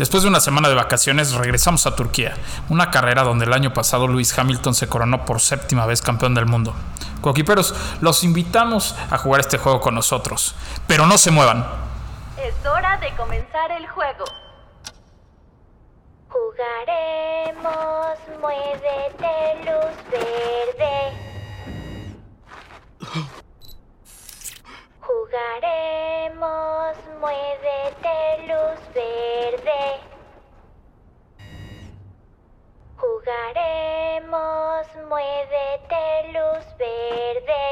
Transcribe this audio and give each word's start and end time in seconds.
Después 0.00 0.22
de 0.22 0.30
una 0.30 0.40
semana 0.40 0.70
de 0.70 0.74
vacaciones 0.74 1.34
regresamos 1.34 1.86
a 1.86 1.94
Turquía, 1.94 2.32
una 2.70 2.90
carrera 2.90 3.22
donde 3.22 3.44
el 3.44 3.52
año 3.52 3.74
pasado 3.74 4.08
Lewis 4.08 4.36
Hamilton 4.38 4.74
se 4.74 4.88
coronó 4.88 5.26
por 5.26 5.42
séptima 5.42 5.84
vez 5.84 6.00
campeón 6.00 6.34
del 6.34 6.46
mundo. 6.46 6.74
Coquiperos, 7.20 7.74
los 8.00 8.24
invitamos 8.24 8.96
a 9.10 9.18
jugar 9.18 9.42
este 9.42 9.58
juego 9.58 9.82
con 9.82 9.94
nosotros, 9.94 10.54
pero 10.86 11.06
no 11.06 11.18
se 11.18 11.30
muevan. 11.30 11.66
Es 12.38 12.54
hora 12.66 12.96
de 12.96 13.14
comenzar 13.14 13.72
el 13.72 13.86
juego. 13.88 14.24
Jugaremos, 16.30 18.16
muévete 18.40 19.64
luz 19.66 20.10
verde. 20.10 21.29
Jugaremos, 25.30 26.96
muévete 27.20 28.48
luz 28.48 28.80
verde. 28.92 30.00
Jugaremos, 32.96 34.86
muévete 35.08 36.32
luz 36.34 36.64
verde. 36.76 37.62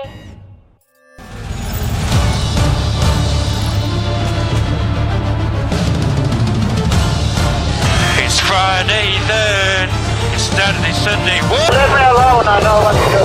It's 8.25 8.39
Friday 8.41 9.17
then. 9.27 9.89
It's 10.35 10.45
Saturday, 10.53 10.93
Sunday. 10.93 11.41
What? 11.49 11.73
Leave 11.73 11.95
me 11.97 12.05
alone, 12.13 12.47
I 12.47 12.61
know 12.61 12.79
what 12.85 12.93
to 12.93 13.07
do. 13.15 13.23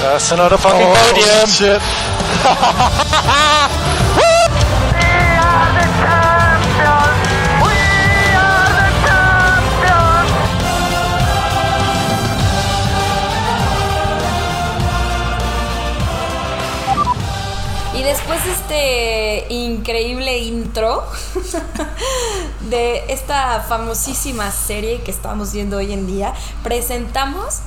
That's 0.00 0.32
another 0.32 0.56
fucking 0.56 0.86
Oh, 0.88 0.94
podium. 0.96 1.46
shit. 1.46 1.82
después 18.26 18.44
de 18.44 18.52
este 18.52 19.54
increíble 19.54 20.38
intro 20.38 21.04
de 22.68 23.04
esta 23.12 23.60
famosísima 23.60 24.50
serie 24.50 25.00
que 25.02 25.12
estamos 25.12 25.52
viendo 25.52 25.76
hoy 25.76 25.92
en 25.92 26.08
día, 26.08 26.34
presentamos 26.64 27.60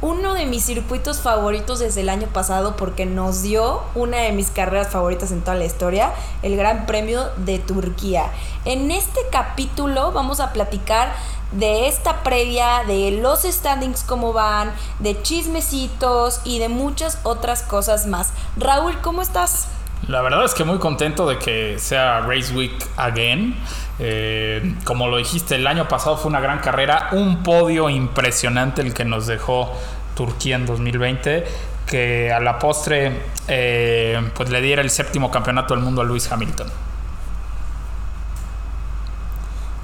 uno 0.00 0.32
de 0.32 0.46
mis 0.46 0.64
circuitos 0.64 1.20
favoritos 1.20 1.80
desde 1.80 2.00
el 2.00 2.08
año 2.08 2.26
pasado 2.28 2.74
porque 2.76 3.04
nos 3.04 3.42
dio 3.42 3.82
una 3.94 4.18
de 4.18 4.32
mis 4.32 4.48
carreras 4.48 4.88
favoritas 4.88 5.30
en 5.30 5.42
toda 5.42 5.58
la 5.58 5.66
historia, 5.66 6.12
el 6.42 6.56
Gran 6.56 6.86
Premio 6.86 7.28
de 7.36 7.58
Turquía. 7.58 8.32
En 8.64 8.90
este 8.90 9.20
capítulo 9.30 10.12
vamos 10.12 10.40
a 10.40 10.54
platicar 10.54 11.12
de 11.52 11.86
esta 11.86 12.22
previa, 12.22 12.84
de 12.86 13.10
los 13.10 13.42
standings 13.42 14.04
cómo 14.04 14.32
van, 14.32 14.72
de 15.00 15.20
chismecitos 15.20 16.40
y 16.44 16.60
de 16.60 16.70
muchas 16.70 17.18
otras 17.24 17.62
cosas 17.62 18.06
más. 18.06 18.30
Raúl, 18.56 18.98
¿cómo 19.02 19.20
estás? 19.20 19.68
La 20.08 20.22
verdad 20.22 20.42
es 20.42 20.54
que 20.54 20.64
muy 20.64 20.78
contento 20.78 21.28
de 21.28 21.38
que 21.38 21.78
sea 21.78 22.20
Race 22.20 22.54
Week 22.54 22.72
again. 22.96 23.54
Eh, 23.98 24.74
como 24.84 25.06
lo 25.06 25.18
dijiste, 25.18 25.56
el 25.56 25.66
año 25.66 25.86
pasado 25.86 26.16
fue 26.16 26.30
una 26.30 26.40
gran 26.40 26.60
carrera, 26.60 27.10
un 27.12 27.42
podio 27.42 27.90
impresionante 27.90 28.80
el 28.80 28.94
que 28.94 29.04
nos 29.04 29.26
dejó 29.26 29.70
Turquía 30.14 30.56
en 30.56 30.64
2020, 30.64 31.46
que 31.86 32.32
a 32.32 32.40
la 32.40 32.58
postre 32.58 33.20
eh, 33.48 34.30
pues 34.34 34.48
le 34.48 34.62
diera 34.62 34.80
el 34.80 34.88
séptimo 34.88 35.30
campeonato 35.30 35.74
del 35.74 35.84
mundo 35.84 36.00
a 36.00 36.04
Lewis 36.06 36.32
Hamilton. 36.32 36.68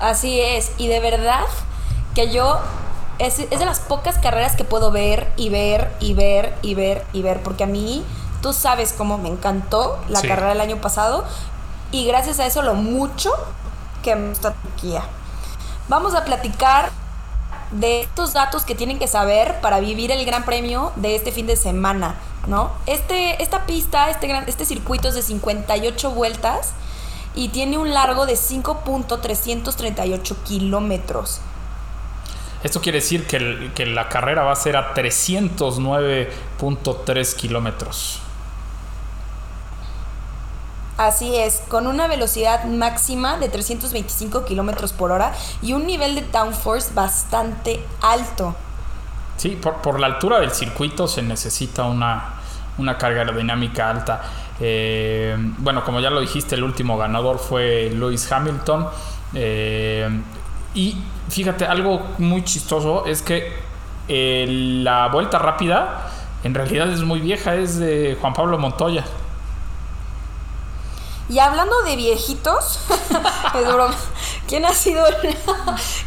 Así 0.01 0.41
es, 0.41 0.73
y 0.79 0.89
de 0.89 1.01
verdad 1.01 1.45
que 2.15 2.33
yo 2.33 2.61
es, 3.19 3.41
es 3.41 3.59
de 3.59 3.67
las 3.67 3.81
pocas 3.81 4.17
carreras 4.17 4.57
que 4.57 4.65
puedo 4.65 4.91
ver 4.91 5.31
y 5.37 5.51
ver 5.51 5.93
y 6.01 6.15
ver 6.15 6.55
y 6.63 6.75
ver 6.75 7.05
y 7.13 7.21
ver, 7.21 7.43
porque 7.43 7.65
a 7.65 7.67
mí, 7.67 8.03
tú 8.45 8.53
sabes 8.53 8.93
cómo 8.93 9.17
me 9.19 9.29
encantó 9.31 9.99
la 10.09 10.21
Sí. 10.21 10.29
carrera 10.29 10.51
del 10.51 10.61
año 10.61 10.77
pasado 10.77 11.25
y 11.91 12.05
gracias 12.07 12.39
a 12.41 12.47
eso 12.47 12.61
lo 12.61 12.75
mucho 12.75 13.31
que 14.03 14.15
me 14.15 14.29
gusta 14.29 14.53
Turquía. 14.53 15.03
Vamos 15.89 16.15
a 16.15 16.27
platicar 16.27 16.91
de 17.71 18.03
estos 18.03 18.35
datos 18.35 18.67
que 18.67 18.75
tienen 18.75 18.99
que 18.99 19.09
saber 19.09 19.63
para 19.63 19.81
vivir 19.81 20.13
el 20.13 20.27
Gran 20.27 20.45
Premio 20.45 20.93
de 20.97 21.17
este 21.17 21.33
fin 21.33 21.47
de 21.47 21.57
semana, 21.57 22.17
¿no? 22.47 22.71
Este, 22.85 23.43
esta 23.43 23.65
pista, 23.65 24.11
este, 24.11 24.27
gran, 24.27 24.45
este 24.47 24.67
circuito 24.67 25.09
es 25.09 25.15
de 25.15 25.23
58 25.23 26.11
vueltas 26.11 26.73
y 27.35 27.49
tiene 27.49 27.79
un 27.79 27.95
largo 27.95 28.27
de 28.27 28.37
5.338 28.37 30.37
kilómetros. 30.45 31.41
Esto 32.63 32.83
quiere 32.83 32.99
decir 32.99 33.27
que, 33.27 33.37
el- 33.37 33.73
que 33.75 33.87
la 33.87 34.11
carrera 34.11 34.43
va 34.43 34.53
a 34.53 34.57
ser 34.57 34.77
a 34.77 34.93
309.3 34.95 37.35
kilómetros. 37.35 38.21
Así 40.97 41.37
es, 41.37 41.63
con 41.69 41.87
una 41.89 42.07
velocidad 42.07 42.65
máxima 42.65 43.37
de 43.39 43.49
325 43.49 44.45
kilómetros 44.45 44.93
por 44.93 45.11
hora 45.11 45.33
y 45.61 45.73
un 45.73 45.87
nivel 45.87 46.15
de 46.15 46.23
downforce 46.23 46.95
bastante 46.95 47.85
alto. 48.01 48.55
Sí, 49.37 49.59
por, 49.61 49.83
por 49.83 49.99
la 49.99 50.07
altura 50.07 50.39
del 50.39 50.53
circuito 50.53 51.09
se 51.09 51.23
necesita 51.23 51.85
una, 51.85 52.35
una 52.79 52.97
carga 52.97 53.21
aerodinámica 53.21 53.91
alta. 53.91 54.23
Eh, 54.61 55.37
bueno, 55.59 55.85
como 55.85 55.99
ya 55.99 56.11
lo 56.11 56.21
dijiste, 56.21 56.55
el 56.55 56.63
último 56.63 56.97
ganador 56.97 57.39
fue 57.39 57.91
Lewis 57.93 58.31
Hamilton. 58.31 58.87
Eh, 59.35 60.09
y 60.75 60.97
fíjate, 61.29 61.67
algo 61.67 62.03
muy 62.19 62.45
chistoso 62.45 63.07
es 63.07 63.23
que 63.23 63.53
eh, 64.09 64.47
la 64.83 65.09
vuelta 65.09 65.39
rápida 65.39 66.11
en 66.45 66.55
realidad 66.55 66.89
es 66.93 67.03
muy 67.03 67.21
vieja, 67.21 67.55
es 67.55 67.79
de 67.79 68.17
Juan 68.21 68.35
Pablo 68.35 68.59
Montoya. 68.59 69.05
Y 71.29 71.39
hablando 71.39 71.83
de 71.83 71.97
viejitos, 71.97 72.81
es 73.55 73.67
broma, 73.67 73.95
¿quién 74.47 74.67
ha 74.67 74.75
sido 74.75 75.07
el, 75.07 75.15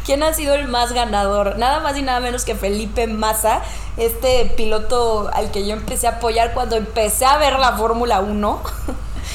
quién 0.06 0.22
ha 0.22 0.32
sido 0.32 0.54
el 0.54 0.68
más 0.68 0.92
ganador? 0.92 1.58
Nada 1.58 1.80
más 1.80 1.96
y 1.96 2.02
nada 2.02 2.20
menos 2.20 2.44
que 2.44 2.54
Felipe 2.54 3.08
Massa, 3.08 3.62
este 3.96 4.44
piloto 4.56 5.28
al 5.32 5.50
que 5.50 5.66
yo 5.66 5.72
empecé 5.72 6.06
a 6.06 6.12
apoyar 6.12 6.54
cuando 6.54 6.76
empecé 6.76 7.24
a 7.24 7.36
ver 7.38 7.58
la 7.58 7.76
Fórmula 7.76 8.20
1. 8.20 8.62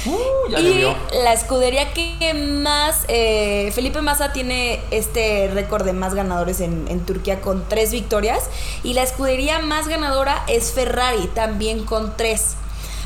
ya 0.50 0.60
y 0.60 0.96
la 1.24 1.34
escudería 1.34 1.94
que 1.94 2.34
más, 2.34 3.04
eh, 3.10 3.70
Felipe 3.76 4.02
Massa 4.02 4.32
tiene 4.32 4.82
este 4.90 5.50
récord 5.54 5.84
de 5.84 5.92
más 5.92 6.14
ganadores 6.14 6.62
en, 6.62 6.88
en 6.88 7.06
Turquía 7.06 7.42
con 7.42 7.68
tres 7.68 7.92
victorias 7.92 8.50
y 8.84 8.94
la 8.94 9.04
escudería 9.04 9.60
más 9.60 9.90
ganadora 9.90 10.46
es 10.48 10.72
Ferrari, 10.72 11.28
también 11.28 11.84
con 11.84 12.16
tres. 12.16 12.56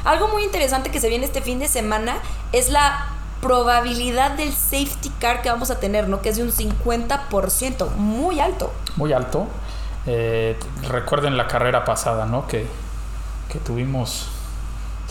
Algo 0.07 0.29
muy 0.29 0.45
interesante 0.45 0.89
que 0.89 1.01
se 1.01 1.09
viene 1.09 1.25
este 1.25 1.41
fin 1.41 1.59
de 1.59 1.67
semana 1.67 2.19
es 2.53 2.69
la 2.69 3.07
probabilidad 3.41 4.31
del 4.31 4.53
safety 4.53 5.09
car 5.19 5.41
que 5.41 5.49
vamos 5.49 5.69
a 5.69 5.81
tener, 5.81 6.07
¿no? 6.07 6.21
Que 6.21 6.29
es 6.29 6.37
de 6.37 6.43
un 6.43 6.51
50%, 6.53 7.89
muy 7.97 8.39
alto. 8.39 8.71
muy 8.95 9.11
alto. 9.11 9.47
Eh, 10.05 10.57
recuerden 10.87 11.35
la 11.35 11.47
carrera 11.47 11.83
pasada, 11.83 12.25
¿no? 12.25 12.47
Que, 12.47 12.65
que 13.51 13.59
tuvimos, 13.59 14.29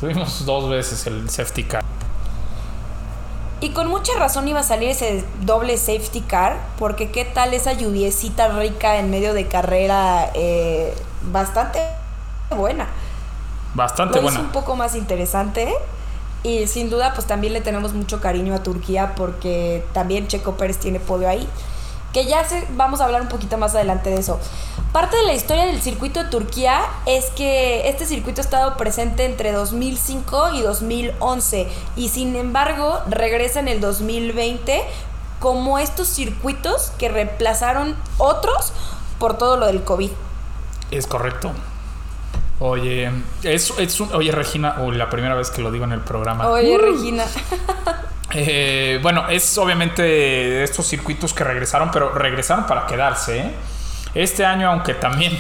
tuvimos 0.01 0.47
dos 0.47 0.71
veces 0.71 1.07
el 1.07 1.29
safety 1.29 1.65
car. 1.65 1.85
Y 3.61 3.73
con 3.75 3.89
mucha 3.89 4.15
razón 4.19 4.49
iba 4.49 4.61
a 4.61 4.63
salir 4.63 4.89
ese 4.89 5.27
doble 5.43 5.77
safety 5.77 6.23
car, 6.23 6.57
porque 6.79 7.11
qué 7.11 7.27
tal 7.27 7.53
esa 7.53 7.75
lluviecita 7.75 8.49
rica 8.49 8.97
en 8.97 9.11
medio 9.11 9.35
de 9.35 9.47
carrera, 9.47 10.31
eh, 10.33 10.95
bastante 11.21 11.81
buena. 12.57 12.89
Bastante 13.77 14.17
Lo 14.17 14.23
buena. 14.23 14.41
un 14.41 14.49
poco 14.49 14.75
más 14.75 14.95
interesante. 14.95 15.73
Y 16.43 16.67
sin 16.67 16.89
duda, 16.89 17.13
pues 17.15 17.27
también 17.27 17.53
le 17.53 17.61
tenemos 17.61 17.93
mucho 17.93 18.21
cariño 18.21 18.55
a 18.55 18.63
Turquía 18.63 19.15
porque 19.17 19.85
también 19.93 20.29
Checo 20.29 20.57
Pérez 20.57 20.79
tiene 20.79 20.99
podio 20.99 21.29
ahí. 21.29 21.47
Que 22.13 22.25
ya 22.25 22.43
se, 22.45 22.67
vamos 22.77 23.01
a 23.01 23.05
hablar 23.05 23.21
un 23.21 23.29
poquito 23.29 23.59
más 23.59 23.75
adelante 23.75 24.09
de 24.09 24.17
eso. 24.17 24.41
Parte 24.93 25.19
de 25.19 25.25
la 25.25 25.35
historia 25.35 25.67
del 25.67 25.83
circuito 25.83 26.25
de 26.25 26.31
Turquía 26.31 26.81
es 27.05 27.27
que 27.31 27.89
este 27.89 28.07
circuito 28.07 28.41
ha 28.41 28.45
estado 28.45 28.77
presente 28.79 29.27
entre 29.27 29.53
2005 29.53 30.55
y 30.55 30.63
2011 30.63 31.69
y 31.97 32.09
sin 32.09 32.35
embargo 32.35 33.01
regresa 33.09 33.61
en 33.61 33.69
el 33.69 33.83
2020 33.83 34.83
como 35.41 35.79
estos 35.79 36.09
circuitos 36.09 36.93
que 36.97 37.11
reemplazaron 37.11 37.95
otros 38.17 38.73
por 39.19 39.37
todo 39.37 39.59
lo 39.59 39.67
del 39.67 39.85
COVID. 39.85 40.13
Es 40.91 41.07
correcto. 41.07 41.53
Oye, 42.59 43.11
es, 43.43 43.73
es 43.79 44.01
un- 44.01 44.15
oye 44.15 44.33
Regina, 44.33 44.77
uy, 44.81 44.97
la 44.97 45.11
primera 45.11 45.35
vez 45.35 45.51
que 45.51 45.61
lo 45.61 45.71
digo 45.71 45.85
en 45.85 45.93
el 45.93 46.01
programa. 46.01 46.49
Oye, 46.49 46.79
Regina. 46.79 47.25
Eh, 48.39 48.99
bueno, 49.03 49.29
es 49.29 49.57
obviamente 49.57 50.63
estos 50.65 50.85
circuitos 50.87 51.33
que 51.33 51.45
regresaron, 51.45 51.91
pero 51.93 52.13
regresaron 52.13 52.67
para 52.67 52.85
quedarse. 52.87 53.39
¿eh? 53.39 53.51
Este 54.15 54.45
año, 54.45 54.69
aunque 54.69 54.95
también 54.95 55.33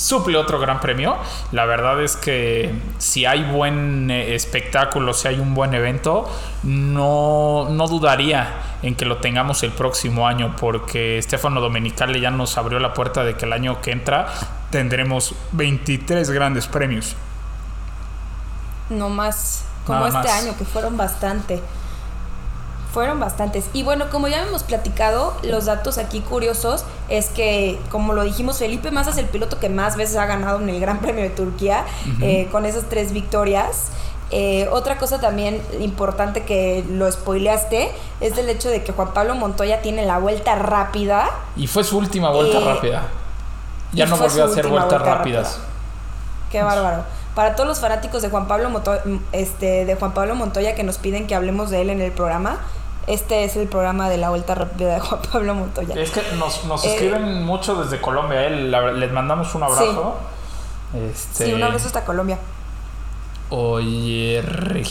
suple 0.00 0.38
otro 0.38 0.58
gran 0.58 0.80
premio. 0.80 1.16
La 1.52 1.66
verdad 1.66 2.02
es 2.02 2.16
que 2.16 2.74
si 2.98 3.26
hay 3.26 3.44
buen 3.44 4.10
eh, 4.10 4.34
espectáculo, 4.34 5.12
si 5.12 5.28
hay 5.28 5.38
un 5.38 5.54
buen 5.54 5.74
evento, 5.74 6.28
no, 6.62 7.68
no 7.70 7.86
dudaría 7.86 8.54
en 8.82 8.94
que 8.94 9.04
lo 9.04 9.18
tengamos 9.18 9.62
el 9.62 9.72
próximo 9.72 10.26
año, 10.26 10.56
porque 10.58 11.20
Stefano 11.22 11.60
Domenicali 11.60 12.20
ya 12.20 12.30
nos 12.30 12.56
abrió 12.56 12.78
la 12.80 12.94
puerta 12.94 13.24
de 13.24 13.36
que 13.36 13.44
el 13.44 13.52
año 13.52 13.80
que 13.82 13.92
entra 13.92 14.28
tendremos 14.70 15.34
23 15.52 16.30
grandes 16.30 16.66
premios. 16.66 17.14
No 18.88 19.10
más 19.10 19.64
como 19.84 20.06
Nada 20.06 20.20
este 20.20 20.32
más. 20.32 20.42
año, 20.42 20.56
que 20.56 20.64
fueron 20.64 20.96
bastante. 20.96 21.60
Fueron 22.92 23.20
bastantes. 23.20 23.66
Y 23.72 23.84
bueno, 23.84 24.10
como 24.10 24.26
ya 24.26 24.42
hemos 24.42 24.64
platicado, 24.64 25.36
los 25.42 25.66
datos 25.66 25.96
aquí 25.98 26.20
curiosos 26.20 26.84
es 27.08 27.26
que, 27.28 27.78
como 27.90 28.12
lo 28.14 28.24
dijimos, 28.24 28.58
Felipe 28.58 28.90
Massa 28.90 29.10
es 29.10 29.18
el 29.18 29.26
piloto 29.26 29.60
que 29.60 29.68
más 29.68 29.96
veces 29.96 30.16
ha 30.16 30.26
ganado 30.26 30.58
en 30.60 30.68
el 30.68 30.80
Gran 30.80 30.98
Premio 30.98 31.22
de 31.22 31.30
Turquía, 31.30 31.84
eh, 32.20 32.48
con 32.50 32.66
esas 32.66 32.84
tres 32.88 33.12
victorias. 33.12 33.88
Eh, 34.32 34.68
otra 34.72 34.96
cosa 34.98 35.20
también 35.20 35.60
importante 35.80 36.42
que 36.44 36.84
lo 36.90 37.10
spoileaste 37.10 37.90
es 38.20 38.38
el 38.38 38.48
hecho 38.48 38.68
de 38.68 38.82
que 38.82 38.92
Juan 38.92 39.12
Pablo 39.12 39.34
Montoya 39.36 39.82
tiene 39.82 40.04
la 40.04 40.18
vuelta 40.18 40.54
rápida. 40.56 41.30
Y 41.56 41.66
fue 41.68 41.84
su 41.84 41.96
última 41.98 42.30
vuelta 42.30 42.58
Eh, 42.58 42.64
rápida. 42.64 43.02
Ya 43.92 44.06
no 44.06 44.16
volvió 44.16 44.44
a 44.44 44.46
hacer 44.46 44.66
vueltas 44.68 44.90
vuelta 44.90 45.14
rápidas. 45.16 45.48
rápida. 45.58 45.66
Qué 46.50 46.62
bárbaro. 46.62 47.04
Para 47.34 47.54
todos 47.54 47.68
los 47.68 47.78
fanáticos 47.80 48.22
de 48.22 48.28
Juan 48.30 48.46
Pablo 48.48 48.70
Moto- 48.70 48.98
este, 49.32 49.84
de 49.84 49.94
Juan 49.94 50.12
Pablo 50.12 50.34
Montoya 50.34 50.74
que 50.74 50.82
nos 50.82 50.98
piden 50.98 51.26
que 51.28 51.34
hablemos 51.36 51.70
de 51.70 51.80
él 51.80 51.90
en 51.90 52.00
el 52.00 52.10
programa, 52.12 52.58
este 53.12 53.44
es 53.44 53.56
el 53.56 53.68
programa 53.68 54.08
de 54.08 54.16
la 54.16 54.30
vuelta 54.30 54.54
rápida 54.54 54.94
de 54.94 55.00
Juan 55.00 55.20
Pablo 55.32 55.54
Montoya. 55.54 55.94
Es 56.00 56.10
que 56.10 56.22
nos, 56.38 56.64
nos 56.64 56.84
Eh, 56.84 56.92
escriben 56.94 57.42
mucho 57.44 57.74
desde 57.82 58.00
Colombia. 58.00 58.46
eh, 58.46 58.50
les 58.50 59.12
mandamos 59.12 59.54
un 59.54 59.62
abrazo. 59.62 60.16
Este, 60.94 61.46
Sí, 61.46 61.52
un 61.52 61.62
abrazo 61.62 61.86
hasta 61.86 62.04
Colombia. 62.04 62.38
Oye, 63.52 64.42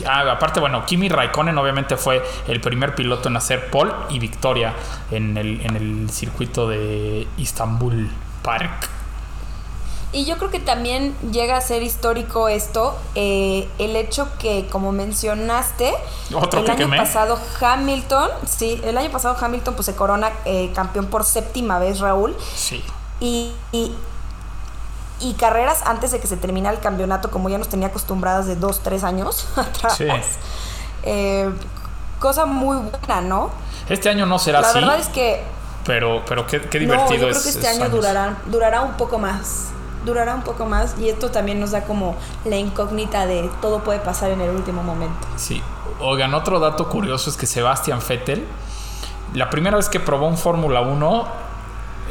ah, 0.06 0.32
aparte, 0.32 0.60
bueno, 0.60 0.86
Kimi 0.86 1.08
Raikkonen 1.08 1.58
obviamente 1.58 1.96
fue 1.96 2.22
el 2.48 2.60
primer 2.60 2.94
piloto 2.94 3.30
en 3.30 3.38
hacer 3.38 3.70
pole 3.70 3.94
y 4.10 4.20
victoria 4.20 4.74
en 5.12 5.38
el, 5.38 5.62
en 5.62 5.78
el 5.78 6.10
circuito 6.10 6.68
de 6.68 7.26
Istanbul 7.38 8.10
Park. 8.44 8.90
Y 10.12 10.26
yo 10.26 10.38
creo 10.40 10.50
que 10.50 10.60
también 10.60 11.16
llega 11.32 11.56
a 11.56 11.62
ser 11.62 11.84
histórico 11.84 12.48
esto, 12.50 12.98
eh, 13.14 13.70
el 13.78 13.96
hecho 13.96 14.28
que, 14.40 14.68
como 14.72 14.92
mencionaste, 14.92 15.94
Otro 16.34 16.62
el 16.62 16.66
que 16.66 16.72
año 16.72 16.80
quemé. 16.80 16.98
pasado 16.98 17.38
Hamilton, 17.62 18.30
sí, 18.48 18.82
el 18.84 18.98
año 18.98 19.12
pasado 19.12 19.38
Hamilton 19.40 19.76
pues 19.76 19.86
se 19.86 19.96
corona 19.96 20.32
eh, 20.46 20.72
campeón 20.74 21.06
por 21.08 21.24
séptima 21.26 21.78
vez, 21.78 22.00
Raúl. 22.00 22.36
Sí. 22.56 22.84
Y, 23.20 23.52
y, 23.72 23.96
y 25.20 25.34
carreras 25.34 25.84
antes 25.86 26.12
de 26.12 26.20
que 26.20 26.26
se 26.26 26.38
termine 26.38 26.70
el 26.70 26.80
campeonato, 26.80 27.30
como 27.30 27.50
ya 27.50 27.60
nos 27.60 27.68
tenía 27.70 27.90
acostumbradas 27.90 28.48
de 28.48 28.56
dos, 28.56 28.80
tres 28.82 29.04
años 29.04 29.48
atrás. 29.58 29.96
Sí. 29.96 30.08
Eh, 31.04 31.52
cosa 32.20 32.46
muy 32.48 32.78
buena, 32.78 33.22
¿no? 33.22 33.52
Este 33.90 34.10
año 34.10 34.26
no 34.26 34.40
será 34.40 34.62
La 34.62 34.70
así, 34.70 34.80
verdad 34.80 35.00
es 35.00 35.08
que 35.10 35.44
pero, 35.86 36.24
pero 36.28 36.46
qué, 36.48 36.62
qué 36.62 36.80
no, 36.80 36.94
divertido 36.94 37.22
yo 37.22 37.30
es. 37.30 37.38
creo 37.40 37.44
que 37.44 37.50
este 37.50 37.68
año 37.68 37.90
durará, 37.90 38.38
durará 38.48 38.82
un 38.82 38.94
poco 38.94 39.18
más. 39.20 39.69
Durará 40.10 40.34
un 40.34 40.42
poco 40.42 40.66
más 40.66 40.96
y 41.00 41.08
esto 41.10 41.30
también 41.30 41.60
nos 41.60 41.72
da 41.72 41.84
como 41.84 42.16
la 42.46 42.58
incógnita 42.58 43.28
de 43.28 43.50
todo 43.62 43.84
puede 43.84 44.00
pasar 44.00 44.32
en 44.32 44.42
el 44.42 44.50
último 44.50 44.82
momento. 44.82 45.28
Sí. 45.36 45.62
Oigan, 46.02 46.34
otro 46.34 46.60
dato 46.60 46.90
curioso 46.90 47.30
es 47.30 47.38
que 47.38 47.46
Sebastian 47.46 48.00
Vettel, 48.08 48.46
la 49.34 49.50
primera 49.50 49.78
vez 49.78 49.88
que 49.88 50.00
probó 50.00 50.28
un 50.28 50.38
Fórmula 50.38 50.82
1 50.82 51.28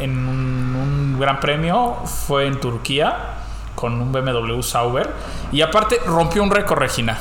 en 0.01 0.29
un, 0.29 0.77
un 0.77 1.21
gran 1.21 1.41
premio 1.41 1.97
fue 2.05 2.47
en 2.47 2.61
Turquía 2.61 3.35
con 3.75 4.01
un 4.01 4.13
BMW 4.13 4.61
Sauber 4.63 5.13
y 5.53 5.61
aparte 5.63 6.01
rompió 6.07 6.43
un 6.43 6.51
récord, 6.51 6.79
Regina. 6.79 7.19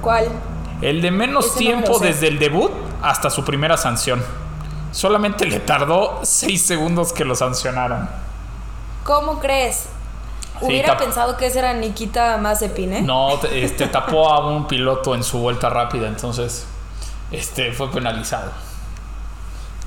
¿Cuál? 0.00 0.28
El 0.80 1.00
de 1.02 1.10
menos 1.10 1.46
Ese 1.46 1.58
tiempo 1.58 1.98
desde 1.98 2.28
el 2.28 2.38
debut 2.38 2.70
hasta 3.02 3.30
su 3.30 3.44
primera 3.44 3.76
sanción. 3.76 4.22
Solamente 4.92 5.46
le 5.46 5.60
tardó 5.60 6.20
6 6.22 6.62
segundos 6.62 7.12
que 7.12 7.24
lo 7.24 7.34
sancionaran. 7.34 8.08
¿Cómo 9.08 9.40
crees? 9.40 9.86
Sí, 10.60 10.66
Hubiera 10.66 10.98
pensado 10.98 11.38
que 11.38 11.46
ese 11.46 11.60
era 11.60 11.72
Nikita 11.72 12.36
Mazepin, 12.36 12.92
¿eh? 12.92 13.00
No, 13.00 13.38
te- 13.40 13.64
este, 13.64 13.86
tapó 13.86 14.28
a 14.30 14.46
un 14.46 14.68
piloto 14.68 15.14
en 15.14 15.22
su 15.24 15.38
vuelta 15.38 15.70
rápida, 15.70 16.08
entonces 16.08 16.66
este, 17.30 17.72
fue 17.72 17.90
penalizado. 17.90 18.50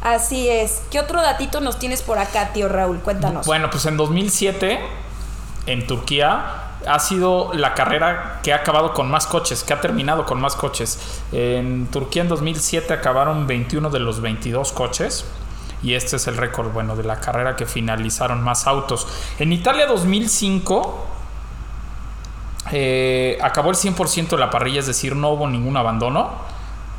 Así 0.01 0.49
es. 0.49 0.81
¿Qué 0.89 0.99
otro 0.99 1.21
datito 1.21 1.61
nos 1.61 1.77
tienes 1.77 2.01
por 2.01 2.17
acá, 2.17 2.51
tío 2.51 2.67
Raúl? 2.67 2.97
Cuéntanos. 3.01 3.45
Bueno, 3.45 3.69
pues 3.69 3.85
en 3.85 3.95
2007, 3.95 4.79
en 5.67 5.85
Turquía, 5.85 6.69
ha 6.87 6.97
sido 6.97 7.51
la 7.53 7.75
carrera 7.75 8.39
que 8.41 8.53
ha 8.53 8.55
acabado 8.55 8.95
con 8.95 9.11
más 9.11 9.27
coches, 9.27 9.63
que 9.63 9.73
ha 9.73 9.81
terminado 9.81 10.25
con 10.25 10.41
más 10.41 10.55
coches. 10.55 10.97
En 11.31 11.85
Turquía 11.91 12.23
en 12.23 12.29
2007 12.29 12.91
acabaron 12.91 13.45
21 13.45 13.91
de 13.91 13.99
los 13.99 14.19
22 14.21 14.71
coches. 14.71 15.25
Y 15.83 15.95
este 15.95 16.17
es 16.17 16.27
el 16.27 16.37
récord, 16.37 16.71
bueno, 16.71 16.95
de 16.95 17.03
la 17.03 17.19
carrera 17.19 17.55
que 17.55 17.65
finalizaron 17.65 18.43
más 18.43 18.67
autos. 18.67 19.07
En 19.39 19.51
Italia 19.51 19.87
2005 19.87 21.07
eh, 22.71 23.37
acabó 23.41 23.71
el 23.71 23.75
100% 23.75 24.29
de 24.29 24.37
la 24.37 24.49
parrilla, 24.49 24.79
es 24.79 24.87
decir, 24.87 25.15
no 25.15 25.29
hubo 25.29 25.47
ningún 25.47 25.77
abandono. 25.77 26.29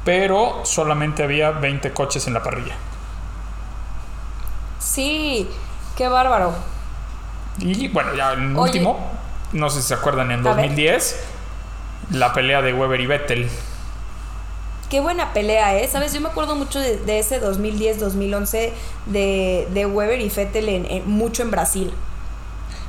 Pero 0.05 0.63
solamente 0.65 1.23
había 1.23 1.53
20 1.53 1.93
coches 1.93 2.27
en 2.27 2.35
la 2.35 2.43
parrilla. 2.43 2.75
Sí, 4.81 5.49
qué 5.97 6.09
bárbaro. 6.09 6.53
Y 7.59 7.87
bueno, 7.89 8.15
ya 8.15 8.33
en 8.33 8.57
Oye. 8.57 8.63
último, 8.73 9.13
no 9.53 9.71
sé 9.71 9.81
si 9.81 9.89
se 9.89 9.95
acuerdan, 9.95 10.33
en 10.33 10.41
A 10.41 10.55
ver. 10.55 10.57
2010, 10.57 11.25
la 12.11 12.33
pelea 12.33 12.63
de 12.63 12.75
Weber 12.75 13.01
y 13.01 13.07
Vettel. 13.07 13.51
Qué 14.93 15.01
buena 15.01 15.33
pelea, 15.33 15.75
¿eh? 15.79 15.89
¿Sabes? 15.89 16.13
Yo 16.13 16.21
me 16.21 16.29
acuerdo 16.29 16.55
mucho 16.55 16.79
de, 16.79 16.99
de 16.99 17.19
ese 17.19 17.41
2010-2011 17.43 18.71
de, 19.07 19.67
de 19.73 19.87
Weber 19.87 20.21
y 20.21 20.29
Fettel 20.29 20.69
en, 20.69 20.85
en- 20.85 21.09
mucho 21.11 21.43
en 21.43 21.51
Brasil. 21.51 21.91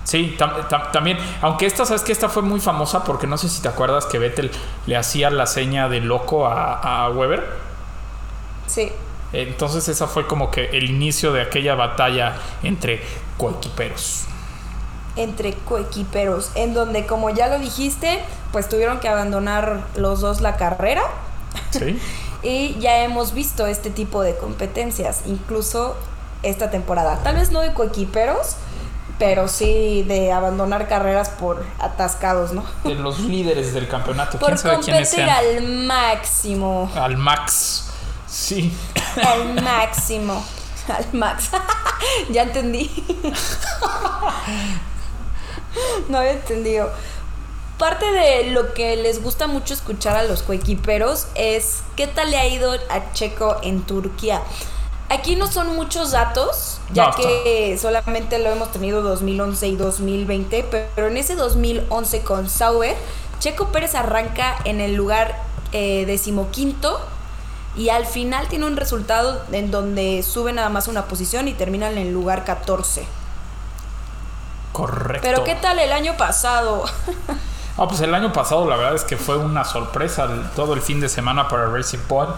Sí, 0.04 0.36
tam- 0.38 0.68
tam- 0.68 0.92
también, 0.92 1.18
aunque 1.42 1.66
esta, 1.66 1.86
sabes 1.86 2.02
que 2.04 2.12
esta 2.12 2.28
fue 2.28 2.42
muy 2.42 2.60
famosa 2.60 3.06
porque 3.06 3.26
no 3.26 3.38
sé 3.38 3.48
si 3.48 3.62
te 3.62 3.70
acuerdas 3.70 4.06
que 4.06 4.20
Vettel 4.20 4.52
le 4.86 4.98
hacía 4.98 5.30
la 5.30 5.46
seña 5.48 5.88
de 5.88 6.02
loco 6.02 6.46
a, 6.46 7.06
a 7.06 7.10
Weber. 7.12 7.42
Sí. 8.68 8.92
Entonces 9.32 9.88
esa 9.88 10.06
fue 10.08 10.28
como 10.28 10.52
que 10.52 10.66
el 10.78 10.90
inicio 10.90 11.32
de 11.32 11.42
aquella 11.42 11.76
batalla 11.76 12.34
entre 12.64 13.02
coequiperos. 13.38 14.26
entre 15.16 15.54
coequiperos, 15.54 16.52
en 16.56 16.74
donde, 16.74 17.06
como 17.06 17.30
ya 17.30 17.48
lo 17.48 17.60
dijiste, 17.60 18.20
pues 18.52 18.68
tuvieron 18.68 19.00
que 19.00 19.08
abandonar 19.08 19.84
los 19.96 20.20
dos 20.20 20.42
la 20.42 20.58
carrera. 20.58 21.04
¿Sí? 21.72 22.00
Y 22.44 22.78
ya 22.80 23.06
hemos 23.06 23.34
visto 23.34 23.68
este 23.68 23.90
tipo 23.90 24.22
de 24.22 24.36
competencias, 24.36 25.22
incluso 25.28 25.96
esta 26.44 26.70
temporada. 26.70 27.24
Tal 27.24 27.38
vez 27.38 27.52
no 27.52 27.62
de 27.62 27.74
coequiperos, 27.74 28.58
pero 29.18 29.48
sí 29.48 30.04
de 30.10 30.34
abandonar 30.34 30.90
carreras 30.90 31.30
por 31.30 31.64
atascados, 31.80 32.52
¿no? 32.52 32.66
De 32.84 32.96
los 32.96 33.22
líderes 33.22 33.74
del 33.74 33.88
campeonato. 33.88 34.40
Por 34.40 34.50
¿Quién 34.50 34.58
sabe 34.58 34.80
quiénes 34.84 35.10
competir 35.10 35.26
sean? 35.26 35.30
al 35.30 35.64
máximo. 35.86 36.92
Al 36.96 37.16
Max. 37.16 37.86
Sí. 38.28 38.76
Al 39.26 39.62
máximo. 39.64 40.44
Al 40.90 41.06
max. 41.14 41.50
ya 42.30 42.42
entendí. 42.44 42.92
no 46.10 46.18
había 46.18 46.32
entendido. 46.34 46.92
Parte 47.78 48.12
de 48.12 48.52
lo 48.52 48.74
que 48.74 48.96
les 48.96 49.22
gusta 49.22 49.48
mucho 49.48 49.74
escuchar 49.74 50.16
a 50.16 50.24
los 50.24 50.44
coequiperos 50.44 51.28
es 51.36 51.82
qué 51.96 52.08
tal 52.08 52.30
le 52.30 52.38
ha 52.38 52.48
ido 52.48 52.72
a 52.72 53.12
Checo 53.14 53.58
en 53.64 53.82
Turquía. 53.82 54.42
Aquí 55.10 55.36
no 55.36 55.48
son 55.48 55.76
muchos 55.76 56.12
datos, 56.12 56.80
ya 56.92 57.08
No, 57.08 57.16
que 57.16 57.78
solamente 57.80 58.40
lo 58.40 58.52
hemos 58.52 58.72
tenido 58.72 59.02
2011 59.02 59.68
y 59.68 59.76
2020, 59.76 60.66
pero 60.96 61.08
en 61.08 61.18
ese 61.18 61.36
2011 61.36 62.22
con 62.22 62.50
Sauber, 62.50 62.96
Checo 63.40 63.68
Pérez 63.68 63.96
arranca 63.96 64.56
en 64.66 64.80
el 64.80 64.94
lugar 64.96 65.36
eh, 65.72 66.06
decimoquinto 66.06 67.00
y 67.76 67.90
al 67.90 68.06
final 68.06 68.48
tiene 68.48 68.66
un 68.66 68.78
resultado 68.78 69.44
en 69.52 69.72
donde 69.72 70.24
sube 70.24 70.54
nada 70.54 70.70
más 70.70 70.88
una 70.88 71.06
posición 71.06 71.48
y 71.48 71.54
termina 71.54 71.90
en 71.90 71.98
el 71.98 72.14
lugar 72.14 72.46
14. 72.46 73.06
Correcto. 74.72 75.28
Pero 75.28 75.44
¿qué 75.44 75.56
tal 75.56 75.80
el 75.80 75.92
año 75.92 76.16
pasado? 76.18 76.86
Ah, 77.78 77.88
pues 77.88 78.02
el 78.02 78.14
año 78.14 78.32
pasado 78.32 78.70
la 78.70 78.76
verdad 78.76 78.96
es 78.96 79.04
que 79.04 79.18
fue 79.18 79.36
una 79.38 79.64
sorpresa 79.64 80.26
el- 80.26 80.50
todo 80.52 80.74
el 80.74 80.82
fin 80.82 81.00
de 81.00 81.10
semana 81.10 81.48
para 81.48 81.66
Racing 81.68 82.00
Point. 82.08 82.32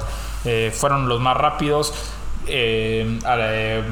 Eh, 0.46 0.74
fueron 0.78 1.10
los 1.10 1.20
más 1.20 1.36
rápidos. 1.36 1.94
Eh, 2.48 3.20
a- 3.26 3.36
eh, 3.40 3.84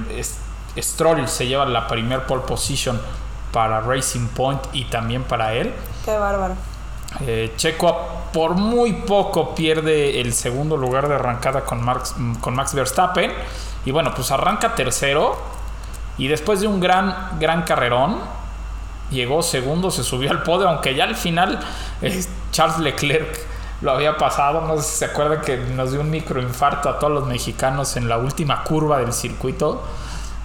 Stroll 0.77 1.27
se 1.27 1.47
lleva 1.47 1.65
la 1.65 1.87
primer 1.87 2.25
pole 2.25 2.43
position 2.47 2.99
para 3.51 3.81
Racing 3.81 4.27
Point 4.27 4.61
y 4.73 4.85
también 4.85 5.23
para 5.23 5.53
él. 5.53 5.73
Qué 6.05 6.17
bárbaro. 6.17 6.55
Eh, 7.21 7.53
Checo 7.57 7.95
por 8.31 8.55
muy 8.55 8.93
poco 8.93 9.53
pierde 9.53 10.19
el 10.21 10.33
segundo 10.33 10.77
lugar 10.77 11.07
de 11.07 11.15
arrancada 11.15 11.61
con 11.65 11.83
Max, 11.83 12.15
con 12.41 12.55
Max 12.55 12.73
Verstappen. 12.73 13.31
Y 13.85 13.91
bueno, 13.91 14.13
pues 14.15 14.31
arranca 14.31 14.73
tercero. 14.75 15.37
Y 16.17 16.27
después 16.27 16.61
de 16.61 16.67
un 16.67 16.79
gran, 16.79 17.37
gran 17.39 17.63
carrerón, 17.63 18.17
llegó 19.11 19.41
segundo, 19.43 19.91
se 19.91 20.03
subió 20.03 20.31
al 20.31 20.43
podio, 20.43 20.69
aunque 20.69 20.95
ya 20.95 21.03
al 21.05 21.15
final 21.15 21.59
eh, 22.01 22.23
Charles 22.51 22.79
Leclerc 22.79 23.39
lo 23.81 23.91
había 23.91 24.17
pasado. 24.17 24.61
No 24.61 24.77
sé 24.77 24.83
si 24.83 24.97
se 24.97 25.05
acuerdan 25.05 25.41
que 25.41 25.57
nos 25.57 25.91
dio 25.91 26.01
un 26.01 26.09
microinfarto 26.09 26.89
a 26.89 26.99
todos 26.99 27.13
los 27.13 27.27
mexicanos 27.27 27.95
en 27.97 28.09
la 28.09 28.17
última 28.17 28.63
curva 28.63 28.99
del 28.99 29.13
circuito, 29.13 29.83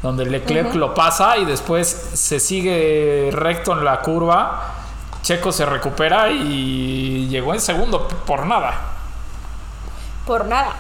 donde 0.02 0.26
Leclerc 0.26 0.74
lo 0.74 0.94
pasa 0.94 1.38
y 1.38 1.44
después 1.44 1.88
se 1.88 2.40
sigue 2.40 3.30
recto 3.32 3.72
en 3.72 3.84
la 3.84 4.00
curva. 4.00 4.74
Checo 5.22 5.52
se 5.52 5.66
recupera 5.66 6.30
y 6.30 7.28
llegó 7.28 7.54
en 7.54 7.60
segundo 7.60 8.06
por 8.08 8.46
nada. 8.46 8.74
Por 10.26 10.46
nada. 10.46 10.74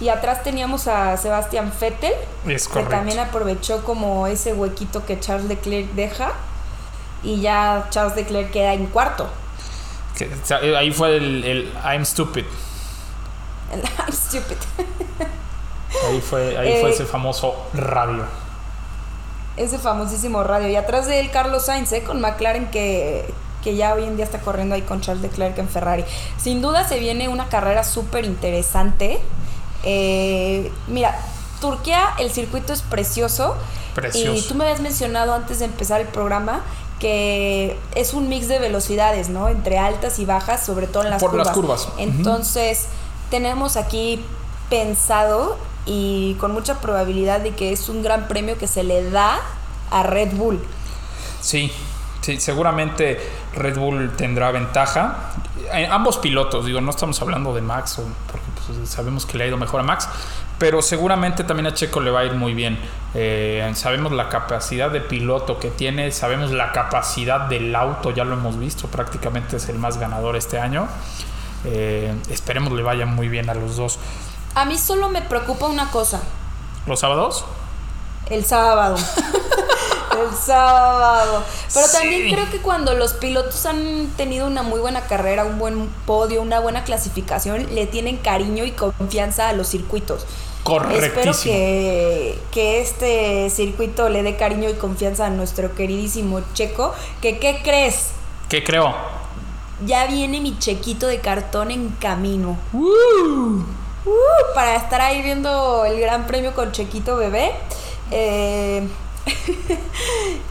Y 0.00 0.10
atrás 0.10 0.44
teníamos 0.44 0.86
a 0.86 1.16
Sebastián 1.16 1.72
Vettel, 1.80 2.12
Es 2.46 2.68
que 2.68 2.82
también 2.84 3.18
aprovechó 3.18 3.82
como 3.82 4.28
ese 4.28 4.52
huequito 4.52 5.04
que 5.04 5.18
Charles 5.18 5.48
Leclerc 5.48 5.90
deja. 5.94 6.32
Y 7.22 7.40
ya 7.40 7.86
Charles 7.90 8.14
Leclerc 8.16 8.50
queda 8.50 8.74
en 8.74 8.86
cuarto. 8.86 9.28
Que- 10.16 10.30
sea, 10.44 10.58
ahí 10.58 10.90
fue 10.92 11.16
el, 11.16 11.44
el 11.44 11.72
I'm 11.84 12.04
stupid. 12.04 12.44
I'm 13.72 14.12
stupid. 14.12 14.56
Ahí 16.08 16.20
fue, 16.20 16.56
ahí 16.58 16.80
fue 16.80 16.90
Eh, 16.90 16.94
ese 16.94 17.04
famoso 17.06 17.54
radio. 17.74 18.24
Ese 19.56 19.78
famosísimo 19.78 20.44
radio. 20.44 20.68
Y 20.68 20.76
atrás 20.76 21.06
de 21.06 21.20
él 21.20 21.30
Carlos 21.30 21.66
Sainz, 21.66 21.92
¿eh? 21.92 22.02
con 22.04 22.20
McLaren 22.20 22.70
que, 22.70 23.26
que 23.64 23.74
ya 23.74 23.94
hoy 23.94 24.04
en 24.04 24.16
día 24.16 24.24
está 24.24 24.38
corriendo 24.40 24.74
ahí 24.74 24.82
con 24.82 25.00
Charles 25.00 25.22
Leclerc 25.22 25.58
en 25.58 25.68
Ferrari. 25.68 26.04
Sin 26.40 26.62
duda 26.62 26.86
se 26.86 26.98
viene 27.00 27.28
una 27.28 27.48
carrera 27.48 27.82
súper 27.84 28.24
interesante. 28.24 29.18
Eh, 29.82 30.70
mira, 30.86 31.18
Turquía, 31.60 32.10
el 32.18 32.30
circuito 32.30 32.72
es 32.72 32.82
precioso. 32.82 33.56
Precioso. 33.94 34.38
Y 34.38 34.42
tú 34.46 34.54
me 34.54 34.64
habías 34.64 34.80
mencionado 34.80 35.34
antes 35.34 35.58
de 35.58 35.64
empezar 35.64 36.00
el 36.00 36.06
programa 36.06 36.60
que 36.98 37.78
es 37.94 38.14
un 38.14 38.28
mix 38.28 38.48
de 38.48 38.58
velocidades, 38.58 39.28
¿no? 39.28 39.48
Entre 39.48 39.78
altas 39.78 40.18
y 40.18 40.24
bajas, 40.24 40.64
sobre 40.64 40.86
todo 40.86 41.04
en 41.04 41.10
las 41.10 41.20
Por 41.20 41.30
curvas. 41.30 41.46
las 41.46 41.54
curvas. 41.54 41.88
Entonces, 41.98 42.86
tenemos 43.30 43.76
aquí 43.76 44.24
pensado 44.70 45.56
y 45.86 46.34
con 46.34 46.52
mucha 46.52 46.80
probabilidad 46.80 47.40
de 47.40 47.54
que 47.54 47.72
es 47.72 47.88
un 47.88 48.02
gran 48.02 48.28
premio 48.28 48.58
que 48.58 48.66
se 48.66 48.82
le 48.84 49.10
da 49.10 49.38
a 49.90 50.02
Red 50.02 50.32
Bull. 50.34 50.60
Sí, 51.40 51.72
sí, 52.20 52.40
seguramente 52.40 53.18
Red 53.54 53.78
Bull 53.78 54.12
tendrá 54.16 54.50
ventaja. 54.50 55.32
Eh, 55.72 55.86
ambos 55.90 56.18
pilotos, 56.18 56.66
digo, 56.66 56.80
no 56.80 56.90
estamos 56.90 57.20
hablando 57.22 57.54
de 57.54 57.62
Max, 57.62 58.00
porque 58.30 58.46
pues, 58.66 58.88
sabemos 58.88 59.24
que 59.24 59.38
le 59.38 59.44
ha 59.44 59.46
ido 59.46 59.56
mejor 59.56 59.80
a 59.80 59.82
Max, 59.84 60.08
pero 60.58 60.82
seguramente 60.82 61.44
también 61.44 61.66
a 61.68 61.74
Checo 61.74 62.00
le 62.00 62.10
va 62.10 62.20
a 62.20 62.24
ir 62.24 62.34
muy 62.34 62.54
bien. 62.54 62.78
Eh, 63.14 63.70
sabemos 63.74 64.12
la 64.12 64.28
capacidad 64.28 64.90
de 64.90 65.00
piloto 65.00 65.58
que 65.58 65.70
tiene, 65.70 66.10
sabemos 66.10 66.50
la 66.50 66.72
capacidad 66.72 67.42
del 67.42 67.74
auto, 67.74 68.10
ya 68.10 68.24
lo 68.24 68.34
hemos 68.34 68.58
visto, 68.58 68.88
prácticamente 68.88 69.56
es 69.56 69.68
el 69.68 69.78
más 69.78 69.98
ganador 69.98 70.36
este 70.36 70.58
año. 70.58 70.88
Eh, 71.64 72.14
esperemos 72.28 72.72
le 72.72 72.82
vaya 72.82 73.06
muy 73.06 73.28
bien 73.28 73.48
a 73.50 73.54
los 73.54 73.76
dos. 73.76 73.98
A 74.54 74.64
mí 74.64 74.76
solo 74.76 75.08
me 75.08 75.22
preocupa 75.22 75.66
una 75.66 75.90
cosa, 75.90 76.20
¿Los 76.86 77.00
sábados? 77.00 77.44
el 78.30 78.44
sábado. 78.44 78.96
el 80.20 80.36
sábado. 80.36 81.42
Pero 81.72 81.86
también 81.88 82.34
creo 82.34 82.50
que 82.50 82.58
cuando 82.58 82.94
los 82.94 83.14
pilotos 83.14 83.64
han 83.66 84.08
tenido 84.16 84.46
una 84.46 84.62
muy 84.62 84.80
buena 84.80 85.02
carrera, 85.02 85.44
un 85.44 85.58
buen 85.58 85.88
podio, 86.06 86.42
una 86.42 86.60
buena 86.60 86.84
clasificación, 86.84 87.74
le 87.74 87.86
tienen 87.86 88.16
cariño 88.16 88.64
y 88.64 88.72
confianza 88.72 89.48
a 89.48 89.52
los 89.52 89.68
circuitos. 89.68 90.26
Espero 90.58 90.80
Correctísimo. 90.80 91.54
que, 91.54 92.38
que 92.50 92.80
este 92.80 93.50
circuito 93.50 94.08
le 94.08 94.22
dé 94.22 94.36
cariño 94.36 94.68
y 94.68 94.74
confianza 94.74 95.26
a 95.26 95.30
nuestro 95.30 95.74
queridísimo 95.74 96.40
Checo. 96.52 96.94
Que, 97.22 97.38
¿qué 97.38 97.60
crees? 97.62 98.10
¿Qué 98.48 98.62
creo? 98.62 98.94
Ya 99.86 100.06
viene 100.06 100.40
mi 100.40 100.58
chequito 100.58 101.06
de 101.06 101.20
cartón 101.20 101.70
en 101.70 101.88
camino. 102.00 102.58
Uh, 102.72 103.62
para 104.54 104.76
estar 104.76 105.00
ahí 105.00 105.22
viendo 105.22 105.84
el 105.84 106.00
Gran 106.00 106.26
Premio 106.26 106.52
con 106.54 106.72
Chequito 106.72 107.16
Bebé. 107.16 107.52
Eh, 108.10 108.86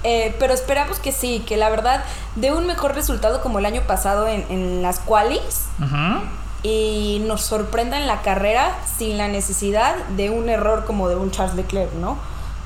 eh, 0.03 0.35
pero 0.39 0.53
esperamos 0.53 0.99
que 0.99 1.11
sí, 1.11 1.43
que 1.47 1.57
la 1.57 1.69
verdad 1.69 2.03
dé 2.35 2.51
un 2.53 2.67
mejor 2.67 2.93
resultado 2.95 3.41
como 3.41 3.59
el 3.59 3.65
año 3.65 3.81
pasado 3.87 4.27
en, 4.27 4.45
en 4.49 4.81
las 4.83 4.99
qualis 4.99 5.65
Ujú. 5.79 6.21
Y 6.63 7.21
nos 7.25 7.41
sorprenda 7.41 7.97
en 7.97 8.07
la 8.07 8.21
carrera 8.21 8.77
sin 8.97 9.17
la 9.17 9.27
necesidad 9.27 9.95
de 10.15 10.29
un 10.29 10.49
error 10.49 10.85
como 10.85 11.09
de 11.09 11.15
un 11.15 11.31
Charles 11.31 11.55
Leclerc, 11.55 11.93
¿no? 11.93 12.17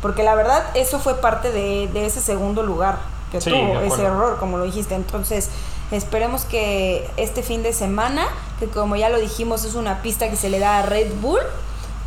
Porque 0.02 0.24
la 0.24 0.36
verdad 0.36 0.64
eso 0.74 1.00
fue 1.00 1.16
parte 1.16 1.52
de, 1.52 1.88
de 1.88 2.06
ese 2.06 2.22
segundo 2.22 2.64
lugar 2.64 2.98
que 3.32 3.42
Sí, 3.42 3.50
tuvo, 3.50 3.80
ese 3.82 4.04
error, 4.04 4.38
como 4.40 4.58
lo 4.58 4.66
dijiste. 4.66 4.96
Entonces, 4.96 5.50
esperemos 5.92 6.46
que 6.46 7.10
este 7.18 7.44
fin 7.44 7.64
de 7.64 7.74
semana, 7.74 8.28
que 8.60 8.68
como 8.68 8.96
ya 8.96 9.10
lo 9.10 9.20
dijimos 9.20 9.64
es 9.64 9.76
una 9.76 10.02
pista 10.02 10.30
que 10.30 10.36
se 10.36 10.50
le 10.50 10.60
da 10.60 10.80
a 10.80 10.82
Red 10.84 11.14
Bull, 11.22 11.40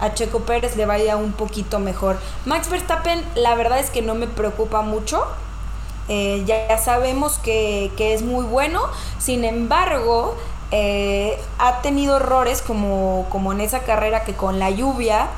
a 0.00 0.12
Checo 0.12 0.41
Pérez 0.41 0.76
le 0.76 0.87
vaya 0.87 1.17
un 1.17 1.33
poquito 1.33 1.79
mejor. 1.79 2.19
Max 2.45 2.69
Verstappen, 2.69 3.25
la 3.35 3.55
verdad 3.55 3.79
es 3.79 3.91
que 3.91 4.03
no 4.03 4.14
me 4.14 4.26
preocupa 4.26 4.83
mucho. 4.83 5.25
Eh, 6.09 6.43
ya, 6.47 6.69
ya 6.69 6.76
sabemos 6.76 7.38
que, 7.38 7.91
que 7.97 8.12
es 8.12 8.23
muy 8.23 8.45
bueno. 8.45 8.83
Sin 9.19 9.45
embargo, 9.45 10.37
eh, 10.71 11.38
ha 11.59 11.80
tenido 11.83 12.16
errores 12.16 12.62
como, 12.62 13.26
como 13.30 13.52
en 13.52 13.61
esa 13.61 13.80
carrera 13.80 14.25
que 14.25 14.35
con 14.35 14.59
la 14.59 14.71
lluvia 14.71 15.28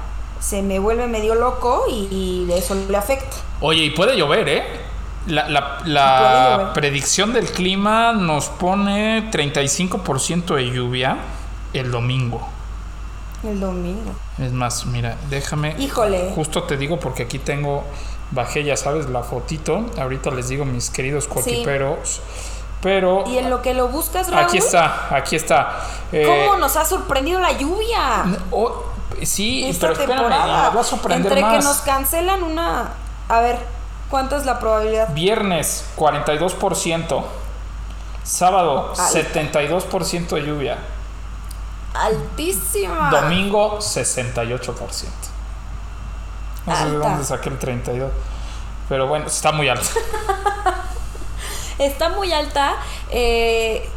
se 0.40 0.62
me 0.62 0.78
vuelve 0.78 1.06
medio 1.06 1.34
loco 1.34 1.84
y, 1.90 2.08
y 2.48 2.52
eso 2.52 2.74
le 2.74 2.96
afecta. 2.96 3.36
Oye, 3.60 3.84
y 3.84 3.90
puede 3.90 4.16
llover, 4.16 4.48
¿eh? 4.48 4.64
La, 5.26 5.48
la- 5.48 5.78
la 5.84 6.70
predicción 6.74 7.32
del 7.32 7.46
clima 7.46 8.12
nos 8.12 8.46
pone 8.48 9.30
35% 9.30 10.54
de 10.54 10.70
lluvia 10.70 11.16
el 11.72 11.90
domingo. 11.90 12.46
El 13.42 13.60
domingo. 13.60 14.12
Es 14.38 14.52
más, 14.52 14.86
mira, 14.86 15.16
déjame. 15.28 15.74
Híjole. 15.78 16.32
Justo 16.34 16.62
te 16.64 16.76
digo 16.76 16.98
porque 17.00 17.24
aquí 17.24 17.38
tengo, 17.38 17.84
bajé, 18.30 18.64
ya 18.64 18.76
sabes, 18.76 19.08
la 19.08 19.22
fotito. 19.22 19.86
Ahorita 19.98 20.30
les 20.30 20.48
digo 20.48 20.64
mis 20.64 20.90
queridos 20.90 21.26
cotiperos. 21.26 22.20
Pero 22.86 23.24
Y 23.26 23.36
en 23.38 23.50
lo 23.50 23.62
que 23.62 23.74
lo 23.74 23.88
buscas, 23.88 24.30
Raúl, 24.30 24.44
aquí 24.44 24.58
está, 24.58 25.08
aquí 25.10 25.34
está. 25.34 25.80
Eh, 26.12 26.24
¿cómo 26.24 26.56
nos 26.56 26.76
ha 26.76 26.84
sorprendido 26.84 27.40
la 27.40 27.50
lluvia? 27.50 28.24
oh, 28.52 28.84
sí, 29.24 29.66
esta 29.68 29.88
pero 29.88 29.92
espérame, 29.94 30.18
temporada? 30.20 30.70
me 30.70 30.76
va 30.76 30.80
a 30.80 30.84
sorprender 30.84 31.32
Entre 31.32 31.50
que 31.50 31.64
nos 31.64 31.78
cancelan 31.78 32.44
una... 32.44 32.90
A 33.28 33.40
ver, 33.40 33.58
¿cuánta 34.08 34.36
es 34.36 34.46
la 34.46 34.60
probabilidad? 34.60 35.12
Viernes, 35.14 35.84
42%. 35.96 37.24
Sábado, 38.22 38.90
Alta. 38.90 39.02
72% 39.02 40.28
de 40.28 40.46
lluvia. 40.46 40.78
Altísima. 41.92 43.10
Domingo, 43.10 43.78
68%. 43.80 44.78
No 46.66 46.76
sé 46.76 46.84
de 46.84 46.90
Alta. 46.94 47.08
dónde 47.08 47.24
saqué 47.24 47.48
el 47.48 47.58
32. 47.58 48.12
Pero 48.88 49.08
bueno, 49.08 49.26
está 49.26 49.50
muy 49.50 49.68
alto. 49.68 49.88
Está 51.78 52.08
muy 52.10 52.32
alta. 52.32 52.74
Eh, 53.10 53.88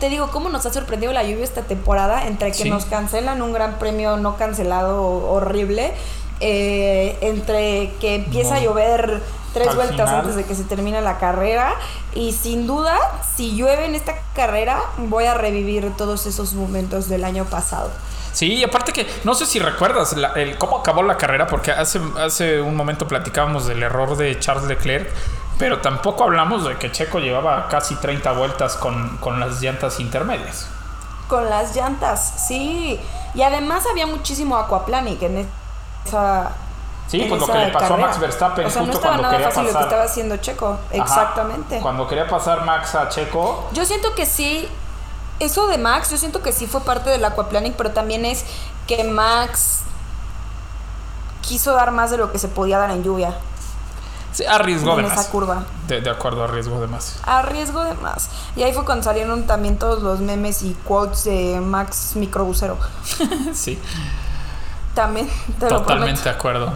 te 0.00 0.08
digo, 0.08 0.30
¿cómo 0.30 0.48
nos 0.48 0.66
ha 0.66 0.72
sorprendido 0.72 1.12
la 1.12 1.22
lluvia 1.22 1.44
esta 1.44 1.62
temporada? 1.62 2.26
Entre 2.26 2.48
que 2.52 2.64
Sí. 2.64 2.70
nos 2.70 2.84
cancelan 2.84 3.40
un 3.42 3.52
gran 3.52 3.78
premio 3.78 4.16
no 4.16 4.36
cancelado 4.36 5.02
horrible, 5.02 5.92
eh, 6.40 7.16
entre 7.20 7.92
que 8.00 8.16
empieza 8.16 8.56
a 8.56 8.60
llover 8.60 9.22
tres 9.54 9.68
Al 9.68 9.76
vueltas 9.76 10.08
final. 10.08 10.20
antes 10.20 10.36
de 10.36 10.44
que 10.44 10.54
se 10.54 10.64
termine 10.64 11.00
la 11.00 11.18
carrera. 11.18 11.74
Y 12.14 12.32
sin 12.32 12.66
duda, 12.66 12.98
si 13.36 13.54
llueve 13.56 13.86
en 13.86 13.94
esta 13.94 14.14
carrera, 14.34 14.80
voy 14.98 15.24
a 15.24 15.34
revivir 15.34 15.90
todos 15.96 16.26
esos 16.26 16.52
momentos 16.54 17.08
del 17.08 17.24
año 17.24 17.44
pasado. 17.44 17.90
Sí, 18.32 18.54
y 18.54 18.64
aparte 18.64 18.92
que 18.94 19.06
no 19.24 19.34
sé 19.34 19.44
si 19.44 19.58
recuerdas 19.58 20.16
la- 20.16 20.32
el, 20.32 20.56
cómo 20.56 20.78
acabó 20.78 21.02
la 21.02 21.18
carrera, 21.18 21.46
porque 21.46 21.70
hace, 21.70 22.00
hace 22.18 22.62
un 22.62 22.74
momento 22.76 23.06
platicábamos 23.06 23.66
del 23.66 23.82
error 23.82 24.16
de 24.16 24.38
Charles 24.40 24.64
Leclerc, 24.64 25.10
pero 25.58 25.80
tampoco 25.80 26.24
hablamos 26.24 26.64
de 26.64 26.76
que 26.78 26.90
Checo 26.90 27.18
llevaba 27.18 27.68
casi 27.68 27.94
30 27.96 28.32
vueltas 28.32 28.76
con, 28.76 29.16
con 29.18 29.38
las 29.40 29.60
llantas 29.60 30.00
intermedias. 30.00 30.68
Con 31.28 31.48
las 31.48 31.74
llantas, 31.74 32.34
sí. 32.46 33.00
Y 33.34 33.42
además 33.42 33.84
había 33.90 34.06
muchísimo 34.06 34.56
aquaplanic 34.56 35.22
en 35.22 35.48
esa. 36.06 36.52
Sí, 37.08 37.22
en 37.22 37.28
pues 37.28 37.40
lo 37.40 37.46
que 37.46 37.58
le 37.58 37.68
pasó 37.68 37.94
a. 37.94 37.96
Max 37.96 38.18
Verstappen 38.18 38.66
O 38.66 38.70
sea, 38.70 38.82
no 38.82 38.86
justo 38.86 38.98
estaba 38.98 39.16
cuando 39.16 39.22
nada 39.22 39.36
quería 39.36 39.48
fácil 39.48 39.62
lo 39.62 39.68
que 39.68 39.72
pasar. 39.74 39.88
estaba 39.88 40.04
haciendo 40.04 40.36
Checo. 40.38 40.66
Ajá. 40.68 41.02
Exactamente. 41.02 41.80
Cuando 41.80 42.08
quería 42.08 42.26
pasar 42.28 42.64
Max 42.64 42.94
a 42.94 43.08
Checo, 43.08 43.68
Yo 43.72 43.84
siento 43.84 44.14
que 44.14 44.26
sí. 44.26 44.68
Eso 45.38 45.66
de 45.66 45.78
Max, 45.78 46.10
yo 46.10 46.18
siento 46.18 46.40
que 46.42 46.52
sí 46.52 46.66
fue 46.66 46.82
parte 46.82 47.10
del 47.10 47.24
aquaplanic, 47.24 47.74
pero 47.74 47.90
también 47.90 48.24
es 48.24 48.44
que 48.86 49.02
Max 49.02 49.80
quiso 51.40 51.74
dar 51.74 51.90
más 51.90 52.10
de 52.10 52.18
lo 52.18 52.30
que 52.30 52.38
se 52.38 52.48
podía 52.48 52.78
dar 52.78 52.90
en 52.90 53.02
lluvia. 53.02 53.34
Se 54.32 54.48
arriesgó 54.48 54.96
de 54.96 55.02
más. 55.02 55.12
esa 55.12 55.30
curva. 55.30 55.64
De, 55.88 56.00
de 56.00 56.10
acuerdo, 56.10 56.44
arriesgó 56.44 56.80
de 56.80 56.86
más. 56.86 57.18
A 57.24 57.42
riesgo 57.42 57.84
de 57.84 57.94
más. 57.94 58.30
Y 58.56 58.62
ahí 58.62 58.72
fue 58.72 58.84
cuando 58.84 59.04
salieron 59.04 59.46
también 59.46 59.78
todos 59.78 60.02
los 60.02 60.20
memes 60.20 60.62
y 60.62 60.74
quotes 60.84 61.24
de 61.24 61.60
Max 61.60 62.12
microbusero. 62.14 62.78
sí, 63.52 63.78
También, 64.94 65.28
te 65.58 65.66
totalmente 65.66 66.22
de 66.22 66.30
acuerdo. 66.30 66.74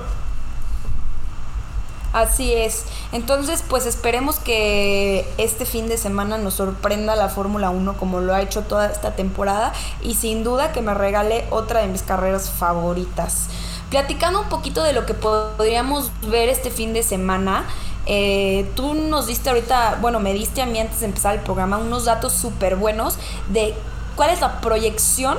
Así 2.12 2.50
es. 2.54 2.84
Entonces, 3.12 3.62
pues 3.68 3.84
esperemos 3.84 4.38
que 4.38 5.30
este 5.36 5.66
fin 5.66 5.86
de 5.86 5.98
semana 5.98 6.38
nos 6.38 6.54
sorprenda 6.54 7.14
la 7.14 7.28
Fórmula 7.28 7.68
1 7.68 7.98
como 7.98 8.20
lo 8.20 8.34
ha 8.34 8.40
hecho 8.40 8.62
toda 8.62 8.86
esta 8.86 9.14
temporada 9.14 9.74
y 10.00 10.14
sin 10.14 10.42
duda 10.42 10.72
que 10.72 10.80
me 10.80 10.94
regale 10.94 11.46
otra 11.50 11.80
de 11.80 11.88
mis 11.88 12.02
carreras 12.02 12.48
favoritas. 12.48 13.48
Platicando 13.90 14.40
un 14.40 14.48
poquito 14.48 14.82
de 14.82 14.92
lo 14.92 15.06
que 15.06 15.14
podríamos 15.14 16.10
ver 16.22 16.48
este 16.48 16.70
fin 16.70 16.92
de 16.92 17.02
semana, 17.02 17.64
eh, 18.06 18.70
tú 18.74 18.94
nos 18.94 19.26
diste 19.26 19.48
ahorita, 19.48 19.98
bueno, 20.00 20.20
me 20.20 20.32
diste 20.32 20.62
a 20.62 20.66
mí 20.66 20.78
antes 20.78 21.00
de 21.00 21.06
empezar 21.06 21.34
el 21.34 21.40
programa 21.40 21.78
unos 21.78 22.04
datos 22.04 22.32
súper 22.32 22.76
buenos 22.76 23.18
de 23.48 23.74
cuál 24.14 24.30
es 24.30 24.40
la 24.40 24.60
proyección 24.60 25.38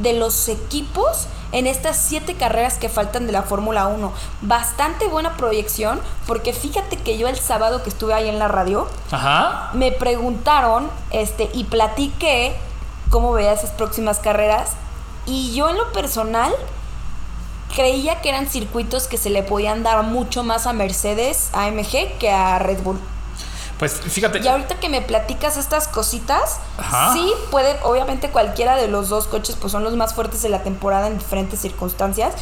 de 0.00 0.12
los 0.14 0.48
equipos 0.48 1.26
en 1.52 1.66
estas 1.66 1.96
siete 1.96 2.34
carreras 2.34 2.78
que 2.78 2.88
faltan 2.88 3.26
de 3.26 3.32
la 3.32 3.42
Fórmula 3.42 3.86
1. 3.86 4.12
Bastante 4.42 5.08
buena 5.08 5.36
proyección, 5.36 6.00
porque 6.26 6.52
fíjate 6.52 6.96
que 6.96 7.18
yo 7.18 7.28
el 7.28 7.36
sábado 7.36 7.82
que 7.82 7.90
estuve 7.90 8.14
ahí 8.14 8.28
en 8.28 8.38
la 8.38 8.48
radio, 8.48 8.88
Ajá. 9.10 9.70
me 9.72 9.90
preguntaron 9.90 10.90
este, 11.10 11.50
y 11.52 11.64
platiqué 11.64 12.54
cómo 13.10 13.32
veía 13.32 13.52
esas 13.52 13.70
próximas 13.70 14.20
carreras. 14.20 14.72
Y 15.26 15.52
yo 15.54 15.68
en 15.68 15.76
lo 15.76 15.92
personal 15.92 16.52
creía 17.74 18.20
que 18.20 18.28
eran 18.28 18.48
circuitos 18.48 19.06
que 19.06 19.16
se 19.16 19.30
le 19.30 19.42
podían 19.42 19.82
dar 19.82 20.02
mucho 20.02 20.42
más 20.42 20.66
a 20.66 20.72
Mercedes, 20.72 21.50
AMG, 21.52 22.18
que 22.18 22.30
a 22.30 22.58
Red 22.58 22.82
Bull. 22.82 22.98
Pues 23.78 23.94
fíjate. 23.94 24.40
Y 24.40 24.46
ahorita 24.48 24.78
que 24.78 24.90
me 24.90 25.00
platicas 25.00 25.56
estas 25.56 25.88
cositas, 25.88 26.58
Ajá. 26.76 27.14
sí 27.14 27.32
puede, 27.50 27.76
obviamente 27.82 28.28
cualquiera 28.28 28.76
de 28.76 28.88
los 28.88 29.08
dos 29.08 29.26
coches 29.26 29.56
pues 29.58 29.72
son 29.72 29.84
los 29.84 29.96
más 29.96 30.12
fuertes 30.14 30.42
de 30.42 30.50
la 30.50 30.62
temporada 30.62 31.06
en 31.06 31.18
diferentes 31.18 31.60
circunstancias, 31.60 32.34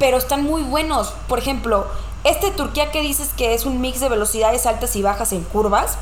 pero 0.00 0.18
están 0.18 0.42
muy 0.42 0.62
buenos. 0.62 1.14
Por 1.28 1.38
ejemplo, 1.38 1.86
este 2.24 2.50
Turquía 2.50 2.90
que 2.90 3.02
dices 3.02 3.30
que 3.36 3.54
es 3.54 3.64
un 3.66 3.80
mix 3.80 4.00
de 4.00 4.08
velocidades 4.08 4.66
altas 4.66 4.96
y 4.96 5.02
bajas 5.02 5.32
en 5.32 5.44
curvas, 5.44 5.96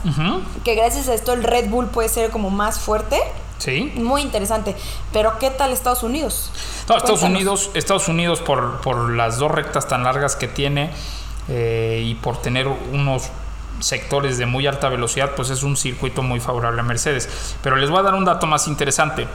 que 0.64 0.74
gracias 0.74 1.08
a 1.08 1.14
esto 1.14 1.34
el 1.34 1.44
Red 1.44 1.68
Bull 1.68 1.88
puede 1.88 2.08
ser 2.08 2.30
como 2.30 2.48
más 2.48 2.78
fuerte, 2.78 3.20
Sí. 3.58 3.92
muy 3.96 4.22
interesante. 4.22 4.76
Pero 5.12 5.38
¿qué 5.38 5.50
tal 5.50 5.72
Estados 5.72 6.02
Unidos? 6.02 6.50
No, 6.88 6.96
Estados. 6.96 7.22
Unidos, 7.22 7.70
Estados 7.74 8.08
Unidos 8.08 8.40
por, 8.40 8.80
por 8.80 9.10
las 9.10 9.38
dos 9.38 9.50
rectas 9.50 9.88
tan 9.88 10.04
largas 10.04 10.36
que 10.36 10.48
tiene 10.48 10.90
eh, 11.48 12.02
y 12.04 12.14
por 12.14 12.40
tener 12.40 12.68
unos 12.68 13.30
sectores 13.80 14.38
de 14.38 14.46
muy 14.46 14.66
alta 14.66 14.88
velocidad, 14.88 15.32
pues 15.36 15.50
es 15.50 15.62
un 15.62 15.76
circuito 15.76 16.22
muy 16.22 16.40
favorable 16.40 16.80
a 16.80 16.84
Mercedes. 16.84 17.56
Pero 17.62 17.76
les 17.76 17.90
voy 17.90 18.00
a 18.00 18.02
dar 18.02 18.14
un 18.14 18.24
dato 18.24 18.46
más 18.46 18.68
interesante. 18.68 19.26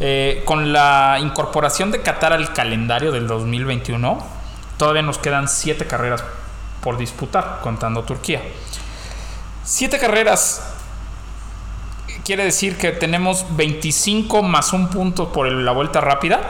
Eh, 0.00 0.42
con 0.44 0.72
la 0.72 1.18
incorporación 1.20 1.92
de 1.92 2.02
Qatar 2.02 2.32
al 2.32 2.52
calendario 2.52 3.12
del 3.12 3.28
2021, 3.28 4.18
todavía 4.76 5.02
nos 5.02 5.18
quedan 5.18 5.48
siete 5.48 5.86
carreras 5.86 6.24
por 6.82 6.98
disputar, 6.98 7.60
contando 7.62 8.02
Turquía. 8.02 8.42
Siete 9.62 9.98
carreras 9.98 10.73
quiere 12.24 12.44
decir 12.44 12.76
que 12.76 12.90
tenemos 12.92 13.44
25 13.56 14.42
más 14.42 14.72
un 14.72 14.88
punto 14.88 15.32
por 15.32 15.50
la 15.50 15.72
vuelta 15.72 16.00
rápida. 16.00 16.40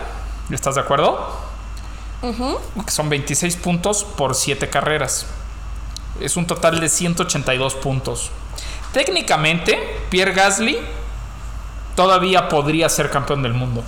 ¿Estás 0.50 0.76
de 0.76 0.80
acuerdo? 0.82 1.36
Que 2.86 2.90
son 2.90 3.08
26 3.08 3.56
puntos 3.56 4.04
por 4.04 4.34
7 4.34 4.70
carreras. 4.70 5.26
Es 6.20 6.36
un 6.36 6.46
total 6.46 6.80
de 6.80 6.88
182 6.88 7.74
puntos. 7.74 8.30
Técnicamente, 8.92 10.00
Pierre 10.08 10.32
Gasly 10.32 10.78
todavía 11.96 12.48
podría 12.48 12.88
ser 12.88 13.10
campeón 13.10 13.42
del 13.42 13.52
mundo. 13.52 13.82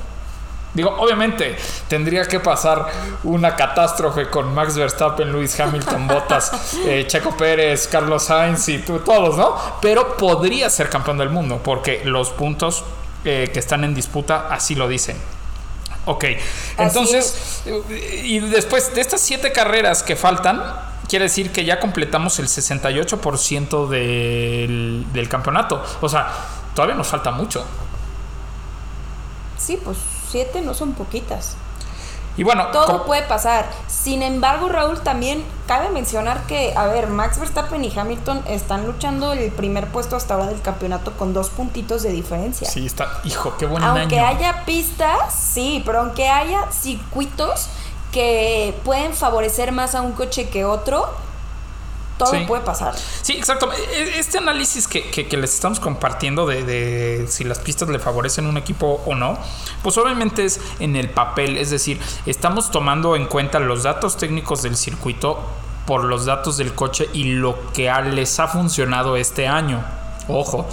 Digo, 0.76 0.94
obviamente 0.98 1.56
tendría 1.88 2.26
que 2.26 2.38
pasar 2.38 2.86
una 3.24 3.56
catástrofe 3.56 4.28
con 4.28 4.54
Max 4.54 4.76
Verstappen, 4.76 5.32
Lewis 5.32 5.58
Hamilton, 5.58 6.06
Bottas, 6.06 6.76
eh, 6.84 7.06
Checo 7.06 7.34
Pérez, 7.34 7.88
Carlos 7.88 8.24
Sainz 8.24 8.68
y 8.68 8.78
tú, 8.80 8.98
todos, 8.98 9.38
¿no? 9.38 9.56
Pero 9.80 10.18
podría 10.18 10.68
ser 10.68 10.90
campeón 10.90 11.16
del 11.16 11.30
mundo 11.30 11.62
porque 11.64 12.02
los 12.04 12.28
puntos 12.28 12.84
eh, 13.24 13.48
que 13.50 13.58
están 13.58 13.84
en 13.84 13.94
disputa 13.94 14.48
así 14.50 14.74
lo 14.74 14.86
dicen. 14.86 15.16
Ok, 16.04 16.24
entonces, 16.76 17.62
eh, 17.64 18.20
y 18.22 18.38
después 18.40 18.94
de 18.94 19.00
estas 19.00 19.22
siete 19.22 19.52
carreras 19.52 20.02
que 20.02 20.14
faltan, 20.14 20.62
quiere 21.08 21.22
decir 21.22 21.52
que 21.52 21.64
ya 21.64 21.80
completamos 21.80 22.38
el 22.38 22.48
68% 22.48 23.88
del, 23.88 25.06
del 25.10 25.28
campeonato. 25.30 25.82
O 26.02 26.08
sea, 26.10 26.28
todavía 26.74 26.96
nos 26.96 27.06
falta 27.06 27.30
mucho. 27.30 27.64
Sí, 29.58 29.80
pues 29.82 29.96
siete 30.36 30.60
no 30.60 30.74
son 30.74 30.92
poquitas. 30.92 31.56
Y 32.36 32.42
bueno, 32.42 32.66
Todo 32.66 33.06
puede 33.06 33.22
pasar. 33.22 33.64
Sin 33.88 34.22
embargo, 34.22 34.68
Raúl, 34.68 35.00
también 35.00 35.42
cabe 35.66 35.88
mencionar 35.88 36.46
que, 36.46 36.74
a 36.76 36.86
ver, 36.86 37.06
Max 37.06 37.38
Verstappen 37.38 37.82
y 37.82 37.98
Hamilton 37.98 38.42
están 38.46 38.86
luchando 38.86 39.32
el 39.32 39.50
primer 39.50 39.86
puesto 39.86 40.16
hasta 40.16 40.34
ahora 40.34 40.48
del 40.48 40.60
campeonato 40.60 41.12
con 41.12 41.32
dos 41.32 41.48
puntitos 41.48 42.02
de 42.02 42.12
diferencia. 42.12 42.68
Sí, 42.68 42.84
está. 42.84 43.08
Hijo, 43.24 43.54
qué 43.58 43.64
buen 43.64 43.82
aunque 43.82 44.20
año. 44.20 44.36
haya 44.36 44.66
pistas, 44.66 45.34
sí, 45.34 45.82
pero 45.86 46.00
aunque 46.00 46.28
haya 46.28 46.70
circuitos 46.70 47.68
que 48.12 48.78
pueden 48.84 49.14
favorecer 49.14 49.72
más 49.72 49.94
a 49.94 50.02
un 50.02 50.12
coche 50.12 50.50
que 50.50 50.66
otro, 50.66 51.08
todo 52.18 52.30
Sí. 52.30 52.44
puede 52.46 52.62
pasar. 52.62 52.94
Sí, 53.22 53.34
exacto. 53.34 53.70
E- 53.72 54.18
Este 54.18 54.38
análisis 54.38 54.88
que, 54.88 55.10
que- 55.10 55.26
que 55.28 55.36
les 55.36 55.52
estamos 55.54 55.80
compartiendo 55.80 56.46
de, 56.46 56.64
de 56.64 57.26
si 57.28 57.44
las 57.44 57.58
pistas 57.58 57.88
le 57.88 57.98
favorecen 57.98 58.46
a 58.46 58.48
un 58.48 58.56
equipo 58.56 59.02
o 59.06 59.14
no, 59.14 59.38
pues 59.82 59.98
obviamente 59.98 60.44
es 60.44 60.60
en 60.80 60.96
el 60.96 61.10
papel. 61.10 61.56
Es 61.58 61.70
decir, 61.70 62.00
estamos 62.24 62.70
tomando 62.70 63.16
en 63.16 63.26
cuenta 63.26 63.58
los 63.58 63.82
datos 63.82 64.16
técnicos 64.16 64.62
del 64.62 64.76
circuito 64.76 65.38
por 65.86 66.04
los 66.04 66.24
datos 66.26 66.56
del 66.56 66.74
coche 66.74 67.08
y 67.12 67.24
lo 67.34 67.70
que 67.72 67.90
a- 67.90 68.00
les 68.00 68.40
ha 68.40 68.48
funcionado 68.48 69.16
este 69.16 69.46
año. 69.48 69.84
Ojo. 70.28 70.66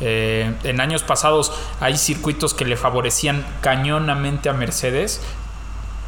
eh, 0.00 0.54
en 0.64 0.80
años 0.82 1.02
pasados 1.02 1.50
hay 1.80 1.96
circuitos 1.96 2.52
que 2.52 2.66
le 2.66 2.76
favorecían 2.76 3.46
cañonamente 3.62 4.50
a 4.50 4.52
Mercedes 4.52 5.22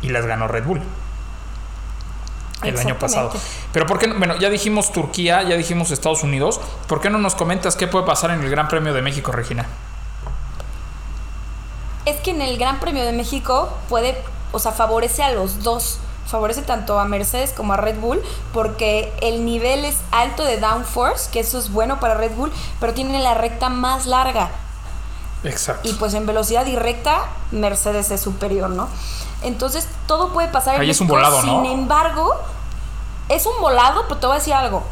y 0.02 0.10
las 0.10 0.26
ganó 0.26 0.46
Red 0.46 0.64
Bull 0.64 0.82
el 2.62 2.78
año 2.78 2.98
pasado. 2.98 3.30
Pero 3.72 3.86
¿por 3.86 3.98
qué 3.98 4.06
no? 4.06 4.18
Bueno, 4.18 4.36
ya 4.38 4.50
dijimos 4.50 4.92
Turquía, 4.92 5.42
ya 5.42 5.56
dijimos 5.56 5.90
Estados 5.90 6.22
Unidos. 6.22 6.60
¿Por 6.86 7.00
qué 7.00 7.10
no 7.10 7.18
nos 7.18 7.34
comentas 7.34 7.76
qué 7.76 7.86
puede 7.86 8.04
pasar 8.04 8.30
en 8.30 8.42
el 8.42 8.50
Gran 8.50 8.68
Premio 8.68 8.92
de 8.94 9.02
México, 9.02 9.32
Regina? 9.32 9.66
Es 12.04 12.16
que 12.20 12.30
en 12.30 12.42
el 12.42 12.58
Gran 12.58 12.80
Premio 12.80 13.04
de 13.04 13.12
México 13.12 13.72
puede, 13.88 14.16
o 14.52 14.58
sea, 14.58 14.72
favorece 14.72 15.22
a 15.22 15.32
los 15.32 15.62
dos. 15.62 15.98
Favorece 16.26 16.60
tanto 16.60 16.98
a 16.98 17.06
Mercedes 17.06 17.54
como 17.56 17.72
a 17.72 17.78
Red 17.78 18.00
Bull 18.00 18.20
porque 18.52 19.10
el 19.22 19.46
nivel 19.46 19.86
es 19.86 19.96
alto 20.10 20.44
de 20.44 20.58
downforce, 20.58 21.30
que 21.30 21.40
eso 21.40 21.58
es 21.58 21.70
bueno 21.72 22.00
para 22.00 22.14
Red 22.14 22.32
Bull, 22.32 22.52
pero 22.80 22.92
tiene 22.92 23.18
la 23.22 23.32
recta 23.32 23.70
más 23.70 24.04
larga. 24.04 24.50
Exacto. 25.44 25.88
Y 25.88 25.94
pues 25.94 26.12
en 26.14 26.26
velocidad 26.26 26.66
directa, 26.66 27.28
Mercedes 27.50 28.10
es 28.10 28.20
superior, 28.20 28.68
¿no? 28.68 28.88
Entonces 29.42 29.88
todo 30.06 30.30
puede 30.30 30.48
pasar 30.48 30.74
en 30.74 30.80
Ahí 30.80 30.90
es 30.90 31.00
un 31.00 31.06
volado, 31.06 31.42
¿no? 31.42 31.62
Sin 31.62 31.70
embargo, 31.70 32.34
es 33.28 33.46
un 33.46 33.60
volado, 33.60 34.02
pero 34.08 34.20
te 34.20 34.26
voy 34.26 34.36
a 34.36 34.38
decir 34.38 34.54
algo. 34.54 34.82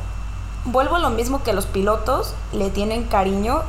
Vuelvo 0.65 0.97
a 0.97 0.99
lo 0.99 1.11
mismo 1.11 1.43
que 1.43 1.53
los 1.53 1.67
pilotos 1.67 2.35
le 2.53 2.71
tienen 2.71 3.05
cariño 3.05 3.63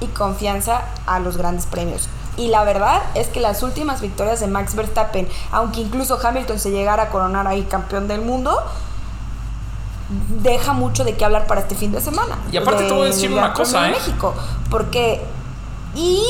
y 0.00 0.06
confianza 0.06 0.82
a 1.06 1.18
los 1.18 1.36
grandes 1.36 1.66
premios. 1.66 2.08
Y 2.36 2.48
la 2.48 2.64
verdad 2.64 3.02
es 3.14 3.28
que 3.28 3.40
las 3.40 3.62
últimas 3.62 4.00
victorias 4.00 4.40
de 4.40 4.46
Max 4.46 4.74
Verstappen, 4.74 5.28
aunque 5.50 5.80
incluso 5.80 6.18
Hamilton 6.22 6.58
se 6.58 6.70
llegara 6.70 7.04
a 7.04 7.08
coronar 7.10 7.46
ahí 7.46 7.62
campeón 7.64 8.08
del 8.08 8.22
mundo, 8.22 8.62
deja 10.42 10.72
mucho 10.72 11.04
de 11.04 11.14
qué 11.16 11.24
hablar 11.24 11.46
para 11.46 11.60
este 11.60 11.74
fin 11.74 11.92
de 11.92 12.00
semana. 12.00 12.38
Y 12.50 12.56
aparte 12.56 12.84
te 12.84 12.92
voy 12.92 13.02
a 13.02 13.04
decir 13.06 13.30
una 13.32 13.52
cosa, 13.52 13.82
de 13.82 13.88
¿eh? 13.88 13.92
México, 13.92 14.34
porque 14.70 15.22
y 15.94 16.22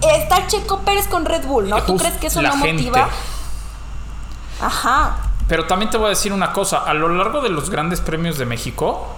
está 0.00 0.46
Checo 0.46 0.80
Pérez 0.80 1.06
con 1.08 1.24
Red 1.24 1.46
Bull, 1.46 1.68
¿no? 1.68 1.82
¿Tú 1.82 1.96
crees 1.96 2.14
que 2.14 2.28
eso 2.28 2.42
la 2.42 2.50
no 2.50 2.56
gente. 2.56 2.84
motiva? 2.84 3.08
Ajá. 4.60 5.30
Pero 5.48 5.66
también 5.66 5.90
te 5.90 5.96
voy 5.96 6.06
a 6.06 6.10
decir 6.10 6.32
una 6.32 6.52
cosa. 6.52 6.78
A 6.78 6.94
lo 6.94 7.08
largo 7.08 7.40
de 7.40 7.48
los 7.48 7.70
grandes 7.70 8.00
premios 8.00 8.38
de 8.38 8.44
México, 8.46 9.08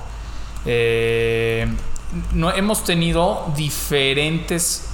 eh, 0.65 1.69
no, 2.33 2.51
hemos 2.53 2.85
tenido 2.85 3.53
diferentes 3.57 4.89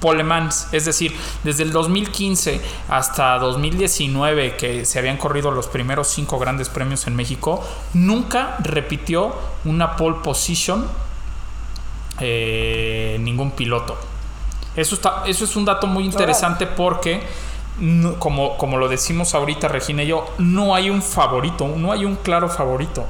polemans. 0.00 0.68
Es 0.72 0.84
decir, 0.84 1.16
desde 1.42 1.62
el 1.64 1.72
2015 1.72 2.60
hasta 2.88 3.38
2019, 3.38 4.56
que 4.56 4.84
se 4.84 4.98
habían 4.98 5.16
corrido 5.16 5.50
los 5.50 5.66
primeros 5.66 6.08
cinco 6.08 6.38
grandes 6.38 6.68
premios 6.68 7.06
en 7.06 7.16
México, 7.16 7.66
nunca 7.94 8.56
repitió 8.60 9.34
una 9.64 9.96
pole 9.96 10.16
position 10.22 10.86
eh, 12.20 13.16
ningún 13.20 13.52
piloto. 13.52 13.96
Eso, 14.76 14.94
está, 14.96 15.22
eso 15.26 15.44
es 15.44 15.54
un 15.56 15.64
dato 15.64 15.86
muy 15.86 16.04
interesante 16.04 16.66
porque, 16.66 17.22
no- 17.78 18.18
como, 18.18 18.56
como 18.58 18.76
lo 18.76 18.88
decimos 18.88 19.34
ahorita 19.34 19.68
Regina 19.68 20.02
y 20.02 20.08
yo, 20.08 20.26
no 20.38 20.74
hay 20.74 20.90
un 20.90 21.02
favorito, 21.02 21.68
no 21.68 21.92
hay 21.92 22.04
un 22.04 22.16
claro 22.16 22.48
favorito. 22.48 23.06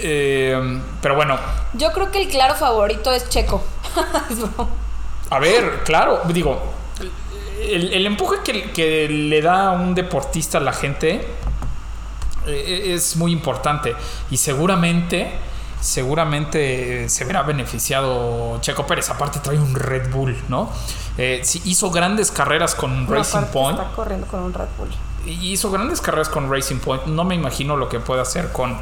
Eh, 0.00 0.80
pero 1.02 1.14
bueno, 1.16 1.36
Yo 1.74 1.92
creo 1.92 2.10
que 2.12 2.22
el 2.22 2.28
claro 2.28 2.54
favorito 2.54 3.12
es 3.12 3.28
Checo. 3.28 3.62
A 5.30 5.38
ver, 5.40 5.82
claro, 5.84 6.20
digo, 6.28 6.58
el, 7.60 7.92
el 7.92 8.06
empuje 8.06 8.36
que, 8.44 8.70
que 8.70 9.08
le 9.08 9.42
da 9.42 9.68
a 9.68 9.70
un 9.72 9.94
deportista 9.94 10.58
a 10.58 10.60
la 10.60 10.72
gente, 10.72 11.26
eh, 12.46 12.92
es 12.94 13.16
muy 13.16 13.32
importante 13.32 13.94
y 14.30 14.36
seguramente 14.36 15.32
seguramente 15.80 17.04
eh, 17.04 17.08
se 17.08 17.24
verá 17.24 17.42
beneficiado 17.42 18.58
Checo 18.60 18.86
Pérez. 18.86 19.10
Aparte 19.10 19.40
trae 19.40 19.58
un 19.58 19.74
Red 19.74 20.10
Bull, 20.10 20.36
¿no? 20.48 20.70
Eh, 21.16 21.40
sí, 21.44 21.60
hizo 21.64 21.90
grandes 21.90 22.30
carreras 22.30 22.74
con 22.74 23.06
No, 23.06 23.14
Racing 23.14 23.46
Point. 23.52 23.78
Está 23.78 23.92
corriendo 23.92 24.26
con 24.26 24.40
un 24.40 24.54
Red 24.54 24.68
Bull. 24.76 24.88
Y 25.26 25.52
hizo 25.52 25.70
grandes 25.70 26.00
carreras 26.00 26.28
con 26.28 26.50
Racing 26.50 26.78
Point. 26.78 27.06
No 27.06 27.24
me 27.24 27.34
imagino 27.34 27.76
lo 27.76 27.88
que 27.88 28.00
puede 28.00 28.20
hacer 28.20 28.52
con, 28.52 28.76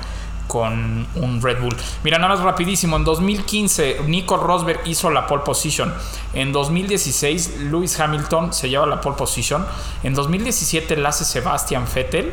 con 0.47 1.07
un 1.17 1.43
Red 1.43 1.61
Bull. 1.61 1.77
Mira, 2.05 2.19
nada 2.19 2.35
más 2.35 2.45
rapidísimo. 2.45 2.97
En 2.97 3.05
2015, 3.05 4.03
Nico 4.07 4.37
Rosberg 4.37 4.81
hizo 4.87 5.11
la 5.11 5.27
pole 5.27 5.43
position. 5.45 5.93
En 6.35 6.53
2016, 6.53 7.61
Lewis 7.63 7.99
Hamilton 7.99 8.53
se 8.53 8.69
lleva 8.69 8.87
la 8.87 9.01
pole 9.01 9.17
position. 9.17 9.67
En 10.03 10.15
2017, 10.15 10.97
la 10.97 11.09
hace 11.09 11.25
Sebastian 11.25 11.85
Vettel. 11.93 12.33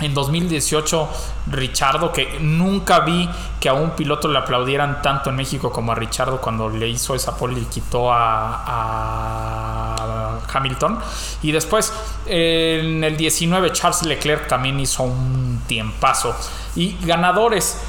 En 0.00 0.14
2018, 0.14 1.08
Richardo, 1.50 2.12
que 2.12 2.38
nunca 2.40 3.00
vi 3.00 3.28
que 3.58 3.68
a 3.68 3.72
un 3.72 3.90
piloto 3.90 4.28
le 4.28 4.38
aplaudieran 4.38 5.02
tanto 5.02 5.30
en 5.30 5.36
México 5.36 5.72
como 5.72 5.90
a 5.90 5.96
Richardo 5.96 6.40
cuando 6.40 6.68
le 6.68 6.88
hizo 6.88 7.16
esa 7.16 7.36
pole 7.36 7.60
y 7.60 7.64
quitó 7.64 8.12
a, 8.12 8.64
a 8.66 10.38
Hamilton. 10.52 11.00
Y 11.42 11.50
después, 11.50 11.92
en 12.26 13.02
el 13.02 13.16
19, 13.16 13.72
Charles 13.72 14.02
Leclerc 14.02 14.46
también 14.46 14.78
hizo 14.78 15.02
un 15.02 15.62
tiempazo. 15.66 16.36
Y 16.76 16.96
ganadores, 17.04 17.80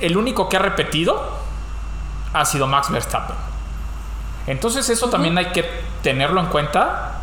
el 0.00 0.16
único 0.16 0.48
que 0.48 0.56
ha 0.56 0.60
repetido 0.60 1.20
ha 2.32 2.44
sido 2.44 2.66
Max 2.66 2.90
Verstappen. 2.90 3.36
Entonces 4.46 4.88
eso 4.88 5.08
también 5.08 5.36
hay 5.38 5.46
que 5.46 5.68
tenerlo 6.02 6.40
en 6.40 6.46
cuenta 6.46 7.15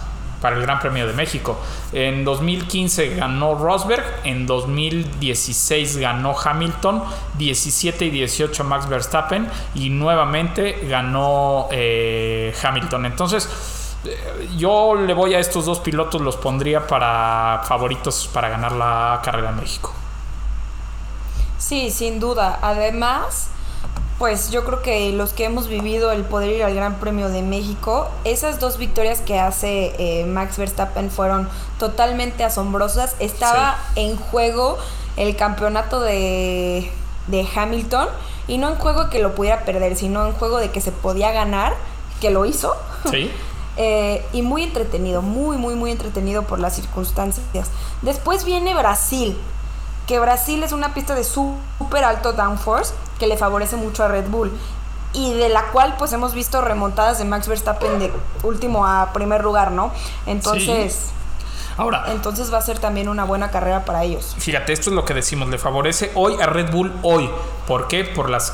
para 0.44 0.58
el 0.58 0.62
Gran 0.62 0.78
Premio 0.82 1.08
de 1.08 1.14
México. 1.14 1.58
En 1.94 2.26
2015 2.26 3.16
ganó 3.16 3.56
Rosberg, 3.56 4.04
en 4.26 4.46
2016 4.46 5.96
ganó 5.96 6.36
Hamilton, 6.38 7.02
17 7.38 8.06
y 8.06 8.10
18 8.10 8.66
Max 8.66 8.90
Verstappen 8.90 9.48
y 9.74 9.90
nuevamente 9.90 10.86
ganó 10.90 11.70
eh, 11.72 12.54
Hamilton. 12.62 13.06
Entonces 13.06 13.48
eh, 14.04 14.50
yo 14.58 14.96
le 14.96 15.14
voy 15.14 15.34
a 15.34 15.40
estos 15.40 15.66
dos 15.66 15.80
pilotos, 15.80 16.20
los 16.20 16.36
pondría 16.36 16.88
para 16.88 17.62
favoritos 17.64 18.30
para 18.34 18.50
ganar 18.50 18.74
la 18.74 19.22
carrera 19.24 19.52
en 19.52 19.56
México. 19.56 19.94
Sí, 21.58 21.90
sin 21.90 22.20
duda. 22.20 22.60
Además, 22.62 23.48
pues 24.20 24.52
yo 24.52 24.64
creo 24.64 24.82
que 24.82 25.12
los 25.12 25.34
que 25.34 25.46
hemos 25.46 25.68
vivido 25.68 26.12
el 26.12 26.24
poder 26.24 26.52
ir 26.52 26.64
al 26.64 26.74
Gran 26.76 26.96
Premio 26.96 27.30
de 27.30 27.42
México, 27.42 28.10
esas 28.24 28.60
dos 28.60 28.78
victorias 28.78 29.22
que 29.22 29.40
hace 29.40 29.94
eh, 29.98 30.26
Max 30.26 30.58
Verstappen 30.58 31.10
fueron 31.10 31.50
totalmente 31.80 32.44
asombrosas. 32.44 33.16
Estaba 33.20 33.78
en 33.96 34.16
juego 34.16 34.78
el 35.18 35.36
campeonato 35.36 36.00
de, 36.00 36.92
de 37.28 37.48
Hamilton 37.56 38.08
y 38.48 38.58
no 38.58 38.70
en 38.70 38.76
juego 38.76 39.10
que 39.10 39.20
lo 39.20 39.36
pudiera 39.36 39.66
perder, 39.66 39.96
sino 39.96 40.28
en 40.28 40.34
juego 40.34 40.58
de 40.58 40.70
que 40.70 40.82
se 40.82 40.92
podía 40.92 41.32
ganar, 41.32 41.74
que 42.22 42.30
lo 42.30 42.46
hizo. 42.46 42.76
¿Sí? 43.10 43.32
Eh, 43.76 44.24
y 44.34 44.44
muy 44.44 44.62
entretenido, 44.62 45.24
muy, 45.24 45.58
muy, 45.58 45.74
muy 45.74 45.90
entretenido 45.90 46.44
por 46.44 46.60
las 46.60 46.76
circunstancias. 46.76 47.70
Después 48.04 48.46
viene 48.46 48.76
Brasil, 48.76 49.36
que 50.08 50.20
Brasil 50.20 50.64
es 50.64 50.72
una 50.72 50.94
pista 50.94 51.16
de 51.16 51.24
súper 51.24 52.04
alto 52.04 52.34
downforce 52.34 52.94
que 53.20 53.28
le 53.28 53.38
favorece 53.38 53.76
mucho 53.76 54.04
a 54.04 54.08
Red 54.08 54.28
Bull 54.28 54.52
y 55.14 55.34
de 55.34 55.50
la 55.50 55.68
cual 55.68 55.96
pues 55.98 56.12
hemos 56.14 56.34
visto 56.34 56.62
remontadas 56.62 57.20
de 57.20 57.26
Max 57.26 57.48
Verstappen 57.48 58.00
de 58.00 58.12
último 58.42 58.86
a 58.86 59.14
primer 59.14 59.44
lugar, 59.44 59.72
¿no? 59.72 59.92
Entonces, 60.26 61.12
Ahora, 61.76 62.06
entonces 62.12 62.54
va 62.54 62.60
a 62.60 62.62
ser 62.62 62.78
también 62.78 63.10
una 63.10 63.24
buena 63.24 63.50
carrera 63.50 63.84
para 63.84 64.04
ellos. 64.04 64.36
Fíjate, 64.38 64.74
esto 64.74 64.92
es 64.92 64.96
lo 64.96 65.06
que 65.06 65.16
decimos, 65.16 65.50
le 65.50 65.58
favorece 65.58 66.12
hoy 66.14 66.40
a 66.40 66.46
Red 66.46 66.72
Bull 66.72 66.94
hoy. 67.02 67.30
¿Por 67.66 67.88
qué? 67.88 68.04
Por 68.04 68.30
las 68.30 68.54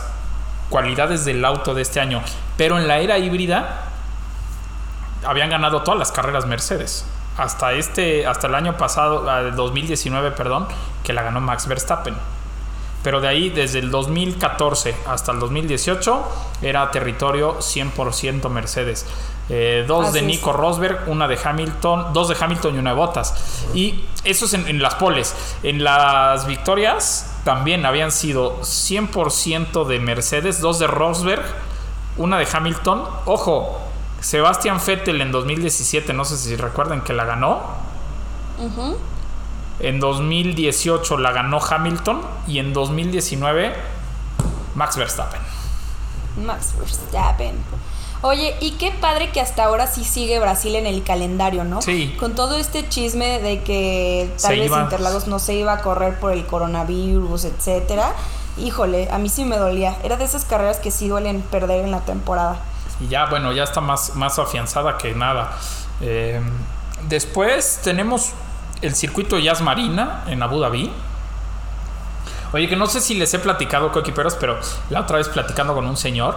cualidades 0.69 1.25
del 1.25 1.43
auto 1.43 1.73
de 1.73 1.81
este 1.81 1.99
año. 1.99 2.21
Pero 2.55 2.77
en 2.77 2.87
la 2.87 2.99
era 2.99 3.17
híbrida 3.17 3.87
habían 5.25 5.49
ganado 5.49 5.81
todas 5.83 5.99
las 5.99 6.13
carreras 6.13 6.45
Mercedes. 6.45 7.05
Hasta 7.39 7.71
este, 7.71 8.27
hasta 8.27 8.47
el 8.47 8.55
año 8.55 8.77
pasado, 8.77 9.29
ah, 9.29 9.41
2019, 9.43 10.31
perdón, 10.31 10.67
que 11.03 11.13
la 11.13 11.23
ganó 11.23 11.39
Max 11.39 11.67
Verstappen. 11.67 12.15
Pero 13.01 13.21
de 13.21 13.29
ahí, 13.29 13.49
desde 13.49 13.79
el 13.79 13.91
2014 13.91 14.93
hasta 15.07 15.31
el 15.31 15.39
2018, 15.39 16.21
era 16.61 16.91
territorio 16.91 17.57
100% 17.59 18.49
Mercedes. 18.49 19.05
Eh, 19.47 19.85
dos 19.87 20.07
Así 20.07 20.13
de 20.15 20.19
es. 20.19 20.25
Nico 20.25 20.51
Rosberg, 20.51 21.07
una 21.07 21.27
de 21.29 21.39
Hamilton, 21.41 22.11
dos 22.13 22.27
de 22.27 22.35
Hamilton 22.39 22.75
y 22.75 22.79
una 22.79 22.89
de 22.89 22.97
Bottas. 22.97 23.65
Y 23.73 24.03
eso 24.25 24.45
es 24.45 24.53
en, 24.53 24.67
en 24.67 24.81
las 24.81 24.95
poles. 24.95 25.33
En 25.63 25.83
las 25.83 26.45
victorias 26.45 27.37
también 27.45 27.85
habían 27.85 28.11
sido 28.11 28.59
100% 28.61 29.85
de 29.85 29.99
Mercedes, 29.99 30.59
dos 30.59 30.77
de 30.77 30.87
Rosberg, 30.87 31.45
una 32.17 32.37
de 32.37 32.47
Hamilton. 32.51 33.03
Ojo, 33.25 33.79
Sebastian 34.21 34.79
Vettel 34.85 35.21
en 35.21 35.31
2017, 35.31 36.13
no 36.13 36.25
sé 36.25 36.37
si 36.37 36.55
recuerdan 36.55 37.01
que 37.01 37.13
la 37.13 37.25
ganó. 37.25 37.61
En 39.79 39.99
2018 39.99 41.17
la 41.17 41.31
ganó 41.31 41.59
Hamilton 41.59 42.21
y 42.47 42.59
en 42.59 42.73
2019 42.73 43.73
Max 44.75 44.97
Verstappen. 44.97 45.39
Max 46.45 46.73
Verstappen. 46.77 47.55
Oye, 48.21 48.57
y 48.59 48.71
qué 48.71 48.91
padre 48.91 49.29
que 49.31 49.39
hasta 49.39 49.63
ahora 49.63 49.87
sí 49.87 50.03
sigue 50.03 50.39
Brasil 50.39 50.75
en 50.75 50.85
el 50.85 51.03
calendario, 51.03 51.63
¿no? 51.63 51.81
Sí. 51.81 52.15
Con 52.19 52.35
todo 52.35 52.57
este 52.57 52.87
chisme 52.89 53.39
de 53.39 53.63
que 53.63 54.29
tal 54.31 54.39
Se 54.39 54.59
vez 54.59 54.65
iba. 54.65 54.81
Interlagos 54.81 55.27
no 55.27 55.39
se 55.39 55.53
iba 55.53 55.71
a 55.71 55.81
correr 55.81 56.19
por 56.19 56.33
el 56.33 56.45
coronavirus, 56.45 57.45
etcétera. 57.45 58.13
Híjole, 58.57 59.09
a 59.09 59.17
mí 59.19 59.29
sí 59.29 59.45
me 59.45 59.55
dolía. 59.55 59.95
Era 60.03 60.17
de 60.17 60.25
esas 60.25 60.43
carreras 60.43 60.79
que 60.79 60.91
sí 60.91 61.07
duelen 61.07 61.41
perder 61.41 61.85
en 61.85 61.91
la 61.91 62.01
temporada. 62.01 62.61
Y 62.99 63.07
ya, 63.07 63.25
bueno, 63.27 63.51
ya 63.51 63.63
está 63.63 63.81
más, 63.81 64.15
más 64.15 64.39
afianzada 64.39 64.97
que 64.97 65.13
nada. 65.13 65.51
Eh, 66.01 66.41
después 67.07 67.81
tenemos 67.83 68.33
el 68.81 68.95
circuito 68.95 69.37
Jazz 69.37 69.61
Marina 69.61 70.23
en 70.27 70.41
Abu 70.43 70.59
Dhabi. 70.59 70.91
Oye, 72.51 72.67
que 72.67 72.75
no 72.75 72.87
sé 72.87 72.99
si 72.99 73.13
les 73.15 73.33
he 73.33 73.39
platicado, 73.39 73.91
coquiperos, 73.91 74.35
pero 74.35 74.59
la 74.89 75.01
otra 75.01 75.17
vez 75.17 75.29
platicando 75.29 75.75
con 75.75 75.85
un 75.85 75.97
señor. 75.97 76.35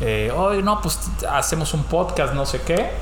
Eh, 0.00 0.32
no, 0.62 0.80
pues 0.80 1.00
hacemos 1.30 1.74
un 1.74 1.84
podcast, 1.84 2.34
no 2.34 2.46
sé 2.46 2.62
qué. 2.62 2.92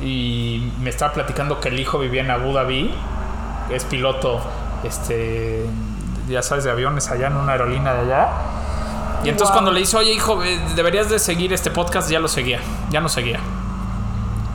Y 0.00 0.72
me 0.80 0.90
estaba 0.90 1.12
platicando 1.12 1.60
que 1.60 1.68
el 1.68 1.78
hijo 1.78 1.98
vivía 1.98 2.22
en 2.22 2.30
Abu 2.30 2.52
Dhabi. 2.52 2.94
Es 3.70 3.84
piloto, 3.84 4.40
este, 4.84 5.66
ya 6.28 6.42
sabes, 6.42 6.64
de 6.64 6.70
aviones 6.70 7.10
allá 7.10 7.26
en 7.28 7.36
una 7.36 7.52
aerolínea 7.52 7.94
de 7.94 8.00
allá. 8.00 8.28
Y 9.24 9.28
entonces 9.28 9.48
Wow. 9.48 9.52
cuando 9.54 9.70
le 9.72 9.80
dice, 9.80 9.96
oye 9.96 10.12
hijo, 10.12 10.42
eh, 10.44 10.58
deberías 10.74 11.08
de 11.08 11.18
seguir 11.18 11.52
este 11.52 11.70
podcast, 11.70 12.10
ya 12.10 12.18
lo 12.20 12.28
seguía, 12.28 12.60
ya 12.90 13.00
no 13.00 13.08
seguía. 13.08 13.40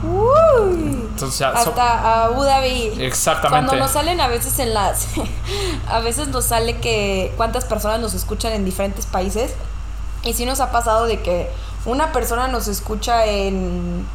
Uy. 0.02 1.06
Entonces 1.10 1.38
so- 1.38 1.46
Hasta 1.46 2.24
Abu 2.26 2.42
Dhabi. 2.44 2.92
Exactamente. 3.00 3.66
Cuando 3.66 3.84
nos 3.84 3.90
salen 3.92 4.20
a 4.20 4.28
veces 4.28 4.58
en 4.58 4.72
las. 4.74 5.08
a 5.88 5.98
veces 6.00 6.28
nos 6.28 6.44
sale 6.44 6.76
que 6.78 7.32
cuántas 7.36 7.64
personas 7.64 8.00
nos 8.00 8.14
escuchan 8.14 8.52
en 8.52 8.64
diferentes 8.64 9.06
países. 9.06 9.54
Y 10.22 10.32
sí 10.34 10.44
nos 10.46 10.60
ha 10.60 10.70
pasado 10.70 11.06
de 11.06 11.20
que 11.20 11.50
una 11.84 12.12
persona 12.12 12.48
nos 12.48 12.68
escucha 12.68 13.24
en 13.26 14.06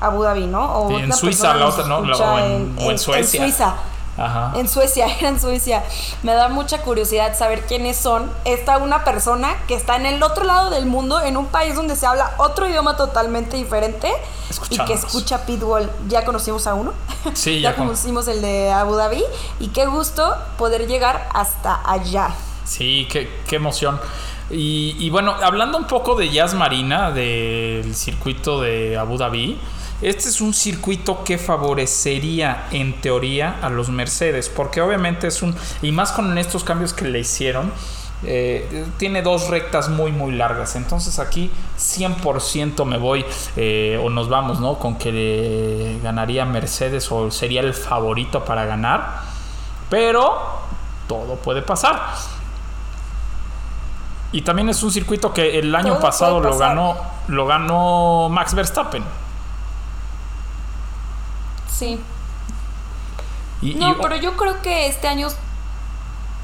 Abu 0.00 0.22
Dhabi, 0.24 0.46
¿no? 0.46 0.80
O 0.84 0.88
Sí, 0.88 0.94
en 0.96 1.12
Suiza, 1.12 1.54
la 1.54 1.66
otra, 1.68 1.86
¿no? 1.86 1.98
O 1.98 2.38
en- 2.38 2.74
en 2.78 2.98
Suecia. 2.98 3.42
Suiza. 3.42 3.74
Ajá. 4.18 4.52
En 4.56 4.68
Suecia, 4.68 5.06
era 5.06 5.28
en 5.30 5.40
Suecia. 5.40 5.82
Me 6.22 6.32
da 6.34 6.48
mucha 6.48 6.82
curiosidad 6.82 7.36
saber 7.36 7.62
quiénes 7.66 7.96
son. 7.96 8.30
Está 8.44 8.78
una 8.78 9.04
persona 9.04 9.54
que 9.68 9.74
está 9.74 9.96
en 9.96 10.06
el 10.06 10.22
otro 10.22 10.44
lado 10.44 10.70
del 10.70 10.86
mundo, 10.86 11.20
en 11.20 11.36
un 11.36 11.46
país 11.46 11.74
donde 11.74 11.96
se 11.96 12.06
habla 12.06 12.32
otro 12.38 12.68
idioma 12.68 12.96
totalmente 12.96 13.56
diferente 13.56 14.12
y 14.70 14.78
que 14.78 14.92
escucha 14.92 15.46
Pitbull. 15.46 15.88
Ya 16.08 16.24
conocimos 16.24 16.66
a 16.66 16.74
uno. 16.74 16.92
Sí, 17.34 17.60
ya 17.60 17.70
ya 17.70 17.76
con- 17.76 17.86
conocimos 17.86 18.28
el 18.28 18.42
de 18.42 18.70
Abu 18.70 18.96
Dhabi. 18.96 19.24
Y 19.60 19.68
qué 19.68 19.86
gusto 19.86 20.36
poder 20.58 20.86
llegar 20.86 21.28
hasta 21.32 21.80
allá. 21.84 22.30
Sí, 22.64 23.08
qué, 23.10 23.40
qué 23.48 23.56
emoción. 23.56 23.98
Y, 24.50 24.94
y 24.98 25.08
bueno, 25.08 25.34
hablando 25.42 25.78
un 25.78 25.86
poco 25.86 26.14
de 26.14 26.28
Jazz 26.28 26.52
Marina, 26.52 27.10
del 27.10 27.94
circuito 27.94 28.60
de 28.60 28.98
Abu 28.98 29.16
Dhabi, 29.16 29.58
este 30.02 30.28
es 30.28 30.40
un 30.40 30.52
circuito 30.52 31.22
que 31.22 31.38
favorecería 31.38 32.66
en 32.72 33.00
teoría 33.00 33.58
a 33.62 33.70
los 33.70 33.88
Mercedes, 33.88 34.48
porque 34.48 34.80
obviamente 34.80 35.28
es 35.28 35.42
un, 35.42 35.54
y 35.80 35.92
más 35.92 36.12
con 36.12 36.36
estos 36.38 36.64
cambios 36.64 36.92
que 36.92 37.06
le 37.06 37.20
hicieron, 37.20 37.72
eh, 38.24 38.86
tiene 38.98 39.20
dos 39.20 39.48
rectas 39.48 39.88
muy 39.88 40.12
muy 40.12 40.32
largas, 40.32 40.76
entonces 40.76 41.18
aquí 41.18 41.50
100% 41.76 42.84
me 42.84 42.96
voy 42.96 43.24
eh, 43.56 44.00
o 44.02 44.10
nos 44.10 44.28
vamos, 44.28 44.60
¿no? 44.60 44.78
Con 44.78 44.96
que 44.96 45.10
eh, 45.12 46.00
ganaría 46.02 46.44
Mercedes 46.44 47.10
o 47.10 47.30
sería 47.32 47.60
el 47.62 47.74
favorito 47.74 48.44
para 48.44 48.64
ganar, 48.64 49.22
pero 49.88 50.36
todo 51.08 51.36
puede 51.36 51.62
pasar. 51.62 52.00
Y 54.32 54.42
también 54.42 54.68
es 54.68 54.82
un 54.82 54.90
circuito 54.90 55.32
que 55.32 55.58
el 55.58 55.74
año 55.74 56.00
pasado 56.00 56.40
lo 56.40 56.56
ganó, 56.56 56.96
lo 57.28 57.46
ganó 57.46 58.28
Max 58.30 58.54
Verstappen. 58.54 59.04
Sí. 61.84 62.00
Y, 63.60 63.74
No, 63.74 63.92
y- 63.92 63.94
pero 64.00 64.16
yo 64.16 64.36
creo 64.36 64.60
que 64.62 64.86
este 64.86 65.08
año, 65.08 65.28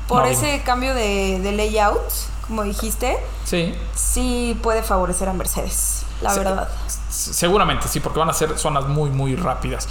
por 0.07 0.23
No, 0.23 0.29
ese 0.29 0.63
cambio 0.63 0.95
de, 0.95 1.41
de 1.41 1.53
layout, 1.53 2.01
como 2.47 2.63
dijiste, 2.63 3.19
Sí, 3.45 3.75
sí 3.95 4.59
puede 4.63 4.83
favorecer 4.83 5.29
a 5.29 5.33
Mercedes, 5.33 6.05
la 6.23 6.35
verdad. 6.35 6.69
Seguramente 7.09 7.89
sí, 7.89 8.01
porque 8.01 8.19
van 8.19 8.31
a 8.31 8.33
ser 8.35 8.59
zonas 8.59 8.87
muy, 8.87 9.11
muy 9.11 9.37
rápidas. 9.37 9.89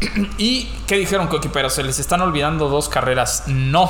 ¿Y 0.38 0.64
qué 0.86 0.96
dijeron, 0.96 1.28
coequiperos? 1.28 1.74
¿Se 1.74 1.82
les 1.82 1.98
están 1.98 2.20
olvidando 2.22 2.68
dos 2.68 2.88
carreras? 2.88 3.44
No. 3.46 3.88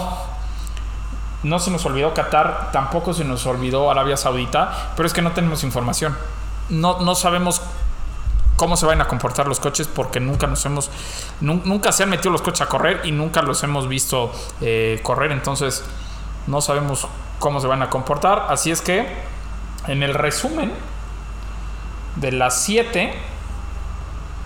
No 1.42 1.58
se 1.58 1.70
nos 1.70 1.84
olvidó 1.86 2.14
Qatar, 2.14 2.70
tampoco 2.72 3.12
se 3.14 3.24
nos 3.24 3.44
olvidó 3.46 3.90
Arabia 3.90 4.16
Saudita, 4.16 4.92
pero 4.96 5.06
es 5.06 5.12
que 5.12 5.22
no 5.22 5.32
tenemos 5.32 5.64
información. 5.64 6.16
No, 6.68 7.00
no 7.00 7.14
sabemos 7.14 7.60
cómo 8.62 8.76
se 8.76 8.86
van 8.86 9.00
a 9.00 9.08
comportar 9.08 9.48
los 9.48 9.58
coches 9.58 9.88
porque 9.88 10.20
nunca 10.20 10.46
nos 10.46 10.64
hemos 10.66 10.88
nun- 11.40 11.62
nunca 11.64 11.90
se 11.90 12.04
han 12.04 12.10
metido 12.10 12.30
los 12.30 12.42
coches 12.42 12.60
a 12.60 12.68
correr 12.68 13.00
y 13.02 13.10
nunca 13.10 13.42
los 13.42 13.60
hemos 13.64 13.88
visto 13.88 14.30
eh, 14.60 15.00
correr. 15.02 15.32
Entonces 15.32 15.82
no 16.46 16.60
sabemos 16.60 17.08
cómo 17.40 17.58
se 17.60 17.66
van 17.66 17.82
a 17.82 17.90
comportar. 17.90 18.46
Así 18.50 18.70
es 18.70 18.80
que 18.80 19.04
en 19.88 20.04
el 20.04 20.14
resumen 20.14 20.72
de 22.14 22.30
las 22.30 22.60
7 22.62 23.12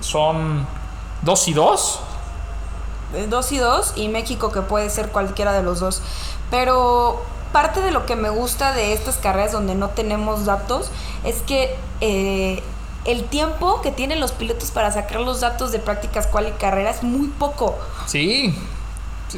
son 0.01 0.67
2 1.23 1.49
y 1.49 1.53
2 1.53 2.01
Eh, 3.15 3.27
Dos 3.29 3.53
y 3.53 3.59
dos 3.59 3.93
y 3.97 4.09
México 4.09 4.51
que 4.51 4.63
puede 4.63 4.89
ser 4.89 5.11
cualquiera 5.11 5.53
de 5.53 5.63
los 5.63 5.81
dos. 5.81 6.01
Pero 6.51 7.21
parte 7.53 7.81
de 7.83 7.91
lo 7.91 8.07
que 8.07 8.17
me 8.17 8.31
gusta 8.31 8.73
de 8.73 8.95
estas 8.95 9.17
carreras 9.19 9.53
donde 9.53 9.75
no 9.75 9.91
tenemos 9.91 10.47
datos 10.47 10.91
es 11.23 11.43
que 11.43 11.77
eh, 12.01 12.63
el 13.07 13.25
tiempo 13.25 13.81
que 13.83 13.91
tienen 13.91 14.21
los 14.21 14.33
pilotos 14.33 14.71
para 14.71 14.91
sacar 14.93 15.21
los 15.21 15.41
datos 15.41 15.73
de 15.73 15.79
prácticas 15.79 16.27
cual 16.27 16.49
y 16.49 16.53
carrera 16.53 16.91
es 16.91 17.03
muy 17.03 17.29
poco. 17.29 17.77
sí 18.07 18.55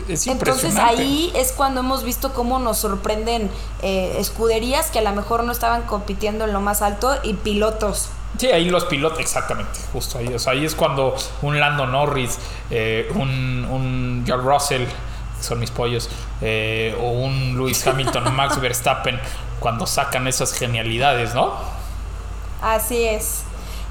es 0.09 0.27
Entonces 0.27 0.77
ahí 0.77 1.33
es 1.35 1.53
cuando 1.53 1.81
hemos 1.81 2.05
visto 2.05 2.33
cómo 2.35 2.59
nos 2.59 2.79
sorprenden 2.79 3.51
eh, 3.83 4.17
escuderías 4.19 4.91
que 4.91 4.99
a 4.99 5.03
lo 5.03 5.13
mejor 5.13 5.45
no 5.45 5.53
estaban 5.53 5.83
compitiendo 5.83 6.45
en 6.45 6.53
lo 6.53 6.61
más 6.61 6.83
alto 6.83 7.17
y 7.23 7.35
pilotos. 7.35 8.11
Sí, 8.37 8.49
ahí 8.49 8.69
los 8.69 8.85
pilotos, 8.85 9.21
exactamente, 9.21 9.79
justo 9.93 10.19
ahí. 10.19 10.29
O 10.35 10.39
sea, 10.39 10.53
ahí 10.53 10.65
es 10.65 10.75
cuando 10.75 11.17
un 11.43 11.59
Lando 11.59 11.87
Norris, 11.87 12.39
eh, 12.71 13.11
un, 13.15 13.65
un 13.71 14.23
George 14.27 14.47
Russell, 14.47 14.85
que 14.85 15.43
son 15.43 15.59
mis 15.59 15.71
pollos, 15.71 16.11
eh, 16.43 16.97
o 17.01 17.11
un 17.11 17.57
Lewis 17.57 17.85
Hamilton, 17.87 18.35
Max 18.37 18.61
Verstappen, 18.61 19.19
cuando 19.61 19.87
sacan 19.87 20.29
esas 20.29 20.53
genialidades, 20.53 21.35
¿no? 21.35 21.55
Así 22.61 23.03
es. 23.03 23.45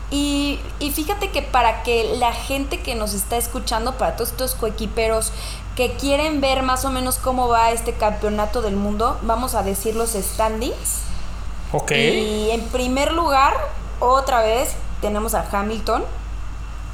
Y, 0.09 0.59
y 0.79 0.91
fíjate 0.91 1.31
que 1.31 1.41
para 1.41 1.83
que 1.83 2.15
la 2.17 2.31
gente 2.31 2.81
que 2.81 2.95
nos 2.95 3.13
está 3.13 3.35
escuchando, 3.37 3.97
para 3.97 4.15
todos 4.15 4.31
estos 4.31 4.55
coequiperos 4.55 5.31
que 5.75 5.93
quieren 5.93 6.41
ver 6.41 6.63
más 6.63 6.85
o 6.85 6.91
menos 6.91 7.17
cómo 7.17 7.49
va 7.49 7.71
este 7.71 7.93
campeonato 7.93 8.61
del 8.61 8.75
mundo, 8.75 9.19
vamos 9.21 9.53
a 9.53 9.63
decir 9.63 9.95
los 9.95 10.11
standings. 10.11 11.01
Ok. 11.73 11.91
Y 11.91 12.51
en 12.51 12.61
primer 12.69 13.11
lugar, 13.11 13.53
otra 13.99 14.41
vez, 14.41 14.75
tenemos 15.01 15.33
a 15.33 15.45
Hamilton 15.51 16.05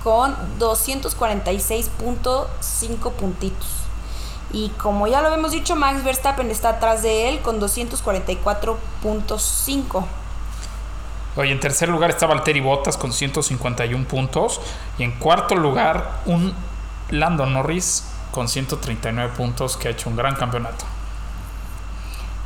con 0.03 0.35
246.5 0.59 3.11
puntitos. 3.11 3.67
Y 4.51 4.69
como 4.69 5.05
ya 5.07 5.21
lo 5.21 5.31
hemos 5.33 5.51
dicho, 5.51 5.75
Max 5.75 6.03
Verstappen 6.03 6.49
está 6.51 6.69
atrás 6.69 7.03
de 7.03 7.29
él 7.29 7.41
con 7.41 7.61
244.5. 7.61 10.05
Oye, 11.35 11.51
en 11.51 11.59
tercer 11.59 11.89
lugar 11.89 12.09
está 12.11 12.27
Valtteri 12.27 12.59
Bottas 12.59 12.95
con 12.97 13.11
151 13.11 14.05
puntos. 14.07 14.61
Y 14.97 15.03
en 15.03 15.11
cuarto 15.13 15.55
lugar, 15.55 16.21
un 16.25 16.53
Lando 17.09 17.45
Norris 17.45 18.05
con 18.31 18.47
139 18.47 19.33
puntos, 19.35 19.77
que 19.77 19.87
ha 19.87 19.91
hecho 19.91 20.09
un 20.09 20.15
gran 20.15 20.35
campeonato. 20.35 20.85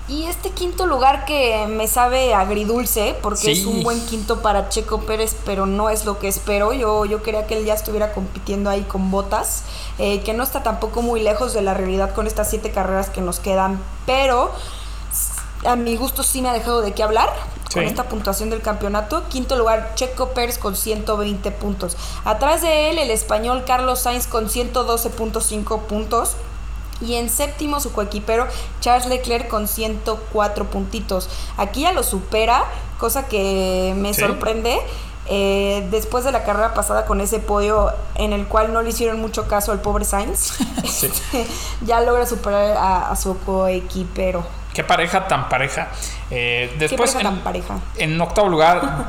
Y 0.09 0.23
este 0.23 0.51
quinto 0.51 0.85
lugar 0.85 1.25
que 1.25 1.67
me 1.67 1.85
sabe 1.85 2.33
agridulce, 2.33 3.17
porque 3.21 3.41
Sí. 3.41 3.51
es 3.51 3.65
un 3.65 3.83
buen 3.83 3.99
quinto 4.05 4.41
para 4.41 4.69
Checo 4.69 5.01
Pérez, 5.01 5.35
pero 5.45 5.65
no 5.65 5.89
es 5.89 6.05
lo 6.05 6.17
que 6.17 6.29
espero. 6.29 6.71
Yo, 6.71 7.03
yo 7.03 7.21
quería 7.21 7.45
que 7.45 7.57
él 7.57 7.65
ya 7.65 7.73
estuviera 7.73 8.13
compitiendo 8.13 8.69
ahí 8.69 8.83
con 8.83 9.11
botas, 9.11 9.63
eh, 9.99 10.21
que 10.21 10.33
no 10.33 10.43
está 10.43 10.63
tampoco 10.63 11.01
muy 11.01 11.19
lejos 11.19 11.53
de 11.53 11.61
la 11.61 11.73
realidad 11.73 12.13
con 12.13 12.25
estas 12.25 12.49
siete 12.49 12.71
carreras 12.71 13.09
que 13.09 13.19
nos 13.19 13.39
quedan, 13.41 13.81
pero 14.05 14.53
a 15.65 15.75
mi 15.75 15.95
gusto 15.95 16.23
sí 16.23 16.41
me 16.41 16.49
ha 16.49 16.53
dejado 16.53 16.81
de 16.81 16.93
qué 16.93 17.03
hablar 17.03 17.29
con 17.73 17.83
esta 17.83 18.03
puntuación 18.09 18.49
del 18.49 18.61
campeonato. 18.61 19.23
Quinto 19.29 19.55
lugar, 19.55 19.91
Checo 19.95 20.29
Pérez 20.29 20.57
con 20.57 20.75
120 20.75 21.51
puntos. 21.51 21.97
Atrás 22.25 22.61
de 22.61 22.89
él, 22.89 22.97
el 22.97 23.11
español 23.11 23.63
Carlos 23.65 23.99
Sainz 23.99 24.27
con 24.27 24.49
112.5 24.49 25.81
puntos. 25.81 26.35
Y 26.99 27.13
en 27.15 27.29
séptimo 27.29 27.79
su 27.79 27.91
coequipero 27.91 28.47
Charles 28.81 29.05
Leclerc 29.07 29.47
con 29.49 29.67
104 29.67 30.65
puntitos. 30.65 31.29
Aquí 31.57 31.81
ya 31.81 31.91
lo 31.91 32.01
supera, 32.01 32.65
cosa 32.97 33.27
que 33.27 33.93
me 33.95 34.13
Sí. 34.13 34.21
sorprende. 34.21 34.79
eh, 35.29 35.85
después 35.91 36.23
de 36.23 36.31
la 36.31 36.45
carrera 36.45 36.73
pasada 36.73 37.05
con 37.05 37.19
ese 37.19 37.39
podio 37.39 37.91
en 38.15 38.31
el 38.31 38.47
cual 38.47 38.71
no 38.71 38.81
le 38.81 38.91
hicieron 38.91 39.19
mucho 39.19 39.45
caso 39.49 39.73
al 39.73 39.81
pobre 39.81 40.05
Sainz, 40.05 40.53
Sí. 40.89 41.11
ya 41.85 41.99
logra 41.99 42.25
superar 42.25 42.77
a, 42.77 43.11
a 43.11 43.15
su 43.17 43.37
coequipero. 43.39 44.45
Qué 44.77 44.83
pareja 44.83 45.27
tan 45.27 45.49
pareja. 45.49 45.87
Eh, 46.29 46.69
Qué 46.73 46.77
después, 46.87 47.11
pareja 47.13 47.29
en- 47.29 47.35
tan 47.35 47.43
pareja. 47.43 47.79
En 47.97 48.21
octavo 48.21 48.47
lugar, 48.47 49.05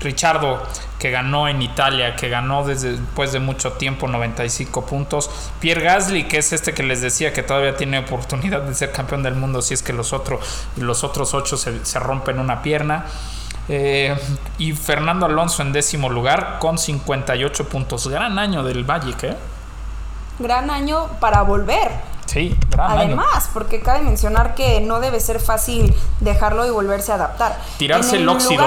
Richardo, 0.00 0.62
que 0.98 1.10
ganó 1.10 1.48
en 1.48 1.60
Italia, 1.60 2.16
que 2.16 2.30
ganó 2.30 2.64
desde 2.64 2.92
después 2.92 3.30
de 3.30 3.38
mucho 3.38 3.72
tiempo, 3.74 4.08
95 4.08 4.86
puntos. 4.86 5.30
Pierre 5.60 5.82
Gasly, 5.82 6.28
que 6.28 6.38
es 6.38 6.54
este 6.54 6.72
que 6.72 6.82
les 6.82 7.02
decía 7.02 7.34
que 7.34 7.42
todavía 7.42 7.76
tiene 7.76 7.98
oportunidad 7.98 8.62
de 8.62 8.74
ser 8.74 8.90
campeón 8.90 9.22
del 9.22 9.34
mundo 9.34 9.60
si 9.60 9.74
es 9.74 9.82
que 9.82 9.92
los, 9.92 10.14
otro, 10.14 10.40
los 10.78 11.04
otros 11.04 11.34
ocho 11.34 11.58
se, 11.58 11.84
se 11.84 11.98
rompen 11.98 12.38
una 12.38 12.62
pierna. 12.62 13.04
Eh, 13.68 14.16
y 14.56 14.72
Fernando 14.72 15.26
Alonso 15.26 15.60
en 15.60 15.72
décimo 15.74 16.08
lugar 16.08 16.56
con 16.58 16.78
58 16.78 17.68
puntos. 17.68 18.08
Gran 18.08 18.38
año 18.38 18.64
del 18.64 18.86
Magic, 18.86 19.22
¿eh? 19.24 19.36
Gran 20.38 20.70
año 20.70 21.06
para 21.20 21.42
volver. 21.42 21.90
Sí, 22.26 22.56
gran 22.70 22.92
año. 22.92 23.00
Además, 23.00 23.50
porque 23.52 23.80
cabe 23.80 24.02
mencionar 24.02 24.54
que 24.54 24.80
no 24.80 25.00
debe 25.00 25.20
ser 25.20 25.38
fácil 25.40 25.94
dejarlo 26.20 26.66
y 26.66 26.70
volverse 26.70 27.12
a 27.12 27.16
adaptar. 27.16 27.58
Tirarse 27.76 28.16
En 28.16 28.22
el 28.22 28.28
óxido. 28.28 28.64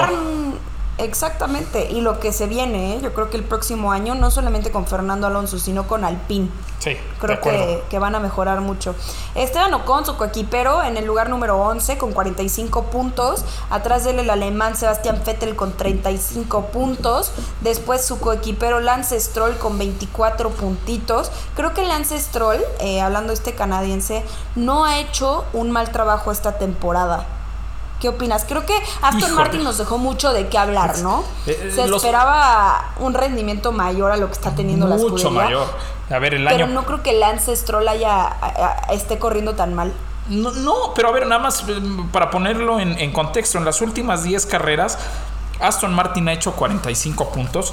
Exactamente, 0.98 1.90
y 1.90 2.00
lo 2.00 2.20
que 2.20 2.32
se 2.32 2.46
viene, 2.46 2.94
¿eh? 2.94 3.00
yo 3.02 3.12
creo 3.14 3.30
que 3.30 3.36
el 3.36 3.44
próximo 3.44 3.92
año, 3.92 4.14
no 4.14 4.30
solamente 4.30 4.70
con 4.70 4.86
Fernando 4.86 5.26
Alonso, 5.26 5.58
sino 5.58 5.86
con 5.86 6.04
Alpine. 6.04 6.48
Sí, 6.78 6.96
Creo 7.18 7.40
que, 7.40 7.82
que 7.88 7.98
van 7.98 8.14
a 8.14 8.20
mejorar 8.20 8.60
mucho. 8.60 8.94
Esteban 9.34 9.72
Ocon, 9.74 10.04
su 10.04 10.16
coequipero, 10.16 10.82
en 10.84 10.96
el 10.96 11.06
lugar 11.06 11.30
número 11.30 11.56
11 11.56 11.98
con 11.98 12.12
45 12.12 12.84
puntos. 12.84 13.44
Atrás 13.70 14.04
de 14.04 14.10
él 14.10 14.18
el 14.20 14.30
alemán 14.30 14.76
Sebastián 14.76 15.20
Vettel 15.24 15.56
con 15.56 15.72
35 15.76 16.66
puntos. 16.66 17.32
Después 17.62 18.04
su 18.04 18.20
coequipero 18.20 18.80
Lance 18.80 19.18
Stroll 19.18 19.56
con 19.56 19.78
24 19.78 20.50
puntitos. 20.50 21.32
Creo 21.56 21.72
que 21.72 21.82
Lance 21.82 22.20
Stroll, 22.20 22.60
eh, 22.80 23.00
hablando 23.00 23.32
este 23.32 23.54
canadiense, 23.54 24.22
no 24.54 24.84
ha 24.84 24.98
hecho 24.98 25.44
un 25.54 25.70
mal 25.70 25.90
trabajo 25.90 26.30
esta 26.30 26.58
temporada. 26.58 27.26
¿Qué 28.00 28.08
opinas? 28.10 28.44
Creo 28.46 28.66
que 28.66 28.74
Aston 29.00 29.18
Híjole. 29.18 29.34
Martin 29.34 29.64
nos 29.64 29.78
dejó 29.78 29.96
mucho 29.98 30.32
de 30.32 30.48
qué 30.48 30.58
hablar, 30.58 30.98
¿no? 30.98 31.24
Eh, 31.46 31.72
Se 31.74 31.86
los- 31.88 32.02
esperaba 32.04 32.92
un 32.98 33.14
rendimiento 33.14 33.72
mayor 33.72 34.12
a 34.12 34.16
lo 34.16 34.26
que 34.26 34.34
está 34.34 34.54
teniendo 34.54 34.86
la 34.86 34.96
Mucho 34.96 35.30
mayor. 35.30 35.66
A 36.10 36.18
ver, 36.18 36.34
el 36.34 36.44
Pero 36.44 36.66
año 36.66 36.74
no 36.74 36.84
creo 36.84 37.02
que 37.02 37.12
Lance 37.14 37.54
Stroll 37.56 37.88
haya, 37.88 38.22
a- 38.26 38.82
a- 38.88 38.92
esté 38.92 39.18
corriendo 39.18 39.54
tan 39.54 39.74
mal. 39.74 39.92
No, 40.28 40.50
no, 40.50 40.92
pero 40.94 41.08
a 41.08 41.12
ver, 41.12 41.26
nada 41.26 41.40
más 41.40 41.64
eh, 41.68 41.80
para 42.12 42.30
ponerlo 42.30 42.80
en, 42.80 42.98
en 42.98 43.12
contexto, 43.12 43.58
en 43.58 43.64
las 43.64 43.80
últimas 43.80 44.24
10 44.24 44.44
carreras, 44.46 44.98
Aston 45.60 45.94
Martin 45.94 46.28
ha 46.28 46.32
hecho 46.32 46.52
45 46.52 47.30
puntos 47.30 47.72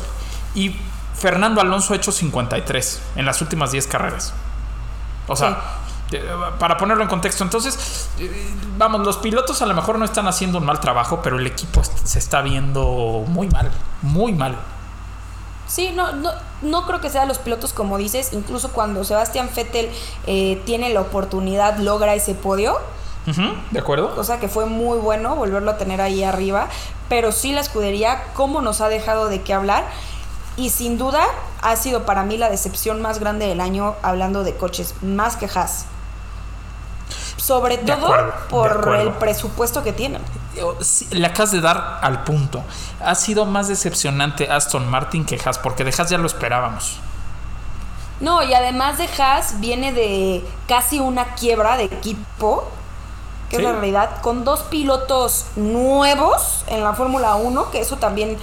y 0.55 0.75
Fernando 1.15 1.59
Alonso 1.61 1.93
ha 1.93 1.97
hecho 1.97 2.11
53 2.11 3.01
en 3.17 3.25
las 3.25 3.41
últimas 3.41 3.71
10 3.71 3.87
carreras. 3.87 4.33
O 5.27 5.35
sea, 5.35 5.61
para 6.59 6.77
ponerlo 6.77 7.03
en 7.03 7.09
contexto, 7.09 7.43
entonces, 7.43 8.09
eh, 8.19 8.53
vamos, 8.77 9.05
los 9.05 9.17
pilotos 9.17 9.61
a 9.61 9.65
lo 9.65 9.73
mejor 9.73 9.99
no 9.99 10.05
están 10.05 10.27
haciendo 10.27 10.59
un 10.59 10.65
mal 10.65 10.79
trabajo, 10.79 11.21
pero 11.23 11.37
el 11.37 11.47
equipo 11.47 11.81
se 11.83 12.19
está 12.19 12.41
viendo 12.41 13.23
muy 13.27 13.47
mal, 13.47 13.71
muy 14.01 14.33
mal. 14.33 14.57
Sí, 15.67 15.91
no, 15.95 16.11
no, 16.11 16.29
no 16.61 16.85
creo 16.85 17.01
que 17.01 17.09
sea 17.09 17.25
los 17.25 17.39
pilotos 17.39 17.73
como 17.73 17.97
dices. 17.97 18.33
Incluso 18.33 18.71
cuando 18.71 19.03
Sebastián 19.03 19.49
Vettel 19.55 19.89
eh, 20.27 20.61
tiene 20.65 20.89
la 20.93 21.01
oportunidad, 21.01 21.77
logra 21.77 22.13
ese 22.13 22.35
podio. 22.35 22.77
¿De 23.71 23.79
acuerdo? 23.79 24.13
Cosa 24.15 24.39
que 24.39 24.49
fue 24.49 24.65
muy 24.65 24.99
bueno 24.99 25.35
volverlo 25.35 25.71
a 25.71 25.77
tener 25.77 26.01
ahí 26.01 26.23
arriba. 26.23 26.67
Pero 27.07 27.31
sí 27.31 27.53
la 27.53 27.61
escudería, 27.61 28.25
cómo 28.33 28.61
nos 28.61 28.81
ha 28.81 28.89
dejado 28.89 29.29
de 29.29 29.41
qué 29.41 29.53
hablar. 29.53 29.85
Y 30.57 30.69
sin 30.69 30.97
duda 30.97 31.23
ha 31.61 31.75
sido 31.75 32.05
para 32.05 32.23
mí 32.23 32.37
la 32.37 32.49
decepción 32.49 33.01
más 33.01 33.19
grande 33.19 33.47
del 33.47 33.61
año 33.61 33.95
hablando 34.03 34.43
de 34.43 34.55
coches, 34.55 34.93
más 35.01 35.37
que 35.37 35.47
Haas. 35.47 35.85
Sobre 37.45 37.77
todo 37.77 38.05
acuerdo, 38.05 38.33
por 38.49 38.95
el 38.95 39.11
presupuesto 39.13 39.83
que 39.83 39.91
tienen. 39.93 40.21
Le 41.11 41.25
acabas 41.27 41.51
de 41.51 41.59
dar 41.61 41.99
al 42.01 42.23
punto. 42.23 42.63
Ha 43.03 43.15
sido 43.15 43.45
más 43.45 43.67
decepcionante 43.67 44.49
Aston 44.49 44.89
Martin 44.89 45.25
que 45.25 45.39
Haas, 45.43 45.59
porque 45.59 45.83
de 45.83 45.89
Haas 45.97 46.09
ya 46.09 46.17
lo 46.17 46.27
esperábamos. 46.27 46.99
No, 48.19 48.41
y 48.43 48.53
además 48.53 48.97
de 48.97 49.09
Haas 49.21 49.59
viene 49.59 49.91
de 49.91 50.45
casi 50.67 50.99
una 50.99 51.33
quiebra 51.35 51.75
de 51.75 51.85
equipo, 51.85 52.65
que 53.49 53.57
Sí. 53.57 53.61
es 53.61 53.67
la 53.67 53.73
realidad, 53.73 54.21
con 54.21 54.45
dos 54.45 54.61
pilotos 54.61 55.47
nuevos 55.55 56.63
en 56.67 56.83
la 56.83 56.93
Fórmula 56.93 57.35
1, 57.35 57.71
que 57.71 57.81
eso 57.81 57.97
también 57.97 58.37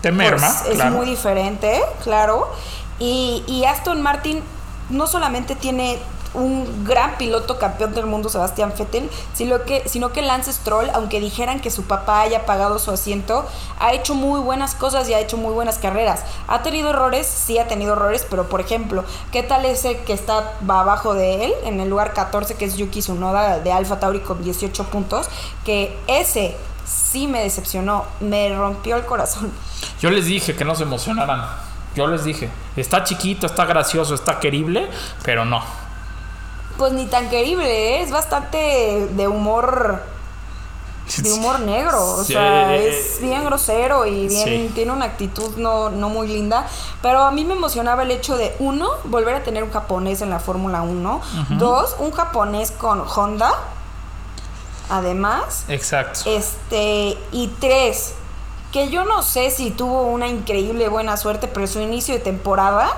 Te 0.00 0.10
merma, 0.10 0.48
pues, 0.48 0.70
es 0.70 0.74
claro. 0.76 0.96
muy 0.96 1.06
diferente, 1.06 1.80
claro. 2.02 2.50
Y, 2.98 3.44
y 3.46 3.64
Aston 3.66 4.02
Martin 4.02 4.42
no 4.90 5.06
solamente 5.06 5.54
tiene 5.54 6.00
un 6.34 6.84
gran 6.84 7.16
piloto 7.18 7.58
campeón 7.58 7.94
del 7.94 8.06
mundo, 8.06 8.28
Sebastián 8.28 8.72
Vettel, 8.78 9.10
sino 9.34 9.62
que, 9.62 9.88
sino 9.88 10.12
que 10.12 10.22
Lance 10.22 10.52
Stroll, 10.52 10.90
aunque 10.94 11.20
dijeran 11.20 11.60
que 11.60 11.70
su 11.70 11.84
papá 11.84 12.20
haya 12.20 12.46
pagado 12.46 12.78
su 12.78 12.90
asiento, 12.90 13.46
ha 13.78 13.92
hecho 13.92 14.14
muy 14.14 14.40
buenas 14.40 14.74
cosas 14.74 15.08
y 15.08 15.14
ha 15.14 15.20
hecho 15.20 15.36
muy 15.36 15.52
buenas 15.52 15.78
carreras. 15.78 16.24
Ha 16.48 16.62
tenido 16.62 16.90
errores, 16.90 17.26
sí 17.26 17.58
ha 17.58 17.68
tenido 17.68 17.92
errores, 17.92 18.26
pero 18.28 18.48
por 18.48 18.60
ejemplo, 18.60 19.04
¿qué 19.30 19.42
tal 19.42 19.64
ese 19.64 19.98
que 19.98 20.12
está 20.12 20.54
abajo 20.68 21.14
de 21.14 21.44
él, 21.44 21.52
en 21.64 21.80
el 21.80 21.88
lugar 21.88 22.12
14, 22.12 22.54
que 22.54 22.64
es 22.64 22.76
Yuki 22.76 23.00
Tsunoda 23.00 23.60
de 23.60 23.72
Alfa 23.72 24.00
Tauri 24.00 24.20
con 24.20 24.42
18 24.42 24.84
puntos? 24.84 25.28
Que 25.64 25.96
ese 26.06 26.56
sí 26.84 27.26
me 27.26 27.40
decepcionó, 27.42 28.04
me 28.20 28.54
rompió 28.54 28.96
el 28.96 29.04
corazón. 29.04 29.52
Yo 30.00 30.10
les 30.10 30.26
dije 30.26 30.54
que 30.54 30.64
no 30.64 30.74
se 30.74 30.82
emocionaran. 30.84 31.44
Yo 31.94 32.06
les 32.06 32.24
dije, 32.24 32.48
está 32.74 33.04
chiquito, 33.04 33.46
está 33.46 33.66
gracioso, 33.66 34.14
está 34.14 34.40
querible, 34.40 34.88
pero 35.24 35.44
no. 35.44 35.62
Pues 36.78 36.92
ni 36.92 37.06
tan 37.06 37.28
querible, 37.30 37.96
¿eh? 37.98 38.02
es 38.02 38.10
bastante 38.10 39.08
de 39.10 39.28
humor 39.28 40.02
de 41.18 41.32
humor 41.32 41.60
negro, 41.60 42.02
o 42.02 42.24
Sí, 42.24 42.32
sea, 42.32 42.74
es 42.74 43.20
bien 43.20 43.44
grosero 43.44 44.06
y 44.06 44.28
bien 44.28 44.68
sí. 44.68 44.72
tiene 44.74 44.92
una 44.92 45.04
actitud 45.06 45.56
no, 45.56 45.90
no 45.90 46.08
muy 46.08 46.26
linda, 46.28 46.66
pero 47.02 47.22
a 47.24 47.30
mí 47.32 47.44
me 47.44 47.52
emocionaba 47.54 48.04
el 48.04 48.10
hecho 48.12 48.38
de 48.38 48.54
uno, 48.60 48.88
volver 49.04 49.34
a 49.34 49.42
tener 49.42 49.62
un 49.62 49.70
japonés 49.70 50.22
en 50.22 50.30
la 50.30 50.38
Fórmula 50.38 50.80
1, 50.82 51.20
dos, 51.58 51.96
un 51.98 52.12
japonés 52.12 52.70
con 52.70 53.02
Honda, 53.14 53.52
además, 54.88 55.64
Exacto. 55.68 56.20
este, 56.26 57.18
y 57.32 57.48
tres, 57.60 58.14
que 58.72 58.88
yo 58.88 59.04
no 59.04 59.22
sé 59.22 59.50
si 59.50 59.70
tuvo 59.70 60.02
una 60.04 60.28
increíble 60.28 60.88
buena 60.88 61.16
suerte, 61.18 61.46
pero 61.48 61.66
su 61.66 61.80
inicio 61.80 62.14
de 62.14 62.20
temporada, 62.20 62.90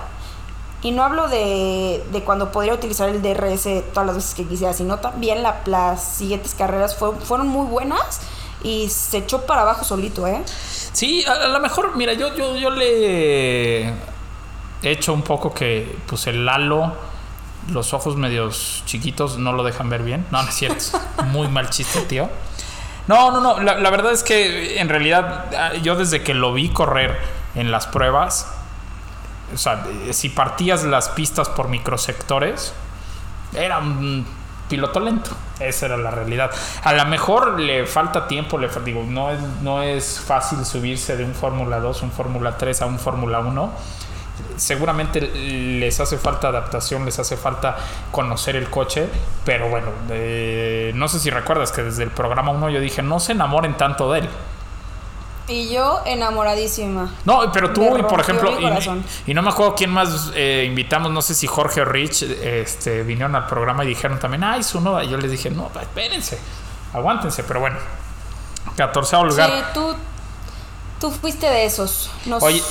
y 0.85 0.92
no 0.92 1.03
hablo 1.03 1.27
de, 1.29 2.05
de 2.12 2.23
cuando 2.23 2.53
podría 2.53 2.75
utilizar 2.75 3.09
el 3.09 3.20
DRS 3.23 3.66
todas 3.92 4.07
las 4.07 4.14
veces 4.16 4.35
que 4.35 4.44
quisiera, 4.47 4.73
sino 4.73 4.99
también 4.99 5.42
la- 5.42 5.62
las 5.64 6.05
siguientes 6.05 6.55
carreras 6.55 6.97
fueron, 6.97 7.49
muy 7.49 7.66
buenas 7.66 8.20
y 8.62 8.88
se 8.90 9.18
echó 9.18 9.47
para 9.47 9.62
abajo 9.62 9.83
solito, 9.85 10.27
¿eh? 10.29 10.42
Sí, 10.92 11.25
a, 11.27 11.49
lo 11.49 11.59
mejor, 11.61 11.97
mira, 11.97 12.12
yo, 12.12 12.35
yo, 12.37 12.55
yo 12.57 12.70
le 12.70 13.88
he 13.88 13.92
hecho 14.83 15.12
un 15.12 15.23
poco 15.23 15.53
que, 15.53 15.97
pues 16.07 16.27
el 16.27 16.44
Lalo, 16.44 16.92
los 17.70 17.94
ojos 17.94 18.16
medios 18.16 18.83
chiquitos 18.85 19.38
no 19.38 19.53
lo 19.55 19.64
dejan 19.64 19.88
ver 19.88 20.03
bien. 20.03 20.27
No, 20.31 20.42
no 20.42 20.49
es 20.51 20.55
cierto. 20.55 20.85
Muy 21.33 21.49
mal 21.49 21.70
chiste, 21.70 22.01
tío. 22.03 22.29
No, 23.07 23.31
no, 23.31 23.40
no. 23.40 23.61
La, 23.61 23.79
la 23.79 23.90
verdad 23.90 24.12
es 24.12 24.23
que 24.23 24.79
en 24.81 24.88
realidad 24.90 25.47
ah, 25.57 25.73
yo 25.83 25.97
desde 25.97 26.23
que 26.23 26.35
lo 26.35 26.53
vi 26.53 26.68
correr 26.68 27.18
en 27.55 27.70
las 27.70 27.87
pruebas, 27.87 28.47
o 29.55 29.59
sea, 29.59 29.85
si 30.11 30.29
partías 30.29 30.85
las 30.85 31.09
pistas 31.11 31.49
por 31.49 31.69
microsectores, 31.69 32.75
era 33.55 33.79
un 33.79 34.27
piloto 34.69 35.01
lento. 35.01 35.31
Esa 35.61 35.87
era 35.87 35.97
la 35.97 36.11
realidad. 36.11 36.51
A 36.83 36.93
lo 36.93 37.05
mejor 37.07 37.61
le 37.61 37.87
falta 37.87 38.27
tiempo, 38.27 38.59
le 38.59 38.69
digo, 38.85 39.05
no 39.09 39.31
es, 39.31 39.40
no 39.62 39.83
es 39.83 40.21
fácil 40.21 40.64
subirse 40.64 41.17
de 41.17 41.25
un 41.25 41.35
Fórmula 41.35 41.79
2, 41.81 42.03
un 42.03 42.11
Fórmula 42.11 42.57
3 42.59 42.83
a 42.83 42.87
un 42.87 42.99
Fórmula 42.99 43.38
1. 43.38 43.73
Seguramente 44.57 45.21
les 45.21 46.01
hace 46.01 46.19
falta 46.19 46.49
adaptación, 46.49 47.05
les 47.05 47.19
hace 47.21 47.37
falta 47.37 47.77
conocer 48.11 48.57
el 48.57 48.69
coche, 48.69 49.09
pero 49.45 49.69
bueno, 49.69 49.88
eh, 50.11 50.90
no 50.97 51.07
sé 51.07 51.21
si 51.21 51.31
recuerdas 51.31 51.71
que 51.71 51.83
desde 51.85 52.03
el 52.03 52.11
programa 52.11 52.51
1 52.51 52.71
yo 52.71 52.81
dije, 52.81 53.01
no 53.03 53.21
se 53.21 53.33
enamoren 53.33 53.77
tanto 53.77 54.12
de 54.12 54.21
él. 54.21 54.29
Y 55.47 55.69
yo 55.71 56.01
enamoradísima. 56.07 57.13
No, 57.27 57.53
pero 57.53 57.71
tú, 57.73 57.99
y 57.99 58.03
por 58.03 58.19
ejemplo, 58.21 58.51
y, 58.59 59.31
y 59.31 59.35
no 59.35 59.43
me 59.43 59.51
acuerdo 59.51 59.75
quién 59.75 59.91
más 59.91 60.31
eh, 60.35 60.65
invitamos, 60.67 61.13
no 61.13 61.21
sé 61.21 61.35
si 61.35 61.47
Jorge 61.47 61.83
o 61.83 61.85
Rich 61.85 62.23
este, 62.23 63.03
vinieron 63.03 63.35
al 63.37 63.47
programa 63.47 63.85
y 63.85 63.89
dijeron 63.89 64.19
también, 64.19 64.43
ay, 64.43 64.63
su 64.63 64.81
nueva. 64.81 65.05
Y 65.05 65.11
yo 65.11 65.19
les 65.19 65.31
dije, 65.31 65.51
no, 65.51 65.71
espérense, 65.81 66.39
aguántense, 66.95 67.45
pero 67.45 67.61
bueno, 67.61 67.77
14 68.77 69.17
lugar. 69.25 69.51
Sí, 69.51 69.65
tú, 69.75 69.95
tú 70.99 71.11
fuiste 71.11 71.47
de 71.47 71.67
esos. 71.67 72.11
Nos- 72.25 72.43
Oye, 72.43 72.63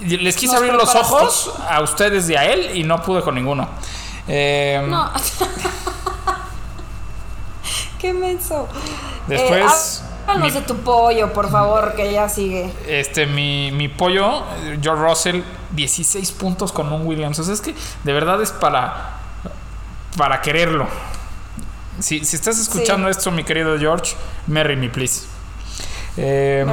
les 0.00 0.34
quise 0.34 0.56
abrir 0.56 0.72
los 0.72 0.94
ojos 0.94 1.52
a 1.68 1.82
ustedes 1.82 2.30
y 2.30 2.36
a 2.36 2.44
él 2.46 2.70
y 2.74 2.84
no 2.84 3.02
pude 3.02 3.20
con 3.20 3.34
ninguno. 3.34 3.68
Eh, 4.26 4.82
No. 4.88 5.12
Qué 7.98 8.12
menso. 8.12 8.68
Después, 9.26 10.02
Eh, 10.04 10.07
háblanos 10.28 10.54
de 10.54 10.60
tu 10.60 10.76
pollo, 10.76 11.32
por 11.32 11.50
favor, 11.50 11.94
que 11.94 12.12
ya 12.12 12.28
sigue. 12.28 12.70
Este, 12.86 13.26
mi, 13.26 13.72
mi 13.72 13.88
pollo, 13.88 14.44
George 14.80 15.02
Russell, 15.02 15.40
16 15.70 16.32
puntos 16.32 16.72
con 16.72 16.92
un 16.92 17.06
Williams. 17.06 17.38
O 17.38 17.44
sea, 17.44 17.54
es 17.54 17.60
que 17.60 17.74
de 18.04 18.12
verdad 18.12 18.40
es 18.42 18.52
para, 18.52 19.18
para 20.16 20.40
quererlo. 20.40 20.86
Si, 21.98 22.24
si 22.24 22.36
estás 22.36 22.58
escuchando 22.58 23.08
esto, 23.08 23.30
mi 23.30 23.42
querido 23.42 23.78
George, 23.78 24.14
marry 24.46 24.76
me, 24.76 24.88
please. 24.88 25.26
Eh, 26.16 26.64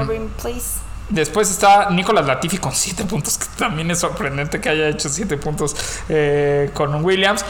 please. 0.42 0.80
Después 1.10 1.52
está 1.52 1.92
Nicolas 1.92 2.26
Latifi 2.26 2.58
con 2.58 2.74
7 2.74 3.06
puntos, 3.06 3.38
que 3.38 3.46
también 3.58 3.92
es 3.92 4.00
sorprendente 4.00 4.60
que 4.60 4.70
haya 4.70 4.88
hecho 4.90 5.08
7 5.08 5.38
puntos 5.38 5.76
eh, 6.10 6.72
con 6.74 6.94
un 6.96 7.06
Williams. 7.06 7.46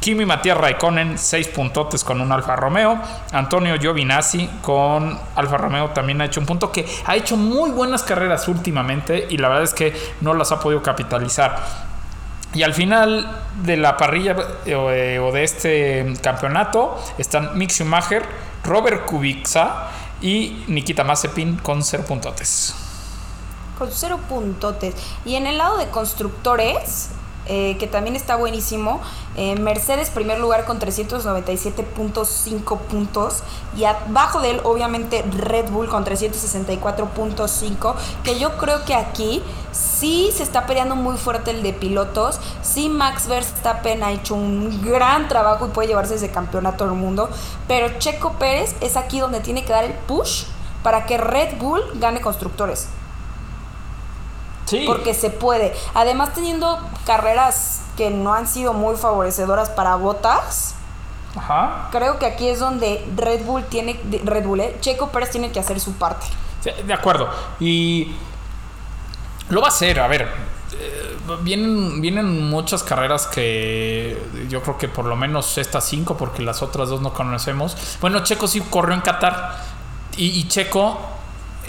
Kimi 0.00 0.24
Matías 0.24 0.56
Raikkonen, 0.56 1.18
6 1.18 1.48
puntotes 1.48 2.04
con 2.04 2.20
un 2.20 2.30
Alfa 2.30 2.54
Romeo. 2.56 2.98
Antonio 3.32 3.76
Giovinazzi 3.76 4.48
con 4.62 5.18
Alfa 5.34 5.56
Romeo 5.56 5.90
también 5.90 6.20
ha 6.20 6.26
hecho 6.26 6.40
un 6.40 6.46
punto 6.46 6.70
que 6.70 6.86
ha 7.06 7.16
hecho 7.16 7.36
muy 7.36 7.70
buenas 7.70 8.04
carreras 8.04 8.46
últimamente 8.48 9.26
y 9.28 9.38
la 9.38 9.48
verdad 9.48 9.64
es 9.64 9.74
que 9.74 9.94
no 10.20 10.34
las 10.34 10.52
ha 10.52 10.60
podido 10.60 10.82
capitalizar. 10.82 11.56
Y 12.54 12.62
al 12.62 12.72
final 12.74 13.42
de 13.62 13.76
la 13.76 13.96
parrilla 13.96 14.36
eh, 14.64 15.18
o 15.18 15.32
de 15.32 15.44
este 15.44 16.14
campeonato 16.22 16.98
están 17.18 17.58
Mick 17.58 17.70
Schumacher, 17.70 18.22
Robert 18.64 19.04
Kubica 19.04 19.88
y 20.20 20.64
Nikita 20.68 21.04
Mazepin 21.04 21.58
con 21.58 21.82
0 21.82 22.04
puntotes. 22.06 22.74
Con 23.78 23.90
cero 23.92 24.18
puntotes. 24.28 24.94
Y 25.24 25.36
en 25.36 25.46
el 25.46 25.58
lado 25.58 25.76
de 25.76 25.86
constructores, 25.88 27.10
eh, 27.48 27.76
que 27.78 27.86
también 27.86 28.14
está 28.14 28.36
buenísimo, 28.36 29.00
eh, 29.34 29.56
Mercedes 29.56 30.10
primer 30.10 30.38
lugar 30.38 30.66
con 30.66 30.78
397.5 30.78 32.78
puntos. 32.78 33.42
Y 33.76 33.84
abajo 33.84 34.40
de 34.40 34.50
él, 34.50 34.60
obviamente, 34.64 35.22
Red 35.22 35.70
Bull 35.70 35.88
con 35.88 36.04
364.5. 36.04 37.94
Que 38.22 38.38
yo 38.38 38.58
creo 38.58 38.84
que 38.84 38.94
aquí 38.94 39.42
sí 39.72 40.30
se 40.34 40.42
está 40.42 40.66
peleando 40.66 40.94
muy 40.94 41.16
fuerte 41.16 41.52
el 41.52 41.62
de 41.62 41.72
pilotos. 41.72 42.38
Sí, 42.60 42.90
Max 42.90 43.28
Verstappen 43.28 44.02
ha 44.02 44.12
hecho 44.12 44.34
un 44.34 44.82
gran 44.82 45.28
trabajo 45.28 45.66
y 45.66 45.70
puede 45.70 45.88
llevarse 45.88 46.16
ese 46.16 46.30
campeonato 46.30 46.84
del 46.84 46.94
mundo. 46.94 47.30
Pero 47.66 47.98
Checo 47.98 48.34
Pérez 48.34 48.76
es 48.82 48.96
aquí 48.96 49.20
donde 49.20 49.40
tiene 49.40 49.64
que 49.64 49.72
dar 49.72 49.84
el 49.84 49.94
push 49.94 50.44
para 50.82 51.06
que 51.06 51.16
Red 51.16 51.58
Bull 51.58 51.80
gane 51.94 52.20
constructores 52.20 52.88
Sí. 54.68 54.84
porque 54.86 55.14
se 55.14 55.30
puede. 55.30 55.74
Además, 55.94 56.32
teniendo 56.34 56.78
carreras 57.06 57.82
que 57.96 58.10
no 58.10 58.34
han 58.34 58.46
sido 58.46 58.72
muy 58.72 58.96
favorecedoras 58.96 59.70
para 59.70 59.96
Botas, 59.96 60.74
Ajá. 61.36 61.88
creo 61.90 62.18
que 62.18 62.26
aquí 62.26 62.48
es 62.48 62.58
donde 62.60 63.06
Red 63.16 63.44
Bull 63.44 63.64
tiene, 63.64 64.00
Red 64.24 64.44
Bull, 64.46 64.60
¿eh? 64.60 64.76
Checo 64.80 65.08
Pérez 65.08 65.30
tiene 65.30 65.50
que 65.50 65.60
hacer 65.60 65.80
su 65.80 65.92
parte. 65.94 66.26
Sí, 66.62 66.70
De 66.86 66.92
acuerdo. 66.92 67.28
Y 67.60 68.12
lo 69.48 69.60
va 69.60 69.68
a 69.68 69.70
hacer. 69.70 70.00
A 70.00 70.06
ver, 70.08 70.22
eh, 70.72 71.16
vienen, 71.42 72.00
vienen 72.00 72.48
muchas 72.50 72.82
carreras 72.82 73.26
que 73.26 74.20
yo 74.48 74.62
creo 74.62 74.76
que 74.78 74.88
por 74.88 75.04
lo 75.06 75.16
menos 75.16 75.56
estas 75.58 75.84
cinco, 75.84 76.16
porque 76.16 76.42
las 76.42 76.62
otras 76.62 76.88
dos 76.88 77.00
no 77.00 77.12
conocemos. 77.12 77.76
Bueno, 78.00 78.20
Checo 78.24 78.46
sí 78.48 78.60
corrió 78.60 78.94
en 78.94 79.00
Qatar. 79.00 79.56
Y, 80.16 80.26
y 80.40 80.48
Checo 80.48 80.98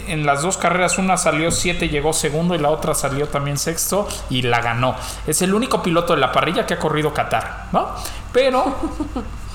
en 0.07 0.25
las 0.25 0.41
dos 0.41 0.57
carreras, 0.57 0.97
una 0.97 1.17
salió 1.17 1.51
siete, 1.51 1.89
llegó 1.89 2.13
segundo 2.13 2.55
y 2.55 2.59
la 2.59 2.69
otra 2.69 2.93
salió 2.93 3.27
también 3.27 3.57
sexto 3.57 4.07
y 4.29 4.41
la 4.43 4.61
ganó. 4.61 4.95
Es 5.27 5.41
el 5.41 5.53
único 5.53 5.83
piloto 5.83 6.13
de 6.13 6.19
la 6.19 6.31
parrilla 6.31 6.65
que 6.65 6.75
ha 6.75 6.79
corrido 6.79 7.13
Qatar, 7.13 7.65
¿no? 7.71 7.89
Pero 8.31 8.75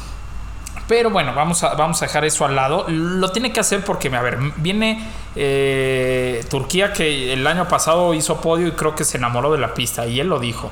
pero 0.88 1.10
bueno, 1.10 1.34
vamos 1.34 1.62
a, 1.64 1.74
vamos 1.74 2.00
a 2.02 2.06
dejar 2.06 2.24
eso 2.24 2.44
al 2.44 2.54
lado. 2.56 2.86
Lo 2.88 3.30
tiene 3.32 3.52
que 3.52 3.60
hacer 3.60 3.84
porque, 3.84 4.08
a 4.14 4.20
ver, 4.22 4.38
viene 4.56 5.06
eh, 5.36 6.44
Turquía 6.50 6.92
que 6.92 7.32
el 7.32 7.46
año 7.46 7.66
pasado 7.68 8.12
hizo 8.14 8.40
podio 8.40 8.68
y 8.68 8.72
creo 8.72 8.94
que 8.94 9.04
se 9.04 9.16
enamoró 9.18 9.52
de 9.52 9.58
la 9.58 9.74
pista 9.74 10.06
y 10.06 10.20
él 10.20 10.28
lo 10.28 10.38
dijo. 10.38 10.70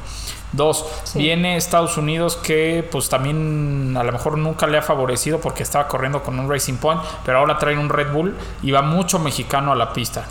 Dos, 0.53 0.85
viene 1.15 1.57
Estados 1.57 1.97
Unidos 1.97 2.37
que 2.37 2.87
pues 2.93 3.09
también 3.09 3.97
a 3.99 4.03
lo 4.05 4.13
mejor 4.13 4.37
nunca 4.37 4.67
le 4.67 4.77
ha 4.77 4.83
favorecido 4.83 5.41
porque 5.41 5.63
estaba 5.63 5.89
corriendo 5.89 6.23
con 6.23 6.39
un 6.39 6.51
Racing 6.51 6.75
Point, 6.77 7.01
pero 7.25 7.39
ahora 7.39 7.57
traen 7.57 7.79
un 7.79 7.89
Red 7.89 8.13
Bull 8.13 8.35
y 8.63 8.71
va 8.71 8.83
mucho 8.83 9.19
mexicano 9.19 9.73
a 9.73 9.75
la 9.77 9.95
pista. 9.95 10.25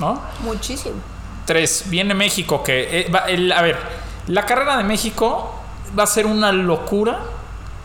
¿No? 0.00 0.20
Muchísimo. 0.40 0.96
Tres, 1.44 1.84
viene 1.86 2.14
México 2.14 2.62
que... 2.64 3.02
eh, 3.02 3.10
va- 3.14 3.26
el- 3.28 3.52
a 3.52 3.62
ver, 3.62 3.78
La 4.26 4.44
carrera 4.46 4.76
de 4.78 4.82
México 4.84 5.54
va 5.96 6.02
a 6.02 6.06
ser 6.08 6.26
una 6.26 6.50
locura 6.50 7.20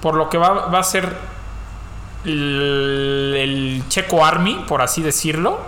por 0.01 0.15
lo 0.15 0.29
que 0.29 0.37
va, 0.37 0.67
va 0.67 0.79
a 0.79 0.83
ser 0.83 1.15
el, 2.25 3.33
el 3.37 3.83
Checo 3.89 4.23
Army, 4.25 4.65
por 4.67 4.81
así 4.81 5.01
decirlo. 5.01 5.59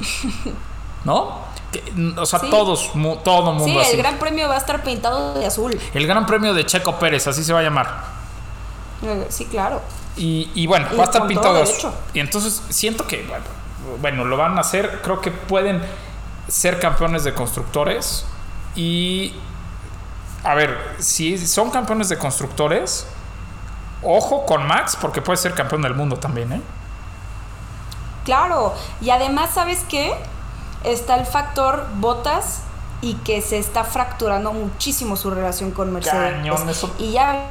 ¿No? 1.04 1.42
Que- 1.72 1.82
o 2.18 2.26
sea, 2.26 2.38
Sí. 2.38 2.50
todos, 2.50 2.94
mu- 2.94 3.16
todo 3.16 3.52
mundo 3.52 3.64
Sí, 3.64 3.78
así. 3.78 3.92
el 3.92 3.96
Gran 3.98 4.18
Premio 4.18 4.48
va 4.48 4.54
a 4.54 4.58
estar 4.58 4.82
pintado 4.82 5.34
de 5.38 5.46
azul. 5.46 5.78
El 5.94 6.06
Gran 6.06 6.26
Premio 6.26 6.54
de 6.54 6.64
Checo 6.66 6.98
Pérez, 6.98 7.26
así 7.26 7.42
se 7.44 7.52
va 7.52 7.60
a 7.60 7.62
llamar. 7.62 8.04
Eh, 9.02 9.26
Sí, 9.30 9.46
claro. 9.46 9.80
Y, 10.16 10.50
y 10.54 10.66
bueno, 10.66 10.86
Y 10.92 10.96
va 10.96 11.04
a 11.04 11.06
estar 11.06 11.26
pintado 11.26 11.54
de 11.54 11.62
azul. 11.62 11.90
Y 12.12 12.20
entonces 12.20 12.62
siento 12.68 13.06
que, 13.06 13.24
bueno, 13.26 13.44
bueno, 14.00 14.24
lo 14.24 14.36
van 14.36 14.58
a 14.58 14.60
hacer. 14.60 15.00
Creo 15.02 15.20
que 15.20 15.30
pueden 15.30 15.82
ser 16.48 16.78
campeones 16.78 17.24
de 17.24 17.32
constructores. 17.32 18.26
Y, 18.76 19.32
a 20.44 20.54
ver, 20.54 20.78
si 20.98 21.38
son 21.46 21.70
campeones 21.70 22.08
de 22.10 22.18
constructores, 22.18 23.06
ojo 24.02 24.44
con 24.46 24.66
Max, 24.66 24.96
porque 25.00 25.22
puede 25.22 25.36
ser 25.36 25.54
campeón 25.54 25.82
del 25.82 25.94
mundo 25.94 26.16
también, 26.16 26.52
¿eh? 26.52 26.60
Claro. 28.24 28.74
Y 29.00 29.10
además, 29.10 29.50
¿sabes 29.54 29.84
qué? 29.88 30.14
Está 30.84 31.16
el 31.16 31.26
factor 31.26 31.86
botas 31.96 32.60
y 33.00 33.14
que 33.14 33.40
se 33.42 33.58
está 33.58 33.84
fracturando 33.84 34.52
muchísimo 34.52 35.16
su 35.16 35.30
relación 35.30 35.72
con 35.72 35.92
Mercedes. 35.92 36.34
Cañón, 36.34 36.68
eso- 36.68 36.90
Y 36.98 37.12
ya 37.12 37.46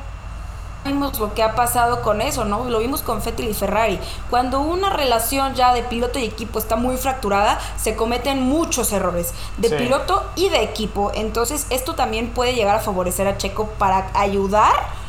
vimos 0.85 1.19
lo 1.19 1.33
que 1.33 1.43
ha 1.43 1.53
pasado 1.55 2.01
con 2.01 2.21
eso, 2.21 2.45
¿no? 2.45 2.63
Lo 2.65 2.79
vimos 2.79 3.01
con 3.01 3.21
Vettel 3.23 3.49
y 3.49 3.53
Ferrari. 3.53 3.99
Cuando 4.29 4.61
una 4.61 4.89
relación 4.89 5.53
ya 5.55 5.73
de 5.73 5.83
piloto 5.83 6.19
y 6.19 6.23
equipo 6.23 6.57
está 6.57 6.75
muy 6.77 6.95
fracturada, 6.97 7.59
se 7.77 7.95
cometen 7.95 8.41
muchos 8.41 8.91
errores 8.93 9.33
de 9.57 9.69
Sí. 9.69 9.75
piloto 9.75 10.23
y 10.35 10.49
de 10.49 10.63
equipo. 10.63 11.11
Entonces, 11.13 11.67
esto 11.69 11.95
también 11.95 12.29
puede 12.29 12.53
llegar 12.55 12.77
a 12.77 12.79
favorecer 12.79 13.27
a 13.27 13.37
Checo 13.37 13.67
para 13.77 14.07
ayudar 14.13 15.00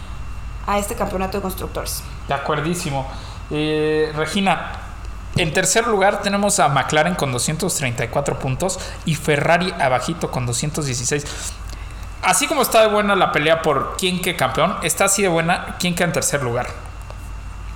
a 0.67 0.79
este 0.79 0.95
campeonato 0.95 1.39
de 1.39 1.43
constructores. 1.43 2.03
De 2.29 2.35
acuerdísimo. 2.35 3.07
Eh, 3.51 4.13
Regina, 4.15 4.73
en 5.37 5.53
tercer 5.53 5.87
lugar 5.87 6.23
tenemos 6.23 6.61
a 6.61 6.69
McLaren 6.69 7.15
con 7.15 7.33
234 7.33 8.39
puntos 8.39 8.79
y 9.05 9.15
Ferrari 9.15 9.73
abajito 9.81 10.31
con 10.31 10.47
216. 10.47 11.25
Así 12.23 12.47
como 12.47 12.63
está 12.63 12.83
de 12.83 12.89
buena 12.89 13.17
la 13.17 13.33
pelea 13.33 13.63
por 13.63 13.97
quién 13.97 14.21
que 14.23 14.37
campeón, 14.37 14.77
está 14.83 15.07
así 15.07 15.23
de 15.23 15.29
buena 15.29 15.77
quién 15.81 15.95
queda 15.95 16.07
en 16.07 16.13
tercer 16.13 16.43
lugar. 16.43 16.69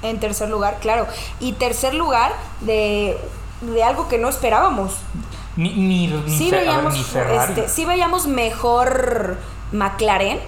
En 0.03 0.21
tercer 0.21 0.49
lugar, 0.49 0.79
claro. 0.81 1.07
Y 1.41 1.53
tercer 1.55 1.95
lugar 1.95 2.33
de, 2.61 3.19
de 3.63 3.83
algo 3.83 4.09
que 4.09 4.19
no 4.19 4.29
esperábamos. 4.29 4.93
Ni, 5.57 5.71
ni, 5.73 6.07
ni 6.07 6.37
Sí 6.39 6.51
ver, 6.51 6.69
Ferrari. 6.93 7.53
este, 7.61 7.69
sí 7.69 7.85
veíamos 7.87 8.27
mejor 8.27 9.39
McLaren. 9.73 10.39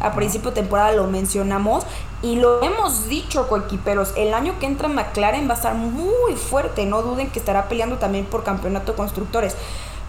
A 0.00 0.14
principio 0.14 0.50
de 0.50 0.56
temporada 0.56 0.92
lo 0.92 1.06
mencionamos. 1.06 1.84
Y 2.22 2.36
lo 2.36 2.62
hemos 2.62 3.08
dicho, 3.08 3.48
coequiperos. 3.48 4.12
El 4.16 4.34
año 4.34 4.58
que 4.58 4.66
entra 4.66 4.88
McLaren 4.88 5.48
va 5.48 5.54
a 5.54 5.56
estar 5.56 5.74
muy 5.74 6.34
fuerte. 6.34 6.84
No 6.86 7.02
duden 7.02 7.30
que 7.30 7.38
estará 7.38 7.68
peleando 7.68 7.96
también 7.96 8.24
por 8.24 8.42
campeonato 8.44 8.92
de 8.92 8.96
constructores. 8.96 9.56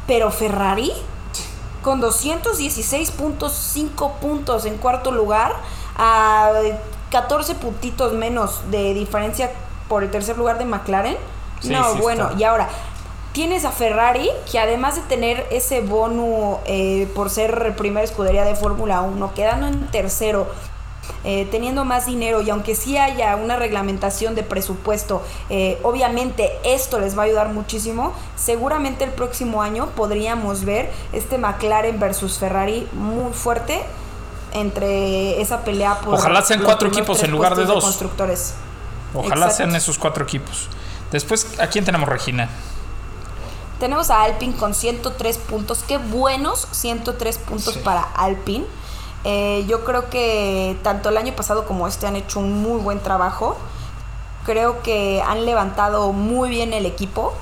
Pero 0.08 0.32
Ferrari, 0.32 0.92
con 1.84 2.02
216.5 2.02 4.14
puntos 4.14 4.66
en 4.66 4.78
cuarto 4.78 5.12
lugar, 5.12 5.54
a 5.98 6.52
14 7.12 7.56
puntitos 7.56 8.14
menos 8.14 8.62
de 8.72 8.94
diferencia 8.94 9.52
por 9.88 10.04
el 10.04 10.12
tercer 10.12 10.38
lugar 10.38 10.58
de 10.58 10.66
McLaren. 10.66 11.18
Sí, 11.62 11.70
no, 11.70 11.94
sí 11.94 12.00
bueno, 12.00 12.30
está. 12.30 12.40
y 12.40 12.44
ahora 12.44 12.70
tienes 13.34 13.66
a 13.66 13.72
Ferrari 13.72 14.30
que 14.52 14.60
además 14.60 14.96
de 14.96 15.02
tener 15.02 15.46
ese 15.52 15.82
bono 15.82 16.60
eh, 16.66 17.08
por 17.16 17.30
ser 17.30 17.76
primera 17.76 18.04
escudería 18.04 18.44
de 18.44 18.56
Fórmula 18.56 19.02
1, 19.02 19.34
quedando 19.34 19.68
en 19.68 19.88
tercero, 19.88 20.48
eh, 21.24 21.48
teniendo 21.52 21.86
más 21.86 22.06
dinero 22.06 22.42
y 22.42 22.50
aunque 22.50 22.76
sí 22.76 22.98
haya 22.98 23.36
una 23.36 23.56
reglamentación 23.56 24.36
de 24.36 24.44
presupuesto, 24.44 25.22
eh, 25.50 25.78
obviamente 25.84 26.52
esto 26.64 27.00
les 27.00 27.18
va 27.18 27.24
a 27.24 27.26
ayudar 27.26 27.50
muchísimo. 27.50 28.14
Seguramente 28.36 29.04
el 29.04 29.12
próximo 29.12 29.62
año 29.62 29.88
podríamos 29.96 30.66
ver 30.66 30.90
este 31.14 31.38
McLaren 31.38 32.00
versus 32.00 32.38
Ferrari 32.40 32.88
muy 32.94 33.34
fuerte 33.34 33.82
entre 34.54 35.40
esa 35.42 35.64
pelea 35.64 36.00
por 36.00 36.16
Ojalá 36.16 36.42
sean 36.42 36.64
cuatro 36.64 36.88
equipos 36.88 37.22
en 37.24 37.32
lugar 37.32 37.56
de 37.56 37.66
dos. 37.66 37.84
constructores. 37.84 38.54
Ojalá 39.14 39.46
Exacto. 39.46 39.56
sean 39.58 39.76
esos 39.76 39.98
cuatro 39.98 40.24
equipos. 40.24 40.68
Después, 41.12 41.60
¿a 41.60 41.68
quién 41.68 41.86
tenemos, 41.86 42.08
Regina? 42.08 42.50
Tenemos 43.80 44.10
a 44.10 44.24
Alpine 44.24 44.56
con 44.56 44.74
103 44.74 45.38
puntos. 45.38 45.84
Qué 45.88 45.98
buenos 45.98 46.68
103 46.72 47.38
puntos 47.38 47.76
Sí. 47.76 47.80
para 47.84 48.02
Alpine. 48.02 48.66
Eh, 49.24 49.66
yo 49.68 49.84
creo 49.86 50.10
que 50.10 50.78
tanto 50.84 51.10
el 51.10 51.18
año 51.18 51.34
pasado 51.34 51.66
como 51.66 51.88
este 51.88 52.08
han 52.08 52.16
hecho 52.16 52.40
un 52.40 52.62
muy 52.62 52.80
buen 52.82 53.00
trabajo. 53.02 53.58
Creo 54.46 54.82
que 54.82 55.22
han 55.26 55.46
levantado 55.46 56.12
muy 56.14 56.50
bien 56.50 56.74
el 56.74 56.86
equipo 56.86 57.34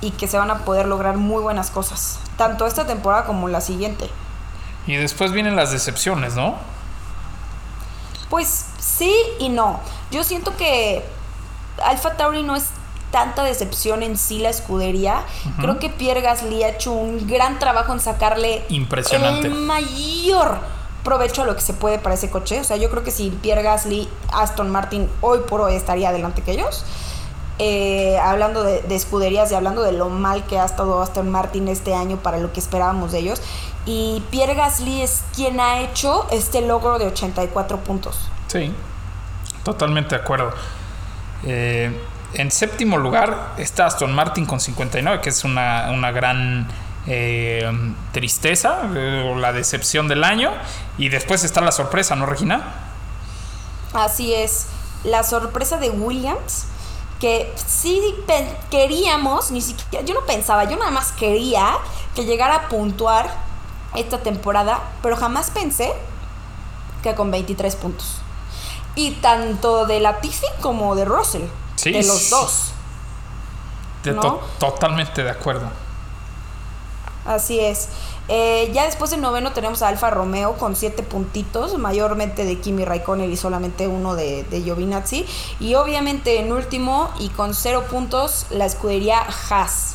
y 0.00 0.10
que 0.10 0.26
se 0.28 0.36
van 0.38 0.50
a 0.50 0.58
poder 0.64 0.86
lograr 0.86 1.16
muy 1.16 1.42
buenas 1.42 1.70
cosas. 1.70 2.18
Tanto 2.36 2.66
esta 2.66 2.86
temporada 2.86 3.24
como 3.24 3.48
la 3.48 3.60
siguiente. 3.60 4.10
Y 4.86 4.96
después 4.96 5.32
vienen 5.32 5.56
las 5.56 5.70
decepciones, 5.70 6.34
¿no? 6.34 6.56
Pues 8.28 8.66
sí 8.78 9.14
y 9.38 9.48
no. 9.48 9.80
Yo 10.10 10.24
siento 10.24 10.56
que 10.56 11.04
Alpha 11.82 12.16
Tauri 12.16 12.42
no 12.42 12.56
es 12.56 12.66
tanta 13.14 13.44
decepción 13.44 14.02
en 14.02 14.18
sí 14.18 14.40
la 14.40 14.48
escudería. 14.48 15.22
Creo 15.60 15.78
que 15.78 15.88
Pierre 15.88 16.20
Gasly 16.20 16.64
ha 16.64 16.70
hecho 16.70 16.90
un 16.90 17.28
gran 17.28 17.60
trabajo 17.60 17.92
en 17.92 18.00
sacarle 18.00 18.64
Impresionante. 18.70 19.46
el 19.46 19.54
mayor 19.54 20.58
provecho 21.04 21.42
a 21.42 21.44
lo 21.44 21.54
que 21.54 21.62
se 21.62 21.74
puede 21.74 22.00
para 22.00 22.16
ese 22.16 22.28
coche. 22.28 22.58
O 22.58 22.64
sea, 22.64 22.76
yo 22.76 22.90
creo 22.90 23.04
que 23.04 23.12
si 23.12 23.30
Pierre 23.30 23.62
Gasly, 23.62 24.08
Aston 24.32 24.68
Martin 24.68 25.08
hoy 25.20 25.38
por 25.48 25.60
hoy 25.60 25.74
estaría 25.76 26.08
adelante 26.08 26.42
que 26.42 26.50
ellos. 26.50 26.84
Eh, 27.60 28.18
hablando 28.18 28.64
de, 28.64 28.82
de 28.82 28.96
escuderías 28.96 29.52
y 29.52 29.54
hablando 29.54 29.84
de 29.84 29.92
lo 29.92 30.08
mal 30.08 30.44
que 30.46 30.58
ha 30.58 30.64
estado 30.64 31.00
Aston 31.00 31.30
Martin 31.30 31.68
este 31.68 31.94
año 31.94 32.16
para 32.16 32.38
lo 32.38 32.52
que 32.52 32.58
esperábamos 32.58 33.12
de 33.12 33.20
ellos. 33.20 33.40
Y 33.86 34.24
Pierre 34.32 34.56
Gasly 34.56 35.02
es 35.02 35.22
quien 35.36 35.60
ha 35.60 35.82
hecho 35.82 36.26
este 36.32 36.62
logro 36.62 36.98
de 36.98 37.06
84 37.06 37.78
puntos. 37.78 38.18
Sí, 38.48 38.74
totalmente 39.62 40.16
de 40.16 40.20
acuerdo. 40.20 40.50
Eh, 41.44 41.96
en 42.34 42.50
séptimo 42.50 42.98
lugar 42.98 43.54
está 43.58 43.86
Aston 43.86 44.14
Martin 44.14 44.46
con 44.46 44.60
59, 44.60 45.20
que 45.20 45.30
es 45.30 45.44
una, 45.44 45.90
una 45.90 46.10
gran 46.10 46.68
eh, 47.06 47.70
tristeza, 48.12 48.88
eh, 48.94 49.34
la 49.36 49.52
decepción 49.52 50.08
del 50.08 50.24
año. 50.24 50.52
Y 50.98 51.08
después 51.08 51.44
está 51.44 51.60
la 51.60 51.72
sorpresa, 51.72 52.16
¿no, 52.16 52.26
Regina? 52.26 52.62
Así 53.92 54.34
es, 54.34 54.66
la 55.04 55.22
sorpresa 55.22 55.76
de 55.76 55.90
Williams, 55.90 56.66
que 57.20 57.52
sí 57.66 58.00
queríamos, 58.70 59.50
ni 59.50 59.60
siquiera, 59.60 60.04
yo 60.04 60.14
no 60.14 60.22
pensaba, 60.22 60.64
yo 60.64 60.76
nada 60.76 60.90
más 60.90 61.12
quería 61.12 61.76
que 62.14 62.24
llegara 62.24 62.54
a 62.54 62.68
puntuar 62.68 63.30
esta 63.94 64.18
temporada, 64.18 64.80
pero 65.02 65.16
jamás 65.16 65.50
pensé 65.50 65.92
que 67.02 67.14
con 67.14 67.30
23 67.30 67.76
puntos. 67.76 68.16
Y 68.96 69.12
tanto 69.12 69.86
de 69.86 70.00
Latifi 70.00 70.46
como 70.60 70.94
de 70.94 71.04
Russell, 71.04 71.44
Sí, 71.84 71.92
de 71.92 72.02
los 72.02 72.30
dos. 72.30 72.72
De 74.02 74.12
¿No? 74.12 74.20
to- 74.20 74.40
totalmente 74.58 75.22
de 75.22 75.30
acuerdo. 75.30 75.66
Así 77.26 77.58
es. 77.58 77.88
Eh, 78.28 78.70
ya 78.74 78.84
después 78.84 79.10
del 79.10 79.20
noveno 79.20 79.52
tenemos 79.52 79.82
a 79.82 79.88
Alfa 79.88 80.10
Romeo 80.10 80.54
con 80.56 80.76
siete 80.76 81.02
puntitos, 81.02 81.78
mayormente 81.78 82.44
de 82.44 82.58
Kimi 82.58 82.84
Raikkonen 82.84 83.30
y 83.32 83.36
solamente 83.36 83.86
uno 83.86 84.14
de, 84.14 84.44
de 84.44 84.62
Giovinazzi. 84.62 85.26
Y 85.60 85.74
obviamente 85.74 86.38
en 86.40 86.52
último 86.52 87.10
y 87.18 87.28
con 87.30 87.54
cero 87.54 87.84
puntos 87.90 88.46
la 88.50 88.66
escudería 88.66 89.22
Haas. 89.50 89.94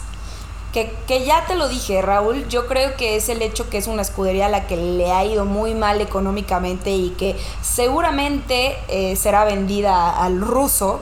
Que, 0.74 0.96
que 1.08 1.26
ya 1.26 1.46
te 1.48 1.56
lo 1.56 1.68
dije, 1.68 2.00
Raúl, 2.04 2.48
yo 2.48 2.68
creo 2.68 2.96
que 2.96 3.16
es 3.16 3.30
el 3.30 3.42
hecho 3.42 3.70
que 3.72 3.80
es 3.80 3.88
una 3.88 4.04
escudería 4.04 4.46
a 4.46 4.50
la 4.50 4.68
que 4.68 4.78
le 4.78 5.12
ha 5.12 5.26
ido 5.26 5.46
muy 5.46 5.74
mal 5.74 6.00
económicamente 6.00 6.92
y 6.92 7.10
que 7.12 7.36
seguramente 7.64 8.78
eh, 8.88 9.16
será 9.16 9.46
vendida 9.46 10.24
al 10.24 10.40
ruso 10.42 11.02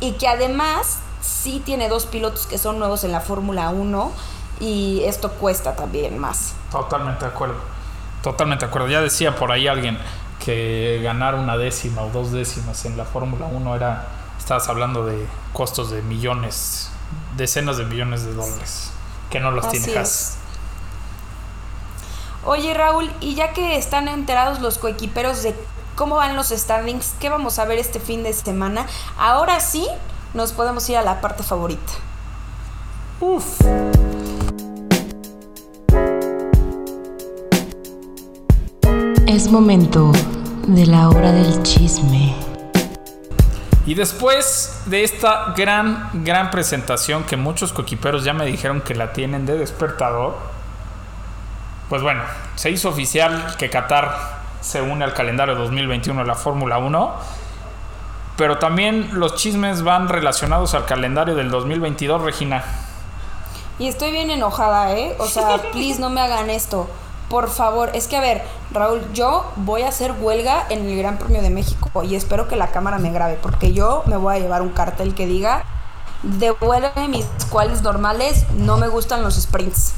y 0.00 0.12
que 0.12 0.28
además 0.28 0.98
sí 1.20 1.62
tiene 1.64 1.88
dos 1.88 2.06
pilotos 2.06 2.46
que 2.46 2.58
son 2.58 2.78
nuevos 2.78 3.04
en 3.04 3.12
la 3.12 3.20
Fórmula 3.20 3.70
1 3.70 4.12
y 4.60 5.02
esto 5.04 5.30
cuesta 5.32 5.76
también 5.76 6.18
más. 6.18 6.54
Totalmente 6.70 7.24
de 7.24 7.30
acuerdo. 7.30 7.56
Totalmente 8.22 8.64
de 8.64 8.68
acuerdo. 8.68 8.88
Ya 8.88 9.00
decía 9.00 9.36
por 9.36 9.52
ahí 9.52 9.68
alguien 9.68 9.98
que 10.44 11.00
ganar 11.02 11.34
una 11.34 11.56
décima 11.56 12.02
o 12.02 12.10
dos 12.10 12.32
décimas 12.32 12.84
en 12.84 12.96
la 12.96 13.04
Fórmula 13.04 13.46
1 13.46 13.76
era, 13.76 14.06
estabas 14.38 14.68
hablando 14.68 15.04
de 15.04 15.26
costos 15.52 15.90
de 15.90 16.02
millones, 16.02 16.90
decenas 17.36 17.76
de 17.76 17.84
millones 17.84 18.24
de 18.24 18.34
dólares, 18.34 18.90
que 19.30 19.40
no 19.40 19.50
los 19.50 19.66
Así 19.66 19.82
tiene 19.82 19.98
Haas. 19.98 20.38
Oye 22.44 22.72
Raúl, 22.72 23.10
y 23.20 23.34
ya 23.34 23.52
que 23.52 23.76
están 23.76 24.08
enterados 24.08 24.60
los 24.60 24.78
coequiperos 24.78 25.42
de 25.42 25.54
cómo 25.98 26.14
van 26.14 26.36
los 26.36 26.50
standings, 26.50 27.16
¿qué 27.18 27.28
vamos 27.28 27.58
a 27.58 27.64
ver 27.64 27.78
este 27.78 27.98
fin 27.98 28.22
de 28.22 28.32
semana? 28.32 28.86
Ahora 29.18 29.58
sí 29.58 29.84
nos 30.32 30.52
podemos 30.52 30.88
ir 30.88 30.96
a 30.96 31.02
la 31.02 31.20
parte 31.20 31.42
favorita. 31.42 31.92
Es 39.26 39.50
momento 39.50 40.12
de 40.68 40.86
la 40.86 41.08
hora 41.08 41.32
del 41.32 41.64
chisme. 41.64 42.32
Y 43.84 43.94
después 43.94 44.82
de 44.86 45.02
esta 45.02 45.52
gran, 45.56 46.10
gran 46.24 46.52
presentación 46.52 47.24
que 47.24 47.36
muchos 47.36 47.72
coquiperos 47.72 48.22
ya 48.22 48.34
me 48.34 48.46
dijeron 48.46 48.82
que 48.82 48.94
la 48.94 49.12
tienen 49.12 49.46
de 49.46 49.58
despertador, 49.58 50.36
pues 51.88 52.02
bueno, 52.02 52.22
se 52.54 52.70
hizo 52.70 52.88
oficial 52.88 53.56
que 53.58 53.68
Qatar 53.68 54.37
se 54.60 54.82
une 54.82 55.04
al 55.04 55.14
calendario 55.14 55.54
2021 55.54 56.22
de 56.22 56.26
la 56.26 56.34
Fórmula 56.34 56.78
1, 56.78 57.14
pero 58.36 58.58
también 58.58 59.10
los 59.12 59.34
chismes 59.34 59.82
van 59.82 60.08
relacionados 60.08 60.74
al 60.74 60.84
calendario 60.84 61.34
del 61.34 61.50
2022, 61.50 62.22
Regina. 62.22 62.64
Y 63.78 63.88
estoy 63.88 64.10
bien 64.10 64.30
enojada, 64.30 64.96
¿eh? 64.96 65.14
O 65.18 65.26
sea, 65.26 65.58
please 65.72 66.00
no 66.00 66.10
me 66.10 66.20
hagan 66.20 66.50
esto. 66.50 66.88
Por 67.28 67.50
favor, 67.50 67.90
es 67.94 68.08
que 68.08 68.16
a 68.16 68.20
ver, 68.20 68.42
Raúl, 68.70 69.02
yo 69.12 69.44
voy 69.56 69.82
a 69.82 69.88
hacer 69.88 70.14
huelga 70.18 70.64
en 70.70 70.88
el 70.88 70.96
Gran 70.96 71.18
Premio 71.18 71.42
de 71.42 71.50
México 71.50 72.02
y 72.02 72.14
espero 72.14 72.48
que 72.48 72.56
la 72.56 72.68
cámara 72.68 72.98
me 72.98 73.12
grabe, 73.12 73.38
porque 73.40 73.72
yo 73.72 74.02
me 74.06 74.16
voy 74.16 74.36
a 74.36 74.38
llevar 74.38 74.62
un 74.62 74.70
cartel 74.70 75.14
que 75.14 75.26
diga, 75.26 75.64
devuélveme 76.22 77.08
mis 77.08 77.26
cuales 77.50 77.82
normales, 77.82 78.46
no 78.54 78.78
me 78.78 78.88
gustan 78.88 79.22
los 79.22 79.34
sprints. 79.34 79.94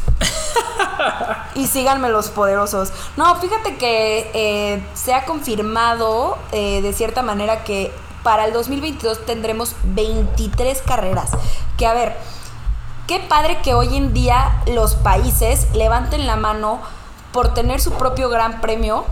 y 1.54 1.66
síganme 1.66 2.08
los 2.08 2.28
poderosos. 2.28 2.92
No, 3.16 3.34
fíjate 3.36 3.76
que 3.76 4.30
eh, 4.34 4.82
se 4.94 5.14
ha 5.14 5.24
confirmado 5.24 6.38
eh, 6.52 6.82
de 6.82 6.92
cierta 6.92 7.22
manera 7.22 7.64
que 7.64 7.92
para 8.22 8.44
el 8.44 8.52
2022 8.52 9.24
tendremos 9.24 9.74
23 9.84 10.82
carreras. 10.82 11.30
Que 11.76 11.86
a 11.86 11.94
ver, 11.94 12.16
qué 13.06 13.20
padre 13.20 13.58
que 13.62 13.74
hoy 13.74 13.96
en 13.96 14.12
día 14.12 14.62
los 14.66 14.94
países 14.94 15.66
levanten 15.74 16.26
la 16.26 16.36
mano 16.36 16.80
por 17.32 17.54
tener 17.54 17.80
su 17.80 17.92
propio 17.92 18.28
gran 18.28 18.60
premio, 18.60 19.04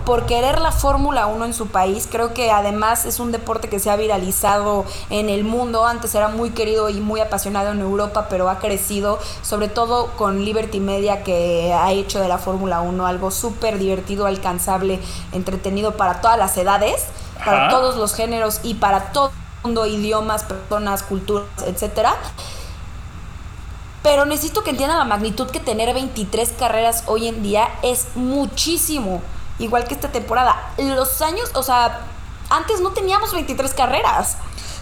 por 0.00 0.26
querer 0.26 0.60
la 0.60 0.72
Fórmula 0.72 1.26
1 1.26 1.44
en 1.44 1.54
su 1.54 1.68
país. 1.68 2.08
Creo 2.10 2.32
que 2.34 2.50
además 2.50 3.04
es 3.04 3.20
un 3.20 3.30
deporte 3.30 3.68
que 3.68 3.78
se 3.78 3.90
ha 3.90 3.96
viralizado 3.96 4.84
en 5.10 5.28
el 5.28 5.44
mundo. 5.44 5.86
Antes 5.86 6.14
era 6.14 6.28
muy 6.28 6.50
querido 6.50 6.88
y 6.88 7.00
muy 7.00 7.20
apasionado 7.20 7.72
en 7.72 7.80
Europa, 7.80 8.26
pero 8.28 8.48
ha 8.48 8.58
crecido, 8.58 9.18
sobre 9.42 9.68
todo 9.68 10.08
con 10.16 10.44
Liberty 10.44 10.80
Media, 10.80 11.22
que 11.22 11.72
ha 11.74 11.92
hecho 11.92 12.20
de 12.20 12.28
la 12.28 12.38
Fórmula 12.38 12.80
1 12.80 13.06
algo 13.06 13.30
súper 13.30 13.78
divertido, 13.78 14.26
alcanzable, 14.26 14.98
entretenido 15.32 15.96
para 15.96 16.20
todas 16.20 16.38
las 16.38 16.56
edades, 16.56 17.04
para 17.44 17.68
todos 17.68 17.96
los 17.96 18.14
géneros 18.14 18.60
y 18.62 18.74
para 18.74 19.12
todo 19.12 19.28
el 19.28 19.62
mundo, 19.64 19.86
idiomas, 19.86 20.44
personas, 20.44 21.02
culturas, 21.02 21.46
etcétera. 21.66 22.14
Pero 24.02 24.24
necesito 24.24 24.64
que 24.64 24.70
entiendan 24.70 24.98
la 24.98 25.04
magnitud 25.04 25.48
que 25.48 25.60
tener 25.60 25.94
23 25.94 26.54
carreras 26.58 27.04
hoy 27.06 27.28
en 27.28 27.42
día 27.42 27.68
es 27.82 28.08
muchísimo. 28.16 29.22
Igual 29.58 29.84
que 29.84 29.94
esta 29.94 30.10
temporada. 30.10 30.72
Los 30.78 31.20
años, 31.22 31.50
o 31.54 31.62
sea, 31.62 32.00
antes 32.50 32.80
no 32.80 32.90
teníamos 32.90 33.32
23 33.32 33.72
carreras. 33.74 34.36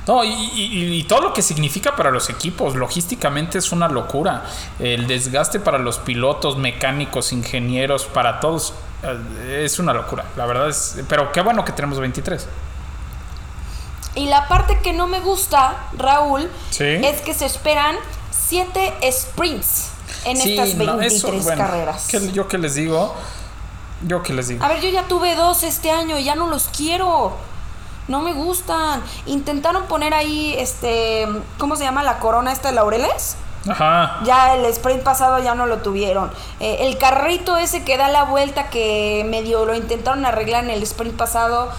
No, 0.07 0.25
y, 0.25 0.31
y- 0.33 0.95
y 0.99 1.03
todo 1.05 1.21
lo 1.21 1.33
que 1.35 1.43
significa 1.43 1.95
para 1.95 2.11
los 2.11 2.31
equipos, 2.31 2.75
logísticamente 2.75 3.59
es 3.59 3.71
una 3.71 3.87
locura. 3.89 4.45
El 4.79 5.07
desgaste 5.07 5.61
para 5.61 5.79
los 5.79 5.99
pilotos, 5.99 6.57
mecánicos, 6.57 7.33
ingenieros, 7.33 8.05
para 8.07 8.41
todos, 8.41 8.73
eh, 9.03 9.63
es 9.65 9.79
una 9.79 9.93
locura. 9.93 10.25
La 10.37 10.47
verdad 10.47 10.69
es, 10.71 10.97
pero 11.09 11.31
qué 11.33 11.43
bueno 11.43 11.65
que 11.65 11.73
tenemos 11.73 12.01
23. 12.01 12.47
Y 14.17 14.27
la 14.27 14.49
parte 14.49 14.81
que 14.81 14.93
no 14.93 15.07
me 15.07 15.21
gusta, 15.21 15.77
Raúl, 15.97 16.51
Sí. 16.71 16.85
es 16.85 17.21
que 17.21 17.33
se 17.35 17.47
esperan 17.47 17.97
7 18.33 18.95
sprints 19.13 19.91
en 20.25 20.37
Sí, 20.37 20.59
estas 20.59 20.75
no, 20.75 20.97
23 20.97 21.35
eso, 21.35 21.45
bueno, 21.45 21.63
carreras. 21.65 22.09
¿qué- 22.11 22.33
yo 22.33 22.49
que 22.49 22.59
les 22.59 22.75
digo, 22.75 23.15
yo 24.03 24.23
que 24.23 24.33
les 24.33 24.49
digo. 24.49 24.65
A 24.65 24.69
ver, 24.69 24.81
yo 24.81 24.89
ya 24.89 25.05
tuve 25.05 25.35
dos 25.35 25.63
este 25.63 25.91
año 25.91 26.19
y 26.19 26.25
ya 26.25 26.35
no 26.35 26.47
los 26.47 26.69
quiero. 26.69 27.33
No 28.09 28.21
me 28.21 28.33
gustan. 28.33 29.03
Intentaron 29.27 29.85
poner 29.85 30.15
ahí, 30.15 30.55
este, 30.59 31.29
¿cómo 31.59 31.77
se 31.77 31.85
llama 31.85 32.03
la 32.03 32.19
corona 32.19 32.53
esta 32.53 32.69
de 32.69 32.75
laureles? 32.75 33.37
Ajá. 33.69 34.21
Ya 34.25 34.55
el 34.55 34.65
sprint 34.67 35.03
pasado 35.03 35.39
ya 35.39 35.55
no 35.55 35.67
lo 35.67 35.79
tuvieron. 35.79 36.31
Eh, 36.61 36.79
el 36.81 36.99
carrito 36.99 37.57
ese 37.57 37.85
que 37.85 37.97
da 37.97 38.09
la 38.09 38.25
vuelta 38.25 38.71
que 38.71 39.25
medio 39.29 39.67
lo 39.67 39.75
intentaron 39.75 40.25
arreglar 40.25 40.65
en 40.65 40.71
el 40.71 40.83
sprint 40.83 41.17
pasado 41.17 41.71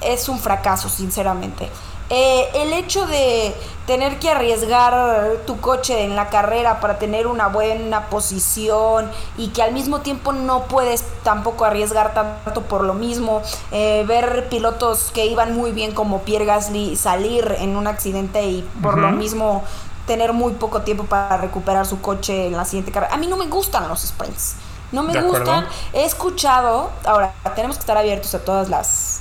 es 0.00 0.28
un 0.28 0.40
fracaso, 0.40 0.88
sinceramente. 0.88 1.70
Eh, 2.10 2.48
el 2.54 2.72
hecho 2.72 3.06
de 3.06 3.54
tener 3.86 4.18
que 4.18 4.30
arriesgar 4.30 5.38
tu 5.46 5.60
coche 5.60 6.04
en 6.04 6.14
la 6.14 6.28
carrera 6.28 6.80
para 6.80 6.98
tener 6.98 7.26
una 7.26 7.48
buena 7.48 8.06
posición 8.08 9.10
y 9.36 9.48
que 9.48 9.62
al 9.62 9.72
mismo 9.72 10.00
tiempo 10.00 10.32
no 10.32 10.64
puedes 10.64 11.04
tampoco 11.22 11.64
arriesgar 11.64 12.14
tanto 12.14 12.62
por 12.62 12.82
lo 12.82 12.94
mismo, 12.94 13.42
eh, 13.72 14.04
ver 14.06 14.48
pilotos 14.48 15.10
que 15.12 15.26
iban 15.26 15.56
muy 15.56 15.72
bien 15.72 15.92
como 15.92 16.20
Pierre 16.22 16.44
Gasly 16.44 16.96
salir 16.96 17.56
en 17.58 17.76
un 17.76 17.86
accidente 17.86 18.44
y 18.44 18.68
por 18.82 18.98
lo 18.98 19.10
mismo 19.10 19.64
tener 20.06 20.32
muy 20.32 20.52
poco 20.54 20.82
tiempo 20.82 21.04
para 21.04 21.36
recuperar 21.36 21.86
su 21.86 22.00
coche 22.00 22.46
en 22.48 22.56
la 22.56 22.64
siguiente 22.64 22.90
carrera. 22.92 23.14
A 23.14 23.16
mí 23.16 23.26
no 23.28 23.36
me 23.36 23.46
gustan 23.46 23.88
los 23.88 24.02
sprints. 24.02 24.54
No 24.92 25.04
me 25.04 25.12
De 25.12 25.20
acuerdo. 25.20 25.38
gustan. 25.38 25.66
He 25.92 26.04
escuchado, 26.04 26.90
ahora 27.04 27.32
tenemos 27.54 27.76
que 27.76 27.80
estar 27.80 27.96
abiertos 27.96 28.34
a 28.34 28.40
todas 28.40 28.68
las 28.68 29.20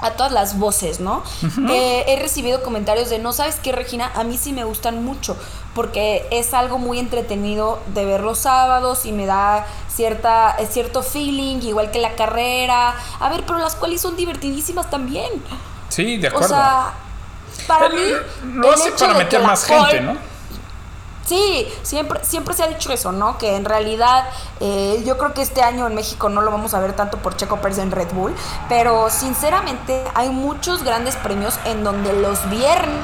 a 0.00 0.12
todas 0.12 0.32
las 0.32 0.58
voces, 0.58 1.00
¿no? 1.00 1.22
Eh, 1.70 2.04
he 2.08 2.16
recibido 2.20 2.62
comentarios 2.62 3.10
de, 3.10 3.18
no 3.18 3.32
sabes 3.32 3.56
qué, 3.62 3.72
Regina, 3.72 4.10
a 4.14 4.24
mí 4.24 4.38
sí 4.38 4.52
me 4.52 4.64
gustan 4.64 5.04
mucho, 5.04 5.36
porque 5.74 6.26
es 6.30 6.54
algo 6.54 6.78
muy 6.78 6.98
entretenido 6.98 7.80
de 7.94 8.04
ver 8.04 8.20
los 8.20 8.38
sábados 8.38 9.04
y 9.06 9.12
me 9.12 9.26
da 9.26 9.66
cierta, 9.92 10.56
eh, 10.58 10.68
cierto 10.70 11.02
feeling, 11.02 11.56
igual 11.62 11.90
que 11.90 11.98
la 11.98 12.12
carrera. 12.14 12.94
A 13.20 13.28
ver, 13.28 13.44
pero 13.46 13.58
las 13.58 13.74
cuales 13.74 14.00
son 14.00 14.16
divertidísimas 14.16 14.88
también. 14.90 15.30
Sí, 15.88 16.16
de 16.18 16.28
O 16.28 16.30
acuerdo. 16.30 16.48
sea, 16.48 16.92
para 17.66 17.86
Eh, 17.86 17.90
mí... 17.90 18.52
lo 18.54 18.68
el 18.68 18.74
hace 18.74 18.92
para 18.92 19.14
meter 19.14 19.42
más 19.42 19.64
gente, 19.64 20.00
¿no? 20.00 20.16
Sí, 21.28 21.70
siempre, 21.82 22.20
siempre 22.24 22.54
se 22.54 22.62
ha 22.62 22.68
dicho 22.68 22.90
eso, 22.90 23.12
¿no? 23.12 23.36
Que 23.36 23.54
en 23.56 23.66
realidad 23.66 24.24
eh, 24.60 25.02
yo 25.04 25.18
creo 25.18 25.34
que 25.34 25.42
este 25.42 25.60
año 25.62 25.86
en 25.86 25.94
México 25.94 26.30
no 26.30 26.40
lo 26.40 26.50
vamos 26.50 26.72
a 26.72 26.80
ver 26.80 26.94
tanto 26.94 27.18
por 27.18 27.36
Checo 27.36 27.58
Pérez 27.58 27.76
en 27.78 27.90
Red 27.90 28.08
Bull, 28.14 28.34
pero 28.70 29.10
sinceramente 29.10 30.02
hay 30.14 30.30
muchos 30.30 30.84
grandes 30.84 31.16
premios 31.16 31.58
en 31.66 31.84
donde 31.84 32.14
los 32.14 32.48
viernes 32.48 33.02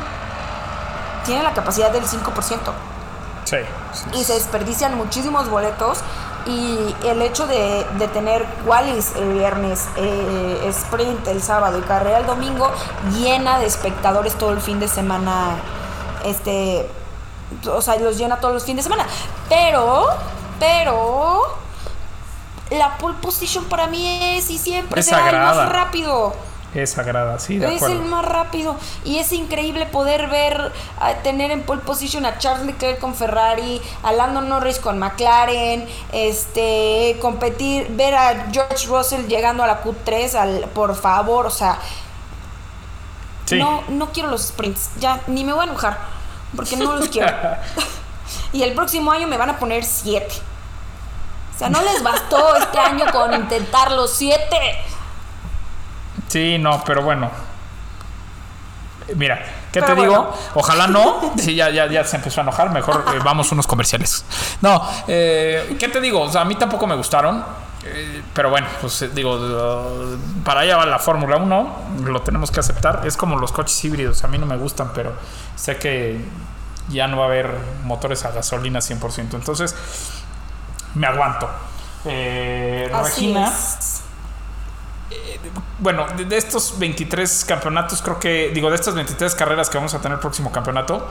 tienen 1.27 1.45
la 1.45 1.53
capacidad 1.53 1.91
del 1.91 2.05
5% 2.05 2.73
Sí. 3.45 3.57
sí. 3.93 4.19
y 4.19 4.25
se 4.25 4.33
desperdician 4.33 4.97
muchísimos 4.97 5.51
boletos 5.51 5.99
y 6.47 6.95
el 7.05 7.21
hecho 7.21 7.47
de, 7.47 7.87
de 7.99 8.09
tener 8.09 8.47
qualis 8.67 9.13
el 9.17 9.35
viernes, 9.35 9.87
eh, 9.97 10.67
sprint 10.71 11.29
el 11.29 11.43
sábado 11.43 11.79
y 11.79 11.83
carrera 11.83 12.21
el 12.21 12.27
domingo 12.27 12.71
llena 13.13 13.59
de 13.59 13.67
espectadores 13.67 14.35
todo 14.37 14.51
el 14.53 14.61
fin 14.63 14.81
de 14.81 14.89
semana, 14.89 15.57
este, 16.25 16.89
o 17.71 17.81
sea, 17.83 17.97
los 17.97 18.19
llena 18.19 18.41
todos 18.41 18.55
los 18.55 18.65
fines 18.65 18.85
de 18.85 18.91
semana. 18.91 19.09
Pero, 19.49 20.07
pero, 20.59 21.43
la 22.71 22.97
pole 22.99 23.17
position 23.21 23.65
para 23.67 23.87
mí 23.87 24.37
es 24.37 24.51
y 24.51 24.59
siempre 24.59 25.01
Es 25.01 25.07
será 25.07 25.29
el 25.31 25.37
más 25.37 25.69
rápido. 25.69 26.35
Es 26.75 26.91
sagrada, 26.91 27.39
sí, 27.39 27.59
de 27.59 27.69
Es 27.69 27.77
acuerdo. 27.77 28.03
el 28.03 28.09
más 28.09 28.25
rápido 28.25 28.75
y 29.05 29.19
es 29.19 29.31
increíble 29.31 29.87
poder 29.87 30.27
ver, 30.27 30.73
a 30.99 31.15
tener 31.23 31.53
en 31.53 31.63
pole 31.63 31.83
position 31.83 32.27
a 32.27 32.39
Charles 32.39 32.67
Leclerc 32.67 32.99
con 32.99 33.15
Ferrari, 33.15 33.81
a 34.03 34.11
Lando 34.11 34.41
Norris 34.41 34.81
con 34.81 34.99
McLaren, 34.99 35.87
este, 36.11 37.17
competir, 37.23 37.87
ver 37.91 38.17
a 38.17 38.47
George 38.51 38.89
Russell 38.89 39.27
llegando 39.29 39.63
a 39.63 39.69
la 39.69 39.85
Q3, 39.85 40.35
al, 40.35 40.61
por 40.75 40.97
favor, 40.97 41.47
o 41.47 41.51
sea, 41.51 41.79
Sí. 43.45 43.57
no, 43.59 43.85
no 43.89 44.11
quiero 44.11 44.29
los 44.31 44.43
sprints, 44.49 44.91
ya, 44.99 45.21
ni 45.29 45.45
me 45.45 45.53
voy 45.53 45.67
a 45.67 45.69
enojar, 45.71 45.97
porque 46.55 46.77
no 46.77 46.97
los 46.97 47.09
quiero. 47.09 47.33
y 48.53 48.63
el 48.63 48.73
próximo 48.75 49.13
año 49.13 49.27
me 49.27 49.37
van 49.37 49.51
a 49.51 49.59
poner 49.59 49.85
siete. 49.85 50.35
O 51.55 51.59
sea, 51.59 51.69
no 51.69 51.81
les 51.83 52.03
bastó 52.03 52.57
este 52.57 52.79
año 52.79 53.07
con 53.13 53.33
intentar 53.33 53.93
los 53.93 54.13
siete. 54.13 54.79
Sí, 56.29 56.59
no, 56.59 56.83
pero 56.85 57.03
bueno. 57.03 57.31
Mira, 59.15 59.37
¿qué 59.71 59.81
Pero 59.81 59.95
te 59.95 60.01
digo? 60.01 60.35
Ojalá 60.55 60.87
no. 60.89 61.35
Sí, 61.37 61.55
ya, 61.55 61.71
ya, 61.71 61.87
ya 61.87 62.03
se 62.05 62.17
empezó 62.17 62.41
a 62.41 62.43
enojar. 62.43 62.71
Mejor 62.71 63.05
eh, 63.15 63.21
vamos 63.23 63.53
unos 63.53 63.67
comerciales. 63.67 64.25
No, 64.63 64.83
eh, 65.07 65.77
¿qué 65.79 65.89
te 65.89 66.01
digo? 66.01 66.23
O 66.23 66.31
sea, 66.31 66.41
a 66.41 66.45
mí 66.45 66.57
tampoco 66.57 66.87
me 66.87 66.97
gustaron. 66.97 67.45
Eh, 67.87 68.23
pero 68.33 68.51
bueno, 68.51 68.67
pues 68.81 69.03
eh, 69.03 69.11
digo, 69.15 69.39
para 70.45 70.61
allá 70.61 70.77
va 70.77 70.87
la 70.87 70.99
Fórmula 70.99 71.37
1. 71.37 71.77
Lo 72.05 72.23
tenemos 72.23 72.51
que 72.51 72.61
aceptar. 72.61 73.03
Es 73.07 73.17
como 73.17 73.39
los 73.39 73.53
coches 73.53 73.85
híbridos. 73.85 74.25
A 74.25 74.29
mí 74.29 74.39
no 74.39 74.47
me 74.47 74.57
gustan, 74.57 74.93
pero 74.95 75.13
sé 75.57 75.77
que 75.77 76.25
ya 76.89 77.07
no 77.09 77.19
va 77.19 77.25
a 77.25 77.27
haber 77.27 77.51
motores 77.85 78.25
a 78.25 78.31
gasolina 78.31 78.81
100%. 78.81 79.35
Entonces, 79.35 79.75
me 80.95 81.07
aguanto. 81.07 81.49
Eh, 82.07 82.91
Regina. 82.93 83.53
Bueno, 85.79 86.07
de, 86.17 86.25
de 86.25 86.37
estos 86.37 86.79
23 86.79 87.45
campeonatos, 87.45 88.01
creo 88.01 88.19
que, 88.19 88.51
digo, 88.55 88.71
de 88.71 88.77
estas 88.77 88.95
23 88.95 89.35
carreras 89.35 89.69
que 89.69 89.77
vamos 89.77 89.95
a 89.95 90.01
tener 90.01 90.17
el 90.17 90.21
próximo 90.21 90.51
campeonato, 90.51 91.07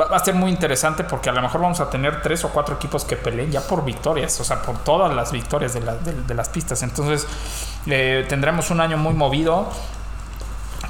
va, 0.00 0.06
va 0.06 0.16
a 0.16 0.24
ser 0.24 0.34
muy 0.34 0.50
interesante 0.50 1.04
porque 1.04 1.28
a 1.30 1.32
lo 1.32 1.42
mejor 1.42 1.60
vamos 1.60 1.80
a 1.80 1.90
tener 1.90 2.22
tres 2.22 2.44
o 2.44 2.48
cuatro 2.50 2.74
equipos 2.76 3.04
que 3.04 3.16
peleen 3.16 3.50
ya 3.50 3.60
por 3.60 3.84
victorias, 3.84 4.38
o 4.40 4.44
sea, 4.44 4.62
por 4.62 4.78
todas 4.78 5.14
las 5.14 5.32
victorias 5.32 5.74
de, 5.74 5.80
la- 5.80 5.96
de- 5.96 6.22
de 6.22 6.34
las 6.34 6.48
pistas. 6.48 6.82
Entonces, 6.82 7.26
eh, 7.86 8.24
tendremos 8.28 8.70
un 8.70 8.80
año 8.80 8.96
muy 8.96 9.14
movido. 9.14 9.68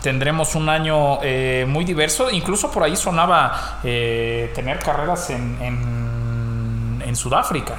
Tendremos 0.03 0.55
un 0.57 0.69
año 0.69 1.19
eh, 1.23 1.65
muy 1.69 1.85
diverso. 1.85 2.29
Incluso 2.31 2.71
por 2.71 2.83
ahí 2.83 2.97
sonaba 2.97 3.79
eh, 3.85 4.51
tener 4.55 4.81
carreras 4.81 5.31
en, 5.31 5.59
en, 5.63 7.03
en 7.07 7.17
Sudáfrica. 7.17 7.77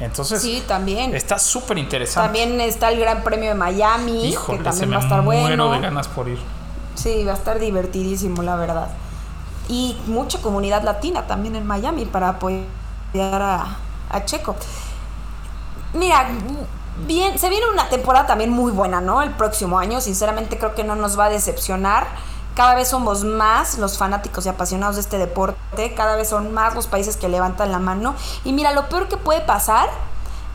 Entonces, 0.00 0.40
Sí, 0.42 0.62
también. 0.66 1.14
está 1.14 1.38
súper 1.38 1.78
interesante. 1.78 2.26
También 2.40 2.60
está 2.60 2.90
el 2.90 2.98
Gran 2.98 3.22
Premio 3.22 3.50
de 3.50 3.54
Miami, 3.54 4.26
Híjole, 4.26 4.58
que 4.58 4.64
se 4.64 4.70
también 4.70 4.90
me 4.90 4.96
va 4.96 5.02
a 5.02 5.04
estar 5.04 5.22
muero 5.22 5.42
bueno. 5.46 5.70
de 5.72 5.80
ganas 5.80 6.08
por 6.08 6.28
ir. 6.28 6.38
Sí, 6.94 7.22
va 7.24 7.32
a 7.32 7.36
estar 7.36 7.58
divertidísimo, 7.58 8.42
la 8.42 8.56
verdad. 8.56 8.88
Y 9.68 9.96
mucha 10.06 10.40
comunidad 10.40 10.82
latina 10.82 11.26
también 11.26 11.56
en 11.56 11.66
Miami 11.66 12.04
para 12.04 12.30
apoyar 12.30 12.66
a, 13.14 13.76
Checo. 14.24 14.54
Mira, 15.92 16.28
bien, 17.06 17.38
se 17.38 17.48
viene 17.48 17.66
una 17.72 17.88
temporada 17.88 18.26
también 18.26 18.50
muy 18.50 18.70
buena, 18.70 19.00
¿no? 19.00 19.22
El 19.22 19.30
próximo 19.30 19.78
año, 19.78 20.00
sinceramente 20.00 20.58
creo 20.58 20.74
que 20.74 20.84
no 20.84 20.94
nos 20.94 21.18
va 21.18 21.26
a 21.26 21.30
decepcionar. 21.30 22.06
Cada 22.54 22.76
vez 22.76 22.88
somos 22.88 23.24
más 23.24 23.78
los 23.78 23.98
fanáticos 23.98 24.46
y 24.46 24.48
apasionados 24.48 24.94
de 24.94 25.00
este 25.00 25.18
deporte, 25.18 25.94
cada 25.94 26.14
vez 26.14 26.28
son 26.28 26.54
más 26.54 26.74
los 26.76 26.86
países 26.86 27.16
que 27.16 27.28
levantan 27.28 27.72
la 27.72 27.80
mano. 27.80 28.14
Y 28.44 28.52
mira, 28.52 28.72
lo 28.72 28.88
peor 28.88 29.08
que 29.08 29.16
puede 29.16 29.40
pasar 29.40 29.88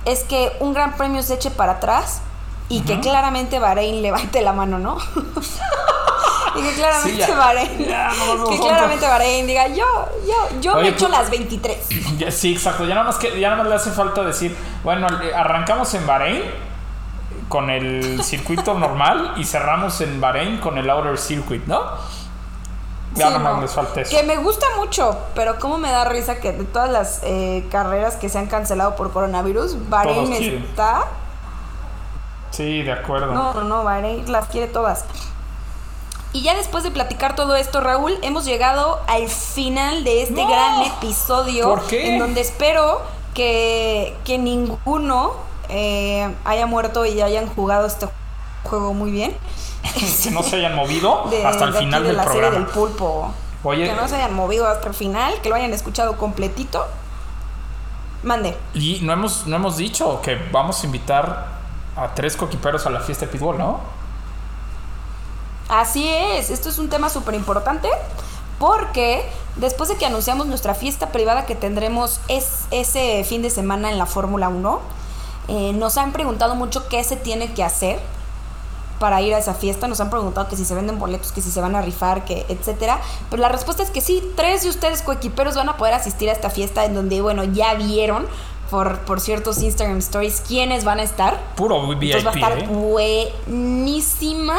es 0.06 0.24
que 0.24 0.56
un 0.62 0.74
gran 0.74 0.94
premio 0.94 1.22
se 1.24 1.34
eche 1.34 1.52
para 1.52 1.74
atrás 1.74 2.22
y 2.70 2.82
que 2.82 3.00
claramente 3.00 3.60
Bahrein 3.60 4.02
levante 4.02 4.42
la 4.42 4.54
mano, 4.54 4.78
¿no? 4.80 4.98
y 6.56 6.62
que 6.62 6.74
claramente 6.76 7.24
Sí, 7.26 7.30
ya. 7.32 7.36
Bahrein, 7.38 7.86
Ya, 7.88 8.12
no 8.26 8.36
nos 8.36 8.50
que 8.50 8.60
claramente 8.60 9.08
Bahrein 9.08 9.48
diga, 9.48 9.68
yo, 9.68 9.86
yo, 10.28 10.60
yo 10.62 10.74
Oye, 10.74 10.84
me 10.84 10.90
echo 10.90 11.08
pues- 11.08 11.12
las 11.20 11.30
23. 11.30 11.88
Ya, 12.18 12.32
sí, 12.32 12.54
exacto. 12.54 12.86
Ya 12.86 12.96
nada 12.96 13.06
más 13.08 13.18
que 13.18 13.40
ya 13.40 13.50
nada 13.50 13.64
más 13.64 13.70
le 13.70 13.76
hace 13.76 13.92
falta 13.92 14.24
decir, 14.24 14.56
bueno, 14.84 15.08
eh, 15.22 15.34
arrancamos 15.34 15.94
en 15.94 16.06
Bahrein 16.06 16.44
con 17.48 17.70
el 17.70 18.24
circuito 18.24 18.74
normal 18.76 19.34
y 19.38 19.44
cerramos 19.46 20.02
en 20.02 20.20
Bahrein 20.22 20.58
con 20.60 20.78
el 20.78 20.90
outer 20.90 21.18
circuit, 21.18 21.66
¿no? 21.66 21.82
Ya 23.16 23.26
Sí, 23.28 23.34
nada 23.34 23.40
más 23.40 23.56
no. 23.56 23.62
les 23.62 23.72
falta 23.72 24.02
eso. 24.02 24.16
Que 24.16 24.22
me 24.24 24.38
gusta 24.38 24.68
mucho, 24.78 25.18
pero 25.34 25.58
cómo 25.58 25.80
me 25.80 25.90
da 25.90 26.06
risa 26.06 26.36
que 26.40 26.52
de 26.52 26.64
todas 26.66 26.92
las 26.92 27.22
eh, 27.24 27.66
carreras 27.72 28.16
que 28.18 28.30
se 28.30 28.38
han 28.38 28.46
cancelado 28.46 28.96
por 28.96 29.12
coronavirus, 29.12 29.90
Bahrein 29.90 30.26
Todos 30.26 30.38
quieren. 30.38 30.68
Sí, 32.60 32.84
de 32.84 32.92
acuerdo. 32.92 33.28
No, 33.34 33.54
no, 33.54 33.64
no, 33.64 33.84
Bahrein 33.86 34.30
las 34.30 34.48
quiere 34.50 34.68
todas. 34.68 35.06
Y 36.34 36.42
ya 36.44 36.56
después 36.56 36.84
de 36.84 36.92
platicar 36.92 37.34
todo 37.36 37.56
esto, 37.56 37.80
Raúl, 37.80 38.18
hemos 38.22 38.44
llegado 38.44 39.00
al 39.08 39.30
final 39.30 40.04
de 40.04 40.24
este 40.24 40.44
No. 40.44 40.50
gran 40.50 40.82
episodio. 40.84 41.70
¿Por 41.70 41.88
qué? 41.88 42.14
En 42.14 42.20
donde 42.20 42.42
espero 42.42 43.02
que, 43.34 44.14
que 44.26 44.38
ninguno 44.38 45.32
eh, 45.70 46.36
haya 46.44 46.66
muerto 46.66 47.06
y 47.06 47.22
hayan 47.22 47.48
jugado 47.48 47.88
este 47.88 48.08
juego 48.66 48.94
muy 48.94 49.12
bien. 49.12 49.38
que 50.24 50.32
no 50.32 50.44
se 50.44 50.58
hayan 50.58 50.76
movido 50.76 51.28
De- 51.32 51.46
hasta 51.46 51.64
el 51.64 51.72
de 51.74 51.80
final 51.80 52.02
de 52.04 52.08
del 52.10 52.18
la 52.18 52.24
serie 52.26 52.40
programa. 52.42 52.66
del 52.66 52.74
pulpo. 52.74 53.34
Oye, 53.64 53.86
que 53.90 53.94
no 53.96 54.06
se 54.10 54.16
hayan 54.18 54.34
movido 54.36 54.68
hasta 54.68 54.90
el 54.90 54.94
final, 54.94 55.34
que 55.42 55.48
lo 55.48 55.56
hayan 55.56 55.72
escuchado 55.74 56.18
completito. 56.18 56.86
Mande. 58.22 58.58
y 58.74 59.00
no 59.02 59.14
hemos, 59.14 59.48
no 59.48 59.56
hemos 59.56 59.78
dicho 59.78 60.20
que 60.22 60.36
vamos 60.52 60.84
a 60.84 60.86
invitar 60.86 61.59
a 62.04 62.14
tres 62.14 62.36
coquiperos 62.36 62.86
a 62.86 62.90
la 62.90 63.00
fiesta 63.00 63.26
de 63.26 63.32
Pitbull, 63.32 63.58
¿no? 63.58 63.80
Así 65.70 66.08
es, 66.08 66.50
esto 66.50 66.70
es 66.70 66.80
un 66.80 66.90
tema 66.90 67.10
súper 67.10 67.36
importante 67.36 67.90
porque 68.58 69.24
después 69.56 69.90
de 69.90 69.96
que 69.96 70.06
anunciamos 70.06 70.48
nuestra 70.48 70.74
fiesta 70.74 71.12
privada 71.12 71.46
que 71.46 71.56
tendremos 71.56 72.20
es, 72.28 72.66
ese 72.72 73.24
fin 73.24 73.42
de 73.42 73.50
semana 73.50 73.92
en 73.92 73.98
la 73.98 74.06
Fórmula 74.06 74.50
1, 74.50 74.80
eh, 75.48 75.74
nos 75.74 75.98
han 75.98 76.12
preguntado 76.12 76.56
mucho 76.56 76.88
qué 76.90 77.04
se 77.04 77.16
tiene 77.16 77.54
que 77.54 77.64
hacer 77.64 78.00
para 79.00 79.22
ir 79.22 79.34
a 79.34 79.40
esa 79.40 79.54
fiesta. 79.54 79.88
Nos 79.88 80.00
han 80.02 80.10
preguntado 80.10 80.48
que 80.48 80.56
si 80.56 80.66
se 80.66 80.76
venden 80.76 81.00
boletos, 81.00 81.32
que 81.32 81.42
si 81.42 81.50
se 81.50 81.62
van 81.62 81.76
a 81.76 81.82
rifar, 81.82 82.26
que 82.26 82.46
etcétera. 82.50 83.00
Pero 83.30 83.42
la 83.42 83.50
respuesta 83.50 83.82
es 83.82 83.90
que 83.90 84.02
sí, 84.02 84.22
tres 84.36 84.64
de 84.64 84.70
ustedes 84.70 85.02
coequiperos 85.02 85.56
van 85.56 85.70
a 85.70 85.78
poder 85.78 85.94
asistir 85.94 86.30
a 86.30 86.34
esta 86.34 86.50
fiesta 86.50 86.86
en 86.86 86.94
donde, 86.94 87.22
bueno, 87.22 87.44
ya 87.46 87.74
vieron 87.76 88.28
por, 88.70 89.00
por 89.00 89.20
ciertos 89.20 89.62
Instagram 89.62 89.98
stories 90.00 90.42
quiénes 90.48 90.84
van 90.84 91.00
a 91.00 91.04
estar. 91.04 91.40
Puro 91.56 91.88
VIP, 91.88 92.04
Entonces 92.04 92.26
va 92.26 92.32
a 92.32 92.34
estar 92.34 92.60
¿eh? 92.60 92.68
buenísima. 92.68 94.58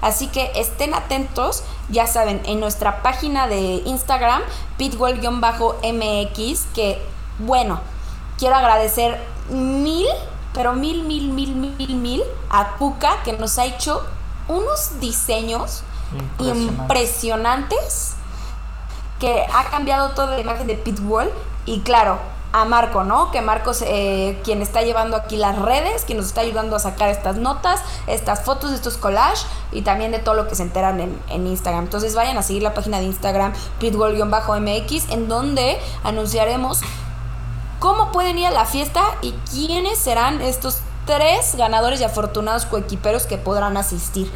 Así 0.00 0.28
que 0.28 0.52
estén 0.54 0.94
atentos, 0.94 1.64
ya 1.88 2.06
saben, 2.06 2.42
en 2.44 2.60
nuestra 2.60 3.02
página 3.02 3.48
de 3.48 3.82
Instagram, 3.86 4.42
pitwell-mx, 4.78 6.66
que 6.74 7.02
bueno, 7.38 7.80
quiero 8.38 8.56
agradecer 8.56 9.18
mil, 9.48 10.06
pero 10.52 10.74
mil, 10.74 11.02
mil, 11.02 11.28
mil, 11.30 11.54
mil, 11.54 11.96
mil 11.96 12.22
a 12.50 12.76
Puka, 12.76 13.22
que 13.24 13.32
nos 13.32 13.58
ha 13.58 13.64
hecho 13.64 14.04
unos 14.48 15.00
diseños 15.00 15.82
Impresionante. 16.12 16.82
impresionantes 16.82 18.12
que 19.18 19.44
ha 19.52 19.64
cambiado 19.70 20.10
toda 20.10 20.32
la 20.32 20.40
imagen 20.40 20.66
de 20.66 20.74
Pitbull 20.74 21.30
y 21.64 21.80
claro, 21.80 22.18
a 22.52 22.64
Marco, 22.64 23.04
¿no? 23.04 23.30
Que 23.30 23.40
Marco 23.42 23.72
es 23.72 23.82
eh, 23.86 24.40
quien 24.44 24.62
está 24.62 24.82
llevando 24.82 25.16
aquí 25.16 25.36
las 25.36 25.58
redes, 25.58 26.04
quien 26.04 26.18
nos 26.18 26.26
está 26.28 26.40
ayudando 26.40 26.76
a 26.76 26.78
sacar 26.78 27.08
estas 27.08 27.36
notas, 27.36 27.80
estas 28.06 28.44
fotos, 28.44 28.72
estos 28.72 28.96
collages 28.96 29.46
y 29.72 29.82
también 29.82 30.12
de 30.12 30.18
todo 30.18 30.34
lo 30.34 30.48
que 30.48 30.54
se 30.54 30.62
enteran 30.62 31.00
en, 31.00 31.20
en 31.28 31.46
Instagram. 31.46 31.84
Entonces 31.84 32.14
vayan 32.14 32.38
a 32.38 32.42
seguir 32.42 32.62
la 32.62 32.74
página 32.74 32.98
de 32.98 33.04
Instagram 33.04 33.52
pitbull-mx 33.80 35.10
en 35.10 35.28
donde 35.28 35.78
anunciaremos 36.02 36.80
cómo 37.78 38.10
pueden 38.12 38.38
ir 38.38 38.46
a 38.46 38.50
la 38.50 38.64
fiesta 38.64 39.02
y 39.22 39.32
quiénes 39.50 39.98
serán 39.98 40.40
estos 40.40 40.80
tres 41.06 41.54
ganadores 41.56 42.00
y 42.00 42.04
afortunados 42.04 42.66
coequiperos 42.66 43.26
que 43.26 43.38
podrán 43.38 43.76
asistir. 43.76 44.30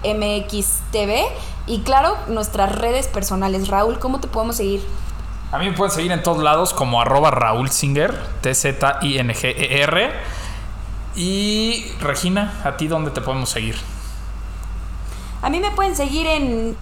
y 1.66 1.80
claro, 1.80 2.16
nuestras 2.28 2.74
redes 2.74 3.08
personales. 3.08 3.68
Raúl, 3.68 3.98
¿cómo 3.98 4.20
te 4.20 4.28
podemos 4.28 4.56
seguir? 4.56 4.82
A 5.52 5.58
mí 5.58 5.68
me 5.68 5.76
pueden 5.76 5.94
seguir 5.94 6.10
en 6.12 6.22
todos 6.22 6.42
lados 6.42 6.72
como 6.72 7.02
arroba 7.02 7.30
Raúl 7.30 7.70
Singer, 7.70 8.18
T-Z-I-N-G-E-R. 8.40 10.12
Y 11.14 11.92
Regina, 12.00 12.62
¿a 12.64 12.78
ti 12.78 12.88
dónde 12.88 13.10
te 13.10 13.20
podemos 13.20 13.50
seguir? 13.50 13.76
A 15.42 15.50
mí 15.50 15.60
me 15.60 15.70
pueden 15.72 15.94
seguir 15.94 16.26
en 16.26 16.74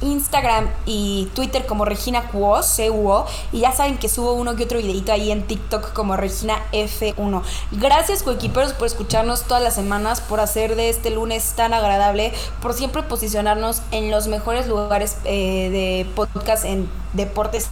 Instagram 0.00 0.68
y 0.86 1.28
Twitter 1.34 1.66
como 1.66 1.84
Regina 1.84 2.28
Cuo, 2.28 2.62
C-U-O, 2.62 3.26
y 3.52 3.60
ya 3.60 3.72
saben 3.72 3.98
que 3.98 4.08
subo 4.08 4.32
uno 4.32 4.56
que 4.56 4.64
otro 4.64 4.78
videito 4.78 5.12
ahí 5.12 5.30
en 5.30 5.46
TikTok 5.46 5.92
como 5.92 6.16
Regina 6.16 6.58
F1. 6.72 7.42
Gracias 7.72 8.22
coequiperos 8.22 8.72
por 8.72 8.86
escucharnos 8.86 9.42
todas 9.44 9.62
las 9.62 9.74
semanas, 9.74 10.20
por 10.20 10.40
hacer 10.40 10.76
de 10.76 10.88
este 10.88 11.10
lunes 11.10 11.52
tan 11.54 11.74
agradable, 11.74 12.32
por 12.60 12.74
siempre 12.74 13.02
posicionarnos 13.02 13.82
en 13.90 14.10
los 14.10 14.28
mejores 14.28 14.66
lugares 14.66 15.16
eh, 15.24 15.70
de 15.70 16.06
podcast 16.14 16.64
en 16.64 16.88
deportes 17.12 17.68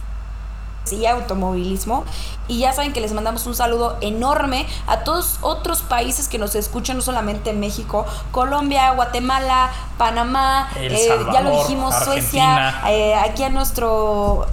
y 0.89 1.05
automovilismo. 1.05 2.05
Y 2.47 2.59
ya 2.59 2.73
saben 2.73 2.91
que 2.91 3.01
les 3.01 3.13
mandamos 3.13 3.45
un 3.45 3.55
saludo 3.55 3.97
enorme 4.01 4.67
a 4.87 4.99
todos 4.99 5.37
otros 5.41 5.81
países 5.83 6.27
que 6.27 6.37
nos 6.37 6.55
escuchan, 6.55 6.97
no 6.97 7.01
solamente 7.01 7.53
México, 7.53 8.05
Colombia, 8.31 8.91
Guatemala, 8.91 9.71
Panamá, 9.97 10.69
eh, 10.75 11.09
ya 11.31 11.41
lo 11.41 11.51
dijimos, 11.51 11.93
Argentina. 11.93 12.81
Suecia, 12.81 12.91
eh, 12.91 13.15
aquí 13.15 13.43
a 13.43 13.49
nuestro... 13.49 14.47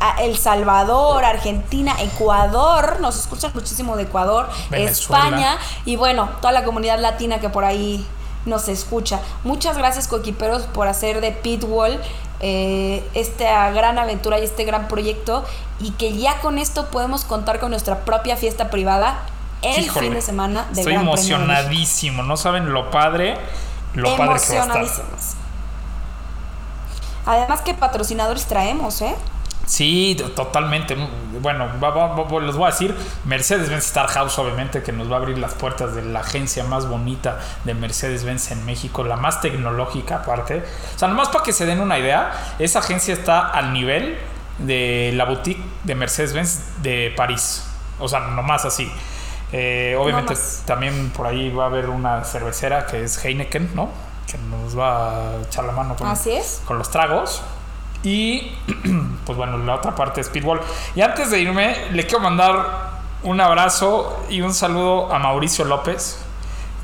a 0.00 0.22
El 0.22 0.36
Salvador, 0.36 1.24
Argentina, 1.24 1.94
Ecuador, 1.98 3.00
nos 3.00 3.18
escuchan 3.18 3.52
muchísimo 3.54 3.96
de 3.96 4.02
Ecuador, 4.02 4.48
Venezuela. 4.70 5.24
España 5.24 5.58
y 5.86 5.96
bueno, 5.96 6.28
toda 6.40 6.52
la 6.52 6.62
comunidad 6.62 7.00
latina 7.00 7.40
que 7.40 7.48
por 7.48 7.64
ahí 7.64 8.06
nos 8.46 8.68
escucha. 8.68 9.20
Muchas 9.42 9.76
gracias, 9.78 10.08
coequiperos, 10.08 10.62
por 10.64 10.88
hacer 10.88 11.20
de 11.20 11.32
Pitwall 11.32 12.00
eh, 12.40 13.02
esta 13.14 13.70
gran 13.70 13.98
aventura 13.98 14.38
y 14.38 14.44
este 14.44 14.64
gran 14.64 14.88
proyecto. 14.88 15.44
Y 15.80 15.92
que 15.92 16.16
ya 16.16 16.40
con 16.40 16.58
esto 16.58 16.86
podemos 16.90 17.24
contar 17.24 17.60
con 17.60 17.70
nuestra 17.70 18.04
propia 18.04 18.36
fiesta 18.36 18.70
privada 18.70 19.22
el 19.62 19.84
Híjole, 19.84 20.06
fin 20.06 20.14
de 20.14 20.20
semana 20.20 20.66
Estoy 20.72 20.92
Gran 20.92 21.04
de 21.06 21.10
México. 21.12 21.34
emocionadísimo. 21.36 22.22
No 22.22 22.36
saben 22.36 22.72
lo 22.72 22.90
padre, 22.90 23.36
lo 23.94 24.16
padre 24.16 24.18
que 24.18 24.28
va 24.28 24.34
a 24.34 24.36
estar. 24.36 24.56
Emocionadísimos. 24.56 25.34
Además, 27.26 27.62
¿qué 27.62 27.72
patrocinadores 27.72 28.44
traemos, 28.44 29.00
eh? 29.00 29.14
Sí, 29.66 30.16
totalmente. 30.36 30.96
Bueno, 31.40 31.68
va- 31.82 31.90
va- 31.90 32.08
va- 32.14 32.40
les 32.40 32.54
voy 32.56 32.66
a 32.68 32.70
decir, 32.70 32.94
Mercedes-Benz 33.24 33.86
Star 33.86 34.06
House, 34.08 34.38
obviamente, 34.38 34.82
que 34.82 34.92
nos 34.92 35.10
va 35.10 35.16
a 35.16 35.18
abrir 35.20 35.38
las 35.38 35.54
puertas 35.54 35.94
de 35.94 36.02
la 36.02 36.20
agencia 36.20 36.64
más 36.64 36.86
bonita 36.88 37.38
de 37.64 37.74
Mercedes-Benz 37.74 38.50
en 38.50 38.64
México, 38.66 39.04
la 39.04 39.16
más 39.16 39.40
tecnológica 39.40 40.16
aparte. 40.16 40.62
O 40.94 40.98
sea, 40.98 41.08
nomás 41.08 41.28
para 41.28 41.42
que 41.44 41.52
se 41.52 41.64
den 41.66 41.80
una 41.80 41.98
idea, 41.98 42.32
esa 42.58 42.80
agencia 42.80 43.14
está 43.14 43.48
al 43.48 43.72
nivel 43.72 44.18
de 44.58 45.12
la 45.14 45.24
boutique 45.24 45.62
de 45.84 45.94
Mercedes-Benz 45.94 46.82
de 46.82 47.12
París. 47.16 47.64
O 47.98 48.08
sea, 48.08 48.20
nomás 48.20 48.64
así. 48.64 48.90
Eh, 49.52 49.96
obviamente 49.98 50.34
No 50.34 50.40
también 50.66 51.10
por 51.10 51.26
ahí 51.26 51.50
va 51.50 51.64
a 51.64 51.66
haber 51.68 51.88
una 51.88 52.24
cervecera 52.24 52.86
que 52.86 53.04
es 53.04 53.24
Heineken, 53.24 53.70
¿no? 53.74 53.88
Que 54.30 54.36
nos 54.38 54.76
va 54.78 55.18
a 55.18 55.42
echar 55.42 55.64
la 55.64 55.72
mano 55.72 55.94
con, 55.96 56.08
Así 56.08 56.32
es. 56.32 56.60
con 56.64 56.76
los 56.78 56.90
tragos. 56.90 57.42
Y 58.04 58.52
pues 59.26 59.36
bueno, 59.36 59.58
la 59.58 59.74
otra 59.76 59.94
parte 59.96 60.20
es 60.20 60.28
Speedball. 60.28 60.60
Y 60.94 61.00
antes 61.00 61.30
de 61.30 61.40
irme, 61.40 61.90
le 61.90 62.04
quiero 62.06 62.20
mandar 62.20 62.92
un 63.22 63.40
abrazo 63.40 64.24
y 64.28 64.42
un 64.42 64.52
saludo 64.54 65.12
a 65.12 65.18
Mauricio 65.18 65.64
López, 65.64 66.18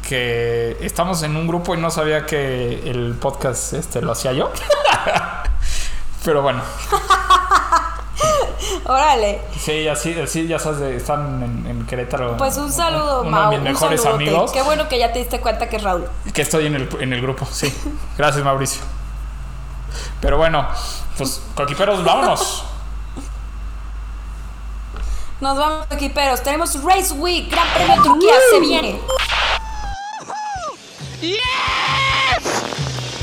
que 0.09 0.77
estamos 0.81 1.23
en 1.23 1.37
un 1.37 1.47
grupo 1.47 1.75
y 1.75 1.79
no 1.79 1.91
sabía 1.91 2.25
que 2.27 2.91
el 2.91 3.15
podcast 3.21 3.75
este 3.75 4.01
lo 4.01 4.13
hacía 4.13 4.33
yo. 4.33 4.51
Pero 6.25 6.41
bueno, 6.43 6.63
Órale. 8.87 9.41
sí, 9.59 9.87
así, 9.89 10.19
así 10.21 10.47
ya 10.47 10.59
sabes, 10.59 10.81
de- 10.81 10.97
están 10.97 11.43
en, 11.43 11.67
en 11.67 11.87
Querétaro. 11.87 12.37
Pues 12.37 12.57
un 12.57 12.73
saludo, 12.73 13.23
uno 13.23 13.31
Mau. 13.31 13.51
de 13.51 13.59
mis 13.59 13.67
un 13.69 13.73
mejores 13.73 14.03
saludote. 14.03 14.25
amigos. 14.31 14.53
Qué 14.53 14.63
bueno 14.63 14.89
que 14.89 14.99
ya 14.99 15.13
te 15.13 15.19
diste 15.21 15.41
cuenta 15.41 15.69
que 15.69 15.77
es 15.77 15.83
Raúl. 15.83 16.07
Que 16.35 16.43
estoy 16.43 16.67
en 16.67 16.75
el, 16.75 16.89
en 17.01 17.13
el 17.13 17.21
grupo, 17.23 17.47
sí. 17.51 17.73
Gracias, 18.19 18.45
Mauricio. 18.45 18.83
Pero 20.21 20.37
bueno, 20.37 20.67
pues 21.17 21.41
coquiperos, 21.55 22.05
vámonos. 22.05 22.65
Nos 25.41 25.57
vamos, 25.57 25.87
equiperos. 25.91 26.43
Tenemos 26.43 26.83
Race 26.83 27.15
Week, 27.15 27.51
Gran 27.51 27.67
Premio 27.75 27.97
de 27.97 28.03
Turquía, 28.03 28.35
se 28.51 28.61
viene. 28.61 29.01
Yes! 31.21 32.63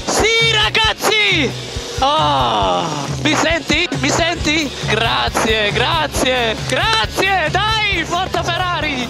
Sì, 0.08 0.52
ragazzi! 0.52 1.52
Oh, 2.00 2.84
mi 3.24 3.36
senti? 3.36 3.88
Mi 4.00 4.10
senti? 4.10 4.72
Grazie, 4.88 5.72
grazie, 5.72 6.56
grazie! 6.68 7.50
Dai, 7.50 8.04
forza 8.04 8.44
Ferrari! 8.44 9.08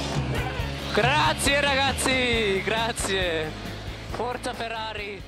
Grazie 0.94 1.62
ragazzi, 1.62 2.62
grazie! 2.64 3.52
Forza 4.16 4.54
Ferrari! 4.54 5.22